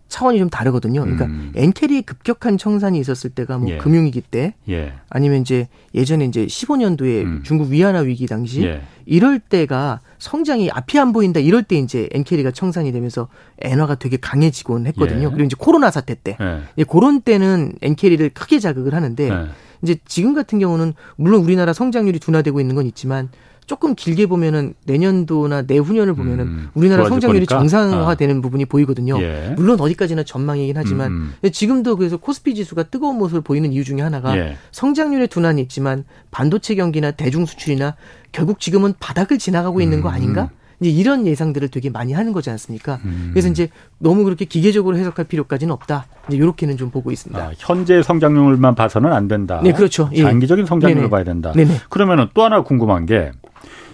차원이 0.08 0.38
좀 0.38 0.48
다르거든요. 0.48 1.02
그러니까 1.02 1.26
음. 1.26 1.52
엔캐리 1.54 2.02
급격한 2.02 2.58
청산이 2.58 2.98
있었을 2.98 3.30
때가 3.30 3.58
뭐 3.58 3.70
예. 3.70 3.76
금융위기 3.76 4.22
때 4.22 4.54
예. 4.68 4.94
아니면 5.10 5.42
이제 5.42 5.68
예전에 5.94 6.24
이제 6.24 6.46
15년도에 6.46 7.22
음. 7.24 7.42
중국 7.44 7.70
위안화 7.70 8.00
위기 8.00 8.26
당시 8.26 8.64
예. 8.64 8.82
이럴 9.04 9.38
때가 9.38 10.00
성장이 10.18 10.70
앞이 10.70 10.98
안 10.98 11.12
보인다 11.12 11.40
이럴 11.40 11.62
때 11.62 11.76
이제 11.76 12.08
엔캐리가 12.12 12.50
청산이 12.50 12.90
되면서 12.92 13.28
엔화가 13.60 13.96
되게 13.96 14.16
강해지곤 14.16 14.86
했거든요. 14.88 15.26
예. 15.26 15.30
그리고 15.30 15.44
이제 15.44 15.56
코로나 15.58 15.90
사태 15.90 16.14
때 16.14 16.36
예. 16.40 16.84
그런 16.84 17.20
때는 17.20 17.74
엔캐리를 17.82 18.30
크게 18.30 18.58
자극을 18.58 18.94
하는데 18.94 19.28
예. 19.28 19.46
이제 19.82 19.96
지금 20.06 20.34
같은 20.34 20.58
경우는 20.58 20.94
물론 21.16 21.42
우리나라 21.42 21.72
성장률이 21.72 22.18
둔화되고 22.18 22.60
있는 22.60 22.74
건 22.74 22.86
있지만 22.86 23.28
조금 23.68 23.94
길게 23.94 24.26
보면은 24.26 24.72
내년도나 24.86 25.62
내후년을 25.62 26.14
보면은 26.14 26.46
음, 26.46 26.68
우리나라 26.72 27.06
성장률이 27.06 27.44
거니까? 27.44 27.58
정상화되는 27.58 28.38
아. 28.38 28.40
부분이 28.40 28.64
보이거든요. 28.64 29.20
예. 29.20 29.52
물론 29.56 29.78
어디까지나 29.78 30.24
전망이긴 30.24 30.74
하지만 30.74 31.12
음. 31.12 31.34
음. 31.44 31.50
지금도 31.50 31.96
그래서 31.96 32.16
코스피 32.16 32.54
지수가 32.54 32.84
뜨거운 32.84 33.18
모습을 33.18 33.42
보이는 33.42 33.70
이유 33.70 33.84
중에 33.84 34.00
하나가 34.00 34.36
예. 34.38 34.56
성장률의 34.72 35.28
둔환이 35.28 35.60
있지만 35.60 36.04
반도체 36.30 36.76
경기나 36.76 37.10
대중 37.10 37.44
수출이나 37.44 37.94
결국 38.32 38.58
지금은 38.58 38.94
바닥을 38.98 39.36
지나가고 39.36 39.82
있는 39.82 40.00
거 40.00 40.08
음. 40.08 40.14
아닌가? 40.14 40.50
이제 40.80 40.90
이런 40.90 41.26
예상들을 41.26 41.68
되게 41.68 41.90
많이 41.90 42.12
하는 42.12 42.32
거지 42.32 42.50
않습니까? 42.50 43.00
음. 43.04 43.30
그래서 43.32 43.48
이제 43.48 43.68
너무 43.98 44.24
그렇게 44.24 44.44
기계적으로 44.44 44.96
해석할 44.96 45.24
필요까지는 45.26 45.72
없다. 45.72 46.06
이제 46.28 46.36
이렇게는 46.36 46.76
좀 46.76 46.90
보고 46.90 47.10
있습니다. 47.10 47.42
아, 47.42 47.50
현재 47.58 48.02
성장률만 48.02 48.74
봐서는 48.74 49.12
안 49.12 49.26
된다. 49.28 49.60
네, 49.62 49.72
그렇죠. 49.72 50.08
예. 50.12 50.22
장기적인 50.22 50.66
성장률을 50.66 51.02
네네. 51.02 51.10
봐야 51.10 51.24
된다. 51.24 51.52
네네. 51.52 51.80
그러면은 51.88 52.28
또 52.34 52.44
하나 52.44 52.62
궁금한 52.62 53.06
게 53.06 53.32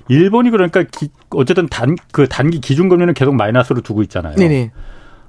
일본이 0.09 0.51
그러니까 0.51 0.82
기, 0.82 1.09
어쨌든 1.30 1.66
단 1.68 1.97
그 2.12 2.28
단기 2.28 2.61
기준금리는 2.61 3.14
계속 3.14 3.35
마이너스로 3.35 3.80
두고 3.80 4.03
있잖아요. 4.03 4.37
네네. 4.37 4.70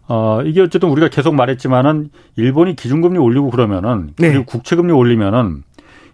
어, 0.07 0.41
이게 0.45 0.61
어쨌든 0.61 0.89
우리가 0.89 1.07
계속 1.07 1.33
말했지만은 1.35 2.09
일본이 2.35 2.75
기준금리 2.75 3.17
올리고 3.17 3.49
그러면은 3.49 4.11
네. 4.17 4.29
그리고 4.29 4.45
국채금리 4.45 4.91
올리면은 4.91 5.63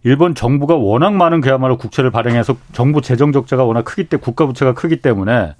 일본 0.04 0.34
정부가 0.34 0.76
워낙 0.76 1.14
많은 1.14 1.42
그야말로 1.42 1.78
국채를 1.78 2.12
발행해서 2.12 2.56
정부 2.74 3.02
재정 3.02 3.32
적자가 3.32 3.64
워낙 3.64 3.84
크기 3.84 4.06
때문에 4.06 4.24
국가 4.24 4.46
부채가 4.46 4.74
크기 4.74 4.98
때문에 4.98 5.54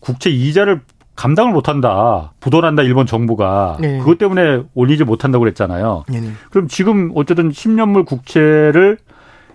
국채 0.00 0.30
이자를 0.30 0.80
감당을 1.14 1.52
못한다. 1.52 2.32
부도난다 2.40 2.82
일본 2.82 3.06
정부가. 3.06 3.76
네. 3.80 3.98
그것 3.98 4.16
때문에 4.18 4.62
올리지 4.74 5.04
못한다고 5.04 5.42
그랬잖아요. 5.42 6.04
네. 6.08 6.22
그럼 6.50 6.68
지금 6.68 7.12
어쨌든 7.14 7.50
10년물 7.50 8.06
국채를 8.06 8.96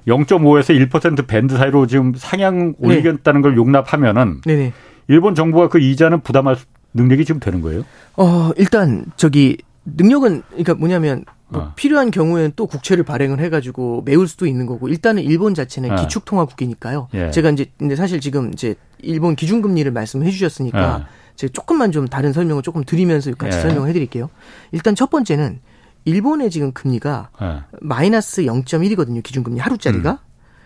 0.5에서 0.08 0.90
1% 0.90 1.28
밴드 1.28 1.58
사이로 1.58 1.88
지금 1.88 2.14
상향 2.16 2.76
네. 2.78 2.88
올리겠다는 2.88 3.42
걸 3.42 3.58
용납하면은 3.58 4.42
네. 4.46 4.72
일본 5.08 5.36
정부가 5.36 5.68
그 5.68 5.80
이자는 5.80 6.22
부담할 6.22 6.58
능력이 6.94 7.26
지금 7.26 7.40
되는 7.40 7.62
거예요? 7.62 7.84
어, 8.16 8.52
일단 8.56 9.06
저기 9.16 9.58
능력은 9.96 10.44
그러니까 10.50 10.74
뭐냐면 10.76 11.24
뭐 11.50 11.62
어. 11.62 11.74
필요한 11.76 12.12
경우에는 12.12 12.54
또 12.56 12.68
국채를 12.68 13.06
발행을 13.06 13.40
해가지고 13.40 14.04
메울 14.06 14.28
수도 14.28 14.46
있는 14.46 14.66
거고 14.66 14.90
일단은 14.90 15.24
일본 15.24 15.54
자체는 15.54 15.92
어. 15.92 15.96
기축통화국이니까요. 15.96 17.08
예. 17.14 17.32
제가 17.32 17.52
이제 17.52 17.68
근데 17.78 17.96
사실 17.96 18.20
지금 18.20 18.52
이제 18.52 18.76
일본 19.00 19.36
기준금리를 19.36 19.90
말씀해 19.92 20.30
주셨으니까 20.30 20.96
어. 20.98 21.06
제가 21.36 21.54
조금만 21.54 21.92
좀 21.92 22.08
다른 22.08 22.34
설명을 22.34 22.64
조금 22.64 22.84
드리면서 22.84 23.34
같이 23.36 23.58
예. 23.58 23.62
설명을 23.62 23.88
해드릴게요. 23.90 24.30
일단 24.72 24.94
첫 24.96 25.10
번째는 25.10 25.60
일본의 26.04 26.50
지금 26.50 26.74
금리가 26.74 27.30
예. 27.42 27.62
마이너스 27.80 28.44
0.1이거든요. 28.44 29.24
기준금리 29.24 29.60
하루짜리가. 29.60 30.12
음. 30.12 30.18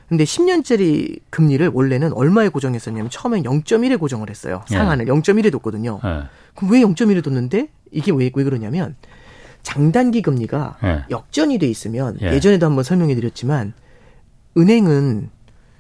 근데 0.10 0.26
10년짜리 0.26 1.22
금리를 1.30 1.72
원래는 1.74 2.12
얼마에 2.12 2.50
고정했었냐면 2.50 3.10
처음엔 3.10 3.44
0.1에 3.44 3.98
고정을 3.98 4.30
했어요. 4.30 4.64
예. 4.72 4.76
상한을 4.76 5.08
예. 5.08 5.12
0.1에 5.12 5.52
뒀거든요. 5.54 6.00
예. 6.04 6.24
그럼 6.56 6.72
왜 6.72 6.82
0.1에 6.82 7.24
뒀는데 7.24 7.70
이게 7.92 8.12
왜, 8.12 8.32
왜 8.34 8.44
그러냐면 8.44 8.96
장단기 9.64 10.22
금리가 10.22 10.78
예. 10.84 11.04
역전이 11.10 11.58
돼 11.58 11.68
있으면 11.68 12.18
예. 12.22 12.40
전에도 12.40 12.66
한번 12.66 12.84
설명해 12.84 13.16
드렸지만 13.16 13.74
은행은 14.58 15.30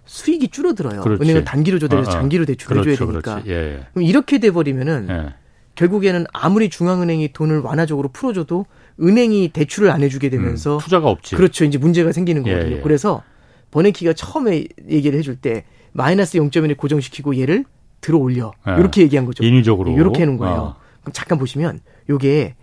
수익이 0.06 0.50
줄어들어요. 0.50 1.02
그렇지. 1.02 1.24
은행은 1.24 1.46
단기로 1.46 1.80
줘대서 1.80 2.02
어, 2.02 2.04
어. 2.04 2.10
장기로 2.10 2.46
대출해 2.46 2.84
줘야 2.84 2.96
그렇죠, 2.96 3.12
되니까. 3.12 3.44
예. 3.48 3.86
그럼 3.94 4.04
이렇게 4.06 4.40
돼 4.40 4.52
버리면은 4.52 5.08
예. 5.10 5.34
결국에는 5.76 6.26
아무리 6.34 6.70
중앙은행이 6.70 7.32
돈을 7.34 7.60
완화적으로 7.60 8.10
풀어줘도 8.10 8.66
은행이 9.02 9.50
대출을 9.50 9.90
안 9.90 10.04
해주게 10.04 10.30
되면서 10.30 10.76
음, 10.76 10.80
투자가 10.80 11.10
없지. 11.10 11.36
그렇죠. 11.36 11.64
이제 11.66 11.78
문제가 11.78 12.12
생기는 12.12 12.46
예, 12.46 12.52
거거든요. 12.54 12.76
예. 12.78 12.82
그래서 12.82 13.24
버네키가 13.72 14.14
처음에 14.14 14.66
얘기를 14.90 15.18
해줄 15.18 15.38
때 15.38 15.64
마이너스 15.94 16.38
0.1을 16.38 16.76
고정시키고 16.78 17.40
얘를 17.40 17.64
들어 18.02 18.18
올려 18.18 18.52
이렇게 18.66 19.02
얘기한 19.02 19.26
거죠. 19.26 19.44
인위적으로 19.44 19.92
이렇게 19.94 20.24
해놓은 20.24 20.38
거예요. 20.38 20.56
어. 20.56 20.76
그럼 21.02 21.14
잠깐 21.14 21.38
보시면 21.38 21.80
요게 22.10 22.56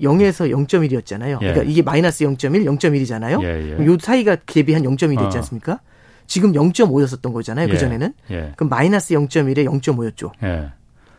0에서 0.00 0.50
0.1이었잖아요. 0.50 1.34
예. 1.42 1.52
그러니까 1.52 1.62
이게 1.62 1.82
마이너스 1.82 2.24
0.1, 2.24 2.64
0.1이잖아요. 2.64 3.42
예, 3.42 3.78
예. 3.78 3.86
요 3.86 3.96
사이가 3.98 4.36
갭이 4.36 4.72
한 4.72 4.82
0.1이 4.82 5.18
됐지 5.18 5.36
어. 5.36 5.40
않습니까? 5.40 5.80
지금 6.26 6.52
0.5였었던 6.52 7.32
거잖아요. 7.32 7.68
그 7.68 7.78
전에는. 7.78 8.12
예. 8.30 8.52
그럼 8.56 8.68
마이너스 8.70 9.14
0.1에 9.14 9.64
0.5였죠. 9.66 10.32
예. 10.42 10.70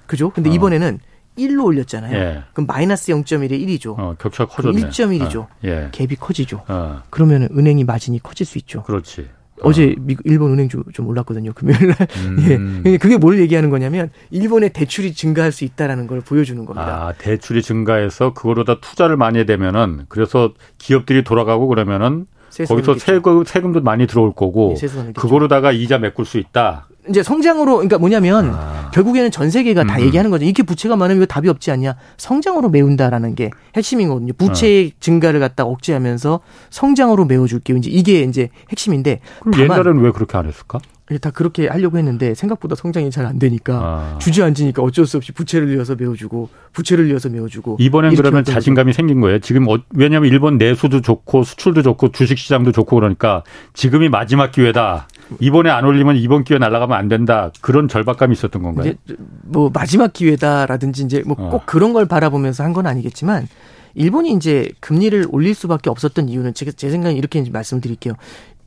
그죠? 0.08 0.32
근데 0.32 0.50
어. 0.50 0.54
이번에는 0.54 1.00
1로 1.38 1.66
올렸잖아요. 1.66 2.16
예. 2.16 2.44
그럼 2.54 2.66
마이너스 2.68 3.12
0.1에 3.12 3.52
1이죠. 3.52 4.00
어, 4.00 4.16
격차가 4.18 4.50
커졌네. 4.54 4.90
1.1이죠. 4.90 5.38
어. 5.40 5.50
예. 5.64 5.90
갭이 5.92 6.18
커지죠. 6.20 6.64
어. 6.68 7.02
그러면 7.10 7.50
은행이 7.56 7.84
마진이 7.84 8.20
커질 8.24 8.46
수 8.46 8.58
있죠. 8.58 8.84
그렇지. 8.84 9.28
어제 9.62 9.96
미 10.00 10.16
일본 10.26 10.52
은행 10.52 10.70
좀, 10.70 10.84
좀 10.94 11.08
올랐거든요. 11.08 11.54
금요일 11.54 11.88
날. 11.88 12.08
음. 12.18 12.84
예. 12.86 12.98
그게 12.98 13.18
뭘 13.18 13.40
얘기하는 13.40 13.70
거냐면 13.70 14.10
일본의 14.32 14.72
대출이 14.74 15.14
증가할 15.14 15.52
수 15.52 15.64
있다라는 15.64 16.08
걸 16.08 16.22
보여주는 16.22 16.64
겁니다. 16.66 17.08
아, 17.08 17.14
대출이 17.18 17.62
증가해서 17.62 18.34
그거로다 18.34 18.80
투자를 18.80 19.18
많이 19.18 19.46
되면은 19.46 20.06
그래서 20.10 20.54
기업들이 20.78 21.24
돌아가고 21.24 21.68
그러면은 21.68 22.26
거기서 22.68 22.98
세금, 22.98 23.44
세금도 23.44 23.82
많이 23.82 24.08
들어올 24.08 24.34
거고 24.34 24.76
네, 24.80 25.14
그거로다가 25.14 25.72
이자 25.72 25.98
메꿀 25.98 26.26
수 26.26 26.38
있다. 26.38 26.88
이제 27.10 27.24
성장으로 27.24 27.74
그러니까 27.76 27.98
뭐냐면 27.98 28.52
아. 28.54 28.90
결국에는 28.94 29.30
전 29.32 29.50
세계가 29.50 29.84
다 29.84 29.98
음. 29.98 30.02
얘기하는 30.02 30.32
거죠. 30.32 30.46
이렇게 30.46 30.64
부채가 30.64 30.96
많으면 30.96 31.28
답이 31.28 31.50
없지 31.50 31.72
않냐? 31.72 31.96
성장으로 32.18 32.70
메운다라는 32.70 33.36
게 33.36 33.50
핵심이거든요. 33.76 34.34
부채의 34.38 34.88
어. 34.88 34.98
증가를 35.00 35.40
갖다 35.40 35.66
억제하면서 35.66 36.40
성장으로 36.70 37.26
메워줄게요. 37.26 37.78
이제 37.78 37.90
이게 37.90 38.22
이제 38.22 38.50
핵심인데. 38.70 39.20
그럼 39.42 39.60
옛날에는 39.62 40.00
왜 40.02 40.12
그렇게 40.12 40.38
안 40.38 40.48
했을까? 40.48 40.80
다 41.22 41.30
그렇게 41.30 41.68
하려고 41.68 42.00
했는데 42.00 42.34
생각보다 42.34 42.74
성장이 42.74 43.12
잘 43.12 43.28
안 43.28 43.38
되니까 43.38 43.76
아. 43.76 44.18
주저앉으니까 44.20 44.82
어쩔 44.82 45.06
수 45.06 45.18
없이 45.18 45.32
부채를 45.34 45.72
이어서 45.76 45.94
메워주고 45.96 46.50
부채를 46.74 47.12
이어서 47.12 47.30
메워주고 47.30 47.78
이번엔 47.80 48.16
그러면 48.16 48.44
자신감이. 48.44 48.92
생긴 48.94 49.22
거예요. 49.22 49.38
지금 49.40 49.68
어, 49.68 49.78
왜냐하면 49.94 50.32
일본 50.32 50.58
내수도 50.58 51.02
좋고 51.02 51.44
수출도 51.44 51.84
좋고 51.84 52.12
주식 52.12 52.40
시장도 52.40 52.72
좋고 52.72 52.96
그러니까 52.96 53.44
지금이 53.74 54.10
마지막 54.10 54.52
기회다. 54.52 55.08
이번에 55.40 55.70
안 55.70 55.86
올리면 55.86 56.18
이번 56.18 56.44
기회 56.44 56.58
날아가면 56.60 56.98
안 56.98 57.08
된다. 57.08 57.52
그런 57.62 57.88
절박감이 57.88 58.34
있었던 58.34 58.62
건가요? 58.62 58.94
이제 59.06 59.16
뭐 59.44 59.70
마지막 59.74 60.14
기회다라든지 60.14 61.04
이제 61.04 61.24
뭐꼭 61.26 61.54
어. 61.54 61.62
그런 61.66 61.94
걸 61.94 62.06
바라보면서 62.06 62.64
한 62.64 62.74
건 62.76 62.88
아니겠지만 62.88 63.48
일본이 63.94 64.34
이제 64.34 64.70
금리를 64.82 65.28
올릴 65.30 65.56
수밖에 65.56 65.90
없었던 65.90 66.28
이유는 66.28 66.54
제, 66.54 66.70
제 66.72 66.90
생각에 66.90 67.16
이렇게 67.16 67.42
말씀드릴게요. 67.50 68.14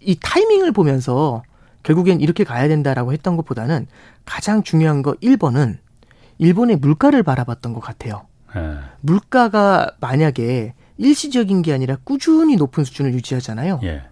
이 0.01 0.17
타이밍을 0.19 0.73
보면서 0.73 1.43
결국엔 1.83 2.21
이렇게 2.23 2.45
가야 2.45 2.69
된다라고 2.69 3.13
했던 3.13 3.37
것보다는 3.37 3.87
가장 4.25 4.63
중요한 4.63 5.03
거 5.03 5.13
1번은 5.23 5.77
일본의 6.39 6.77
물가를 6.77 7.23
바라봤던 7.23 7.75
것 7.75 7.81
같아요. 7.81 8.23
네. 8.55 8.77
물가가 9.01 9.91
만약에 10.01 10.73
일시적인 10.97 11.63
게 11.63 11.73
아니라 11.75 11.97
꾸준히 12.05 12.57
높은 12.57 12.85
수준을 12.85 13.13
유지하잖아요. 13.15 13.81
예. 13.85 14.03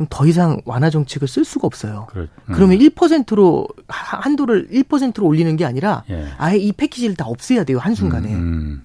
그럼 0.00 0.06
더 0.08 0.26
이상 0.26 0.62
완화 0.64 0.88
정책을 0.88 1.28
쓸 1.28 1.44
수가 1.44 1.66
없어요. 1.66 2.06
그래, 2.08 2.26
음. 2.48 2.54
그러면 2.54 2.78
1%로 2.78 3.68
한도를 3.86 4.68
1%로 4.70 5.26
올리는 5.26 5.54
게 5.56 5.66
아니라 5.66 6.04
예. 6.08 6.28
아예 6.38 6.56
이 6.56 6.72
패키지를 6.72 7.16
다 7.16 7.26
없애야 7.26 7.64
돼요 7.64 7.78
한순간에. 7.78 8.32
음, 8.32 8.82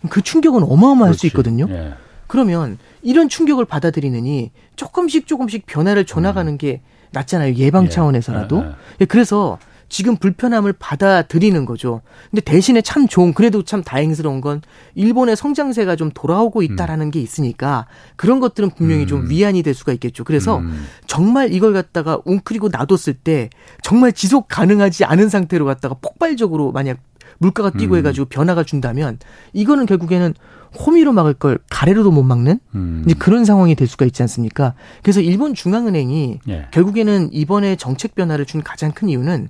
음. 0.00 0.08
그 0.08 0.22
충격은 0.22 0.62
어마어마할 0.62 1.08
그렇지. 1.08 1.18
수 1.18 1.26
있거든요. 1.26 1.66
예. 1.68 1.92
그러면 2.26 2.78
이런 3.02 3.28
충격을 3.28 3.66
받아들이느니 3.66 4.50
조금씩 4.76 5.26
조금씩 5.26 5.66
변화를 5.66 6.06
줘나가는 6.06 6.50
음. 6.50 6.56
게 6.56 6.80
낫잖아요 7.12 7.54
예방 7.56 7.84
예. 7.84 7.88
차원에서라도. 7.90 8.64
예, 8.64 8.74
예. 9.02 9.04
그래서 9.04 9.58
지금 9.88 10.16
불편함을 10.16 10.74
받아들이는 10.74 11.64
거죠. 11.64 12.02
근데 12.30 12.40
대신에 12.40 12.80
참 12.80 13.06
좋은 13.06 13.32
그래도 13.32 13.62
참 13.62 13.82
다행스러운 13.82 14.40
건 14.40 14.62
일본의 14.94 15.36
성장세가 15.36 15.96
좀 15.96 16.10
돌아오고 16.12 16.62
있다라는 16.62 17.06
음. 17.06 17.10
게 17.10 17.20
있으니까 17.20 17.86
그런 18.16 18.40
것들은 18.40 18.70
분명히 18.70 19.02
음. 19.02 19.06
좀 19.06 19.30
위안이 19.30 19.62
될 19.62 19.74
수가 19.74 19.92
있겠죠. 19.92 20.24
그래서 20.24 20.58
음. 20.58 20.86
정말 21.06 21.52
이걸 21.52 21.72
갖다가 21.72 22.18
웅크리고 22.24 22.68
놔뒀을 22.68 23.14
때 23.14 23.50
정말 23.82 24.12
지속 24.12 24.48
가능하지 24.48 25.04
않은 25.04 25.28
상태로 25.28 25.64
갖다가 25.64 25.94
폭발적으로 26.00 26.72
만약 26.72 26.98
물가가 27.38 27.70
뛰고 27.70 27.94
음. 27.94 27.98
해가지고 27.98 28.26
변화가 28.26 28.64
준다면 28.64 29.18
이거는 29.52 29.86
결국에는 29.86 30.34
호미로 30.78 31.12
막을 31.12 31.34
걸 31.34 31.58
가래로도 31.70 32.10
못 32.10 32.22
막는 32.22 32.60
음. 32.74 33.02
이제 33.06 33.14
그런 33.18 33.44
상황이 33.44 33.74
될 33.74 33.88
수가 33.88 34.04
있지 34.04 34.22
않습니까? 34.22 34.74
그래서 35.02 35.20
일본 35.20 35.54
중앙은행이 35.54 36.40
예. 36.48 36.66
결국에는 36.70 37.30
이번에 37.32 37.76
정책 37.76 38.14
변화를 38.14 38.44
준 38.44 38.62
가장 38.62 38.92
큰 38.92 39.08
이유는 39.08 39.48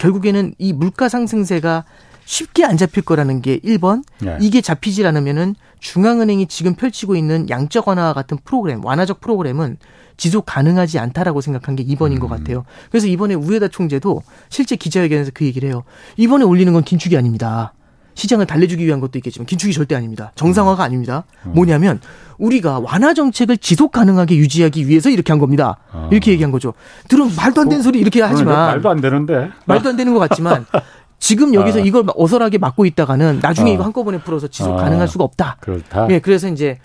결국에는 0.00 0.54
이 0.58 0.72
물가 0.72 1.08
상승세가 1.08 1.84
쉽게 2.24 2.64
안 2.64 2.76
잡힐 2.76 3.04
거라는 3.04 3.42
게 3.42 3.58
1번. 3.60 4.02
네. 4.20 4.38
이게 4.40 4.60
잡히질 4.60 5.06
않으면은 5.06 5.54
중앙은행이 5.80 6.46
지금 6.46 6.74
펼치고 6.74 7.16
있는 7.16 7.48
양적 7.48 7.88
완화 7.88 8.12
같은 8.12 8.38
프로그램, 8.44 8.84
완화적 8.84 9.20
프로그램은 9.20 9.78
지속 10.16 10.44
가능하지 10.46 10.98
않다라고 10.98 11.40
생각한 11.40 11.76
게 11.76 11.84
2번인 11.84 12.12
음. 12.12 12.20
것 12.20 12.28
같아요. 12.28 12.64
그래서 12.90 13.06
이번에 13.06 13.34
우에다 13.34 13.68
총재도 13.68 14.22
실제 14.48 14.76
기자회견에서 14.76 15.30
그 15.34 15.44
얘기를 15.44 15.68
해요. 15.68 15.84
이번에 16.16 16.44
올리는 16.44 16.72
건 16.72 16.82
긴축이 16.82 17.16
아닙니다. 17.16 17.72
시장을 18.20 18.46
달래주기 18.46 18.84
위한 18.84 19.00
것도 19.00 19.18
있겠지만 19.18 19.46
긴축이 19.46 19.72
절대 19.72 19.94
아닙니다. 19.94 20.32
정상화가 20.34 20.84
아닙니다. 20.84 21.24
음. 21.46 21.52
뭐냐면 21.54 22.00
우리가 22.36 22.78
완화 22.80 23.14
정책을 23.14 23.56
지속 23.56 23.92
가능하게 23.92 24.36
유지하기 24.36 24.88
위해서 24.88 25.08
이렇게 25.08 25.32
한 25.32 25.38
겁니다. 25.38 25.78
아. 25.90 26.08
이렇게 26.12 26.30
얘기한 26.32 26.52
거죠. 26.52 26.74
들은 27.08 27.34
말도 27.34 27.62
안 27.62 27.68
되는 27.68 27.80
어, 27.80 27.82
소리 27.82 27.98
이렇게 27.98 28.20
하지만 28.20 28.54
말도 28.54 28.90
안 28.90 29.00
되는데 29.00 29.50
말도 29.64 29.88
안 29.88 29.96
되는 29.96 30.12
것 30.12 30.20
같지만 30.20 30.66
지금 31.18 31.54
여기서 31.54 31.78
아. 31.80 31.82
이걸 31.82 32.04
어설하게 32.14 32.58
막고 32.58 32.84
있다가는 32.84 33.40
나중에 33.40 33.70
아. 33.70 33.74
이거 33.74 33.84
한꺼번에 33.84 34.18
풀어서 34.18 34.48
지속 34.48 34.78
아. 34.78 34.82
가능할 34.82 35.08
수가 35.08 35.24
없다. 35.24 35.56
그렇다. 35.60 36.08
예, 36.10 36.18
그래서 36.18 36.48
이제 36.48 36.78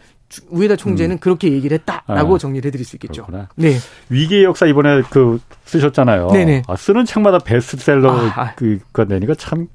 우에다 0.49 0.77
총재는 0.77 1.17
음. 1.17 1.19
그렇게 1.19 1.51
얘기를 1.51 1.77
했다라고 1.77 2.35
아. 2.35 2.37
정리를 2.37 2.65
해드릴 2.67 2.85
수 2.85 2.95
있겠죠. 2.95 3.25
그렇구나. 3.25 3.49
네. 3.55 3.77
위기의 4.09 4.45
역사 4.45 4.65
이번에 4.65 5.01
그 5.09 5.39
쓰셨잖아요. 5.65 6.31
네네. 6.31 6.63
아, 6.67 6.75
쓰는 6.77 7.05
책마다 7.05 7.39
베스트셀러 7.39 8.29
아. 8.35 8.55
그거 8.55 9.03
내니까 9.03 9.35
참 9.35 9.67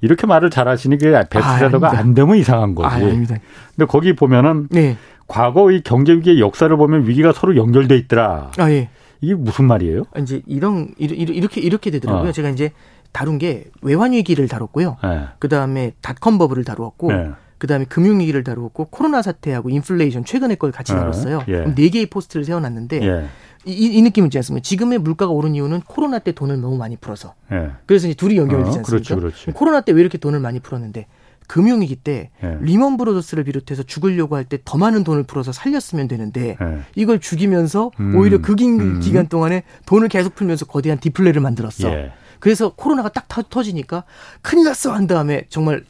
이렇게 0.00 0.26
말을 0.26 0.50
잘하시는 0.50 0.98
게 0.98 1.12
베스트셀러가 1.30 1.88
아, 1.88 1.98
안 1.98 2.14
되면 2.14 2.36
이상한 2.36 2.74
거지. 2.74 2.88
아, 2.88 2.92
아닙니다. 2.92 3.36
근데 3.76 3.86
거기 3.86 4.14
보면은 4.14 4.68
네. 4.70 4.96
과거 5.26 5.70
의 5.70 5.82
경제 5.82 6.12
위기의 6.12 6.40
역사를 6.40 6.74
보면 6.74 7.06
위기가 7.06 7.32
서로 7.32 7.56
연결돼 7.56 7.96
있더라. 7.96 8.50
아 8.58 8.70
예. 8.70 8.88
이게 9.20 9.34
무슨 9.34 9.66
말이에요? 9.66 10.04
이제 10.18 10.42
이런 10.46 10.88
이렇게 10.98 11.60
이렇게 11.60 11.90
되더라고요. 11.90 12.30
어. 12.30 12.32
제가 12.32 12.48
이제 12.48 12.72
다룬 13.12 13.38
게 13.38 13.64
외환 13.82 14.12
위기를 14.12 14.48
다뤘고요. 14.48 14.96
네. 15.02 15.24
그 15.38 15.48
다음에 15.48 15.92
닷컴 16.00 16.38
버블을 16.38 16.64
다루었고. 16.64 17.12
네. 17.12 17.30
그다음에 17.58 17.84
금융 17.84 18.20
위기를 18.20 18.42
다루었고 18.42 18.86
코로나 18.86 19.20
사태하고 19.20 19.68
인플레이션 19.68 20.24
최근의 20.24 20.56
걸 20.56 20.72
같이 20.72 20.94
네. 20.94 20.98
다뤘어요. 20.98 21.44
예. 21.48 21.64
네 21.74 21.90
개의 21.90 22.06
포스트를 22.06 22.42
세워놨는데 22.46 23.02
예. 23.02 23.26
이, 23.66 23.72
이 23.98 24.02
느낌은 24.02 24.28
있지 24.28 24.38
않습니까? 24.38 24.62
지금의 24.62 24.98
물가가 24.98 25.32
오른 25.32 25.54
이유는 25.54 25.82
코로나 25.82 26.18
때 26.18 26.32
돈을 26.32 26.60
너무 26.60 26.76
많이 26.78 26.96
풀어서. 26.96 27.34
예. 27.52 27.70
그래서 27.86 28.06
이제 28.08 28.14
둘이 28.14 28.36
연결되지 28.36 28.76
어, 28.76 28.80
않습니까? 28.80 29.14
어, 29.14 29.18
그렇지, 29.18 29.42
그렇지. 29.44 29.52
코로나 29.52 29.80
때 29.82 29.92
왜 29.92 30.00
이렇게 30.00 30.16
돈을 30.18 30.40
많이 30.40 30.60
풀었는데 30.60 31.06
금융위기 31.46 31.96
때 31.96 32.30
예. 32.44 32.58
리먼 32.60 32.96
브라더스를 32.96 33.44
비롯해서 33.44 33.82
죽으려고 33.82 34.36
할 34.36 34.44
때 34.44 34.58
더 34.64 34.78
많은 34.78 35.02
돈을 35.04 35.24
풀어서 35.24 35.52
살렸으면 35.52 36.08
되는데 36.08 36.56
예. 36.60 36.78
이걸 36.94 37.18
죽이면서 37.20 37.90
음. 38.00 38.14
오히려 38.16 38.38
그 38.40 38.60
긴 38.60 38.80
음. 38.80 39.00
기간 39.00 39.26
동안에 39.26 39.64
돈을 39.86 40.08
계속 40.08 40.34
풀면서 40.36 40.64
거대한 40.66 40.98
디플레를 41.00 41.42
만들었어. 41.42 41.90
예. 41.92 42.12
그래서 42.38 42.72
코로나가 42.74 43.10
딱 43.10 43.26
터지니까 43.50 44.04
큰일 44.40 44.64
났어 44.64 44.92
한 44.92 45.06
다음에 45.06 45.44
정말 45.50 45.84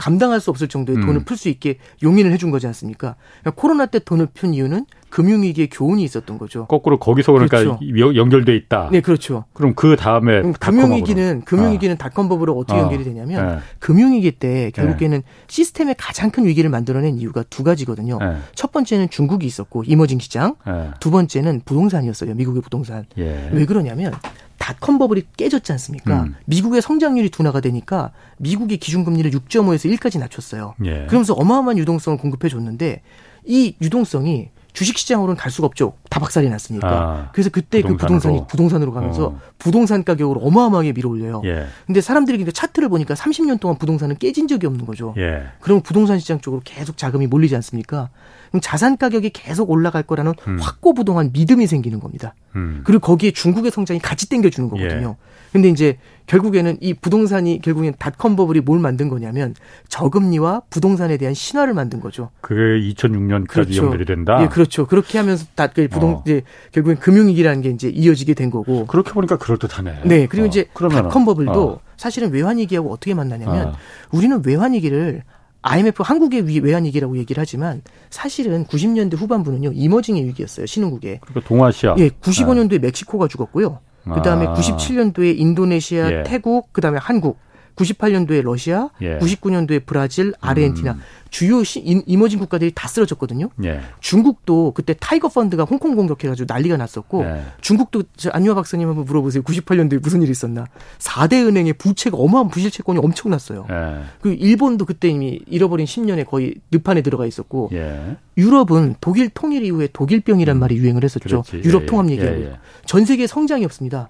감당할 0.00 0.40
수 0.40 0.48
없을 0.48 0.66
정도의 0.66 0.96
음. 0.96 1.06
돈을 1.06 1.24
풀 1.24 1.36
수 1.36 1.50
있게 1.50 1.76
용인을 2.02 2.32
해준 2.32 2.50
거지 2.50 2.66
않습니까? 2.66 3.16
그러니까 3.40 3.60
코로나 3.60 3.84
때 3.84 3.98
돈을 3.98 4.28
푼 4.32 4.54
이유는 4.54 4.86
금융위기의 5.10 5.68
교훈이 5.68 6.02
있었던 6.04 6.38
거죠. 6.38 6.64
거꾸로 6.66 6.98
거기서 6.98 7.32
그러니까 7.32 7.58
그렇죠. 7.58 8.16
연결돼 8.16 8.56
있다. 8.56 8.88
네, 8.92 9.02
그렇죠. 9.02 9.44
그럼 9.52 9.74
그 9.74 9.96
다음에 9.96 10.40
금융위기는 10.58 11.42
금융위기는 11.42 11.94
아. 11.94 11.98
닷컴법으로 11.98 12.56
어떻게 12.56 12.80
아. 12.80 12.84
연결이 12.84 13.04
되냐면 13.04 13.46
네. 13.46 13.58
금융위기 13.78 14.32
때 14.32 14.70
결국에는 14.74 15.18
네. 15.18 15.24
시스템의 15.48 15.96
가장 15.98 16.30
큰 16.30 16.46
위기를 16.46 16.70
만들어낸 16.70 17.18
이유가 17.18 17.42
두 17.50 17.62
가지거든요. 17.62 18.18
네. 18.20 18.36
첫 18.54 18.72
번째는 18.72 19.10
중국이 19.10 19.44
있었고 19.46 19.84
이머징 19.84 20.18
시장, 20.18 20.54
네. 20.66 20.92
두 21.00 21.10
번째는 21.10 21.62
부동산이었어요. 21.66 22.34
미국의 22.34 22.62
부동산. 22.62 23.04
예. 23.18 23.50
왜 23.52 23.66
그러냐면 23.66 24.12
닷컴 24.60 24.98
버블이 24.98 25.22
깨졌지 25.38 25.72
않습니까? 25.72 26.24
음. 26.24 26.34
미국의 26.44 26.82
성장률이 26.82 27.30
둔화가 27.30 27.60
되니까 27.60 28.12
미국의 28.36 28.76
기준금리를 28.76 29.30
6.5에서 29.30 29.92
1까지 29.96 30.20
낮췄어요. 30.20 30.74
예. 30.84 31.06
그러면서 31.06 31.32
어마어마한 31.32 31.78
유동성을 31.78 32.18
공급해 32.18 32.50
줬는데 32.50 33.00
이 33.46 33.74
유동성이 33.80 34.50
주식시장으로는 34.74 35.34
갈 35.36 35.50
수가 35.50 35.66
없죠. 35.66 35.94
다 36.10 36.20
박살이 36.20 36.48
났으니까. 36.50 36.88
아, 36.88 37.30
그래서 37.32 37.50
그때 37.50 37.80
부동산으로. 37.80 37.96
그 37.98 38.06
부동산이 38.06 38.46
부동산으로 38.48 38.92
가면서 38.92 39.26
어. 39.28 39.40
부동산 39.58 40.04
가격을 40.04 40.36
어마어마하게 40.40 40.92
밀어올려요. 40.92 41.40
예. 41.46 41.66
근데 41.86 42.00
사람들이 42.00 42.44
차트를 42.52 42.90
보니까 42.90 43.14
30년 43.14 43.58
동안 43.58 43.78
부동산은 43.78 44.18
깨진 44.18 44.46
적이 44.46 44.66
없는 44.66 44.84
거죠. 44.86 45.14
예. 45.16 45.44
그럼 45.60 45.80
부동산 45.80 46.18
시장 46.18 46.38
쪽으로 46.38 46.60
계속 46.64 46.98
자금이 46.98 47.26
몰리지 47.26 47.56
않습니까? 47.56 48.10
그럼 48.50 48.60
자산 48.60 48.96
가격이 48.96 49.30
계속 49.30 49.70
올라갈 49.70 50.02
거라는 50.02 50.34
음. 50.48 50.58
확고부동한 50.60 51.30
믿음이 51.32 51.66
생기는 51.66 52.00
겁니다. 52.00 52.34
음. 52.56 52.82
그리고 52.84 53.00
거기에 53.00 53.30
중국의 53.30 53.70
성장이 53.70 54.00
같이 54.00 54.28
땡겨주는 54.28 54.68
거거든요. 54.68 55.16
예. 55.18 55.30
근데 55.52 55.68
이제 55.68 55.98
결국에는 56.26 56.76
이 56.80 56.94
부동산이 56.94 57.60
결국엔 57.60 57.94
닷컴 57.98 58.36
버블이 58.36 58.60
뭘 58.60 58.78
만든 58.78 59.08
거냐면 59.08 59.54
저금리와 59.88 60.62
부동산에 60.70 61.16
대한 61.16 61.34
신화를 61.34 61.74
만든 61.74 62.00
거죠. 62.00 62.30
그게 62.40 62.60
2006년까지 62.92 63.48
그렇죠. 63.48 63.84
연결이 63.84 64.04
된다. 64.04 64.40
예, 64.42 64.48
그렇죠. 64.48 64.86
그렇게 64.86 65.18
하면서 65.18 65.46
다그 65.56 65.88
부동 65.88 66.14
어. 66.14 66.22
이제 66.24 66.42
결국엔 66.70 66.98
금융위기라는 66.98 67.62
게 67.62 67.70
이제 67.70 67.88
이어지게 67.88 68.34
된 68.34 68.50
거고. 68.50 68.86
그렇게 68.86 69.12
보니까 69.12 69.38
그럴 69.38 69.58
듯하네. 69.58 70.02
네, 70.04 70.26
그리고 70.28 70.44
어. 70.44 70.48
이제 70.48 70.66
닷컴 70.72 71.24
버블도 71.24 71.68
어. 71.68 71.80
사실은 71.96 72.32
외환위기하고 72.32 72.92
어떻게 72.92 73.14
만나냐면 73.14 73.68
어. 73.68 73.72
우리는 74.12 74.40
외환위기를 74.44 75.22
IMF 75.62 76.02
한국의 76.02 76.42
외환 76.60 76.84
위기라고 76.84 77.18
얘기를 77.18 77.40
하지만 77.40 77.82
사실은 78.08 78.64
90년대 78.64 79.16
후반부는요 79.16 79.72
이머징의 79.74 80.24
위기였어요 80.24 80.66
신흥국에. 80.66 81.20
그러니까 81.22 81.48
동아시아. 81.48 81.94
예, 81.98 82.08
95년도에 82.08 82.80
멕시코가 82.80 83.28
죽었고요. 83.28 83.80
그다음에 84.04 84.46
아. 84.46 84.54
97년도에 84.54 85.38
인도네시아, 85.38 86.10
예. 86.10 86.22
태국, 86.24 86.72
그다음에 86.72 86.98
한국. 86.98 87.38
98년도에 87.80 88.42
러시아, 88.42 88.90
예. 89.00 89.18
99년도에 89.18 89.82
브라질, 89.86 90.32
아르헨티나 90.40 90.92
음. 90.92 91.00
주요 91.30 91.62
시, 91.62 91.80
emerging 91.80 92.38
국가들이 92.40 92.72
다 92.74 92.88
쓰러졌거든요. 92.88 93.50
예. 93.64 93.80
중국도 94.00 94.72
그때 94.74 94.94
타이거 94.98 95.28
펀드가 95.28 95.64
홍콩 95.64 95.94
공격해가지고 95.94 96.52
난리가 96.52 96.76
났었고 96.76 97.24
예. 97.24 97.42
중국도 97.60 98.02
안유화 98.30 98.54
박사님 98.54 98.88
한번 98.88 99.04
물어보세요. 99.04 99.42
98년도에 99.42 100.02
무슨 100.02 100.22
일이 100.22 100.30
있었나? 100.30 100.66
4대 100.98 101.46
은행의 101.46 101.74
부채가 101.74 102.16
어마어마한 102.16 102.48
부실 102.48 102.70
채권이 102.70 102.98
엄청났어요. 102.98 103.66
예. 103.70 104.02
그 104.20 104.32
일본도 104.32 104.84
그때 104.84 105.08
이미 105.08 105.40
잃어버린 105.46 105.86
10년에 105.86 106.26
거의 106.26 106.54
늪 106.72 106.89
안에 106.89 107.02
들어가 107.02 107.26
있었고 107.26 107.70
예. 107.72 108.16
유럽은 108.36 108.96
독일 109.00 109.30
통일 109.30 109.64
이후에 109.64 109.88
독일병이란 109.92 110.56
음. 110.56 110.60
말이 110.60 110.76
유행을 110.76 111.04
했었죠. 111.04 111.42
그렇지. 111.42 111.62
유럽 111.64 111.82
예, 111.82 111.86
통합 111.86 112.10
얘기하고 112.10 112.56
전 112.86 113.04
세계 113.04 113.26
성장이 113.26 113.64
없습니다. 113.64 114.08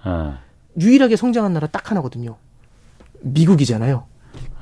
유일하게 0.79 1.17
성장한 1.17 1.53
나라 1.53 1.67
딱 1.67 1.91
하나거든요. 1.91 2.37
미국이잖아요. 3.23 4.05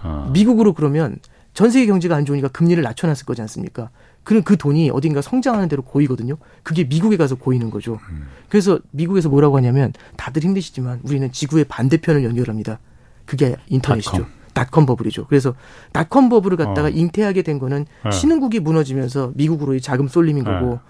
어. 0.02 0.30
미국으로 0.32 0.72
그러면 0.72 1.18
전 1.54 1.70
세계 1.70 1.86
경제가 1.86 2.14
안 2.14 2.24
좋으니까 2.24 2.48
금리를 2.48 2.82
낮춰놨을 2.82 3.24
거지 3.26 3.42
않습니까? 3.42 3.90
그럼 4.22 4.42
그 4.42 4.56
돈이 4.56 4.90
어딘가 4.90 5.22
성장하는 5.22 5.68
대로 5.68 5.82
고이거든요. 5.82 6.36
그게 6.62 6.84
미국에 6.84 7.16
가서 7.16 7.34
고이는 7.34 7.70
거죠. 7.70 7.98
음. 8.10 8.26
그래서 8.48 8.78
미국에서 8.90 9.28
뭐라고 9.28 9.56
하냐면 9.56 9.92
다들 10.16 10.44
힘드시지만 10.44 11.00
우리는 11.02 11.32
지구의 11.32 11.64
반대편을 11.64 12.24
연결합니다. 12.24 12.78
그게 13.24 13.56
인터넷이죠. 13.68 14.26
닷컴 14.52 14.86
버블이죠. 14.86 15.26
그래서 15.28 15.54
닷컴 15.92 16.28
버블을 16.28 16.56
갖다가 16.56 16.88
어. 16.88 16.90
잉태하게 16.90 17.42
된 17.42 17.58
거는 17.58 17.86
네. 18.04 18.10
신흥국이 18.10 18.60
무너지면서 18.60 19.32
미국으로의 19.34 19.80
자금 19.80 20.08
쏠림인 20.08 20.44
네. 20.44 20.50
거고 20.50 20.80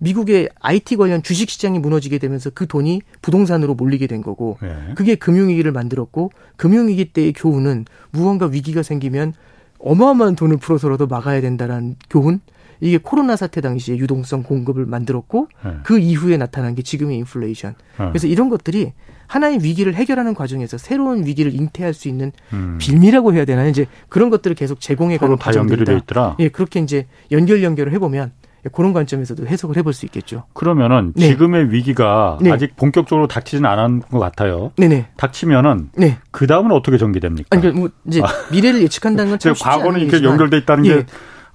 미국의 0.00 0.48
IT 0.60 0.96
관련 0.96 1.22
주식 1.22 1.50
시장이 1.50 1.78
무너지게 1.78 2.18
되면서 2.18 2.50
그 2.50 2.66
돈이 2.66 3.02
부동산으로 3.22 3.74
몰리게 3.74 4.06
된 4.06 4.22
거고 4.22 4.58
네. 4.60 4.74
그게 4.94 5.14
금융위기를 5.14 5.72
만들었고 5.72 6.32
금융위기 6.56 7.06
때의 7.06 7.32
교훈은 7.32 7.84
무언가 8.10 8.46
위기가 8.46 8.82
생기면 8.82 9.34
어마어마한 9.78 10.36
돈을 10.36 10.56
풀어서라도 10.56 11.06
막아야 11.06 11.40
된다라는 11.40 11.96
교훈 12.08 12.40
이게 12.80 12.98
코로나 12.98 13.36
사태 13.36 13.60
당시에 13.60 13.96
유동성 13.96 14.42
공급을 14.42 14.84
만들었고 14.86 15.48
네. 15.64 15.70
그 15.84 15.98
이후에 15.98 16.36
나타난 16.36 16.74
게 16.74 16.82
지금의 16.82 17.16
인플레이션. 17.18 17.74
네. 17.98 18.08
그래서 18.08 18.26
이런 18.26 18.48
것들이 18.48 18.92
하나의 19.26 19.62
위기를 19.62 19.94
해결하는 19.94 20.34
과정에서 20.34 20.76
새로운 20.76 21.24
위기를 21.24 21.54
잉태할 21.54 21.94
수 21.94 22.08
있는 22.08 22.32
음. 22.52 22.78
빌미라고 22.78 23.32
해야 23.32 23.44
되나요? 23.44 23.68
이제 23.70 23.86
그런 24.08 24.28
것들을 24.30 24.54
계속 24.54 24.80
제공해 24.80 25.16
가는 25.16 25.36
과정들이다. 25.36 25.92
있더라. 25.92 26.36
예, 26.40 26.48
그렇게 26.48 26.80
이제 26.80 27.06
연결 27.30 27.62
연결을 27.62 27.92
해보면 27.94 28.32
그런 28.72 28.92
관점에서도 28.92 29.46
해석을 29.46 29.76
해볼 29.76 29.92
수 29.92 30.06
있겠죠. 30.06 30.44
그러면은 30.52 31.12
네. 31.16 31.28
지금의 31.28 31.70
위기가 31.70 32.38
네. 32.40 32.50
아직 32.50 32.76
본격적으로 32.76 33.26
닥치지는 33.26 33.68
않은 33.68 34.00
것 34.00 34.18
같아요. 34.18 34.72
네네. 34.76 35.08
닥치면은 35.16 35.90
네. 35.96 36.18
그 36.30 36.46
다음은 36.46 36.72
어떻게 36.72 36.96
전개됩니까? 36.96 37.48
아니, 37.50 37.60
그러니까 37.60 37.80
뭐 37.80 37.90
이제 38.06 38.20
아. 38.22 38.26
미래를 38.50 38.80
예측한다는 38.82 39.32
건참 39.32 39.52
쉽지 39.54 39.64
과거는 39.64 40.00
이렇게 40.00 40.24
연결돼 40.24 40.58
있다는 40.58 40.86
예. 40.86 40.94
게 40.96 41.06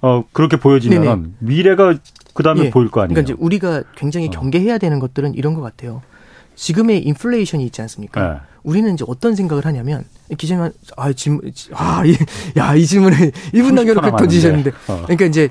어, 0.02 0.24
그렇게 0.32 0.56
보여지면 0.56 1.34
미래가 1.40 1.94
그 2.32 2.42
다음에 2.42 2.66
예. 2.66 2.70
보일 2.70 2.90
거 2.90 3.00
아니에요. 3.00 3.14
그러니까 3.14 3.32
이제 3.32 3.36
우리가 3.38 3.82
굉장히 3.96 4.28
어. 4.28 4.30
경계해야 4.30 4.78
되는 4.78 4.98
것들은 4.98 5.34
이런 5.34 5.54
것 5.54 5.60
같아요. 5.62 6.02
지금의 6.54 7.02
인플레이션이 7.06 7.64
있지 7.64 7.80
않습니까? 7.82 8.32
네. 8.32 8.40
우리는 8.62 8.92
이제 8.92 9.04
어떤 9.08 9.34
생각을 9.34 9.64
하냐면 9.64 10.04
기자님 10.36 10.70
아 10.96 11.12
질문 11.12 11.50
아야이 11.72 12.84
질문을 12.84 13.16
1분 13.54 13.74
남겨놓고 13.74 14.16
던지셨는데 14.16 14.70
어. 14.88 15.02
그러니까 15.04 15.24
이제 15.24 15.48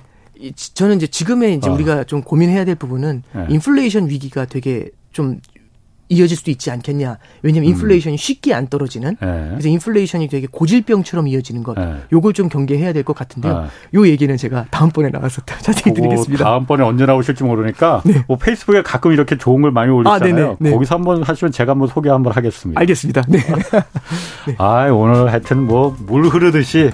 저는 0.74 0.98
이제 0.98 1.08
지금의 1.08 1.56
이제 1.56 1.70
어. 1.70 1.74
우리가 1.74 2.04
좀 2.06 2.22
고민해야 2.22 2.66
될 2.66 2.76
부분은 2.76 3.24
네. 3.34 3.48
인플레이션 3.50 4.10
위기가 4.10 4.46
되게 4.46 4.90
좀 5.12 5.40
이어질 6.10 6.36
수도 6.38 6.52
있지 6.52 6.72
않겠냐. 6.72 7.18
왜냐하면 7.44 7.70
음. 7.70 7.76
인플레이션이 7.76 8.16
음. 8.16 8.18
쉽게 8.18 8.54
안 8.54 8.68
떨어지는. 8.68 9.16
네. 9.22 9.48
그래서 9.52 9.70
인플레이션이 9.70 10.28
되게 10.28 10.48
고질병처럼 10.52 11.28
이어지는 11.28 11.64
것. 11.64 11.76
네. 11.78 11.96
요걸 12.12 12.34
좀 12.34 12.50
경계해야 12.50 12.94
될 12.94 13.04
것 13.04 13.16
같은데요. 13.16 13.62
네. 13.62 13.68
요 14.00 14.08
얘기는 14.08 14.36
제가 14.36 14.66
다음번에 14.72 15.10
나와서 15.10 15.42
자세히 15.62 15.94
드리겠습니다. 15.94 16.44
다음번에 16.44 16.84
언제 16.84 17.06
나오실지 17.06 17.44
모르니까 17.44 18.02
네. 18.06 18.24
뭐 18.28 18.38
페이스북에 18.38 18.82
가끔 18.84 19.14
이렇게 19.14 19.38
좋은 19.38 19.62
걸 19.62 19.72
많이 19.72 19.92
올리잖아요. 19.92 20.52
아, 20.52 20.56
네. 20.60 20.72
거기서 20.72 20.96
한번 20.96 21.24
하시면 21.24 21.52
제가 21.52 21.72
한번 21.72 21.88
소개 21.88 22.10
한번 22.10 22.34
하겠습니다. 22.34 22.80
알겠습니다. 22.82 23.22
네. 23.30 23.40
아, 24.58 24.88
오늘 24.92 25.32
하여튼 25.32 25.66
뭐 25.66 25.96
물 26.08 26.24
흐르듯이 26.28 26.92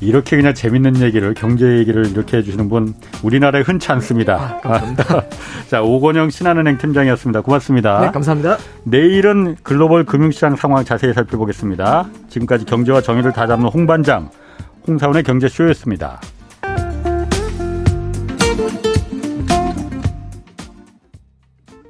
이렇게 0.00 0.36
그냥 0.36 0.54
재밌는 0.54 1.00
얘기를 1.00 1.34
경제 1.34 1.78
얘기를 1.78 2.06
이렇게 2.06 2.36
해주시는 2.38 2.68
분 2.68 2.94
우리나라에 3.22 3.62
흔치 3.62 3.90
않습니다. 3.92 4.34
아, 4.34 4.60
감사합니다. 4.60 5.24
자, 5.68 5.82
오건영 5.82 6.30
신한은행 6.30 6.78
팀장이었습니다. 6.78 7.40
고맙습니다. 7.42 8.00
네, 8.00 8.10
감사합 8.10 8.38
니다. 8.52 8.58
내일은 8.84 9.56
글로벌 9.62 10.04
금융시장 10.04 10.56
상황 10.56 10.84
자세히 10.84 11.12
살펴보겠습니다. 11.12 12.08
지금까지 12.28 12.64
경제와 12.64 13.00
정의를 13.00 13.32
다잡는 13.32 13.68
홍반장, 13.68 14.30
홍사원의 14.86 15.22
경제쇼였습니다. 15.22 16.20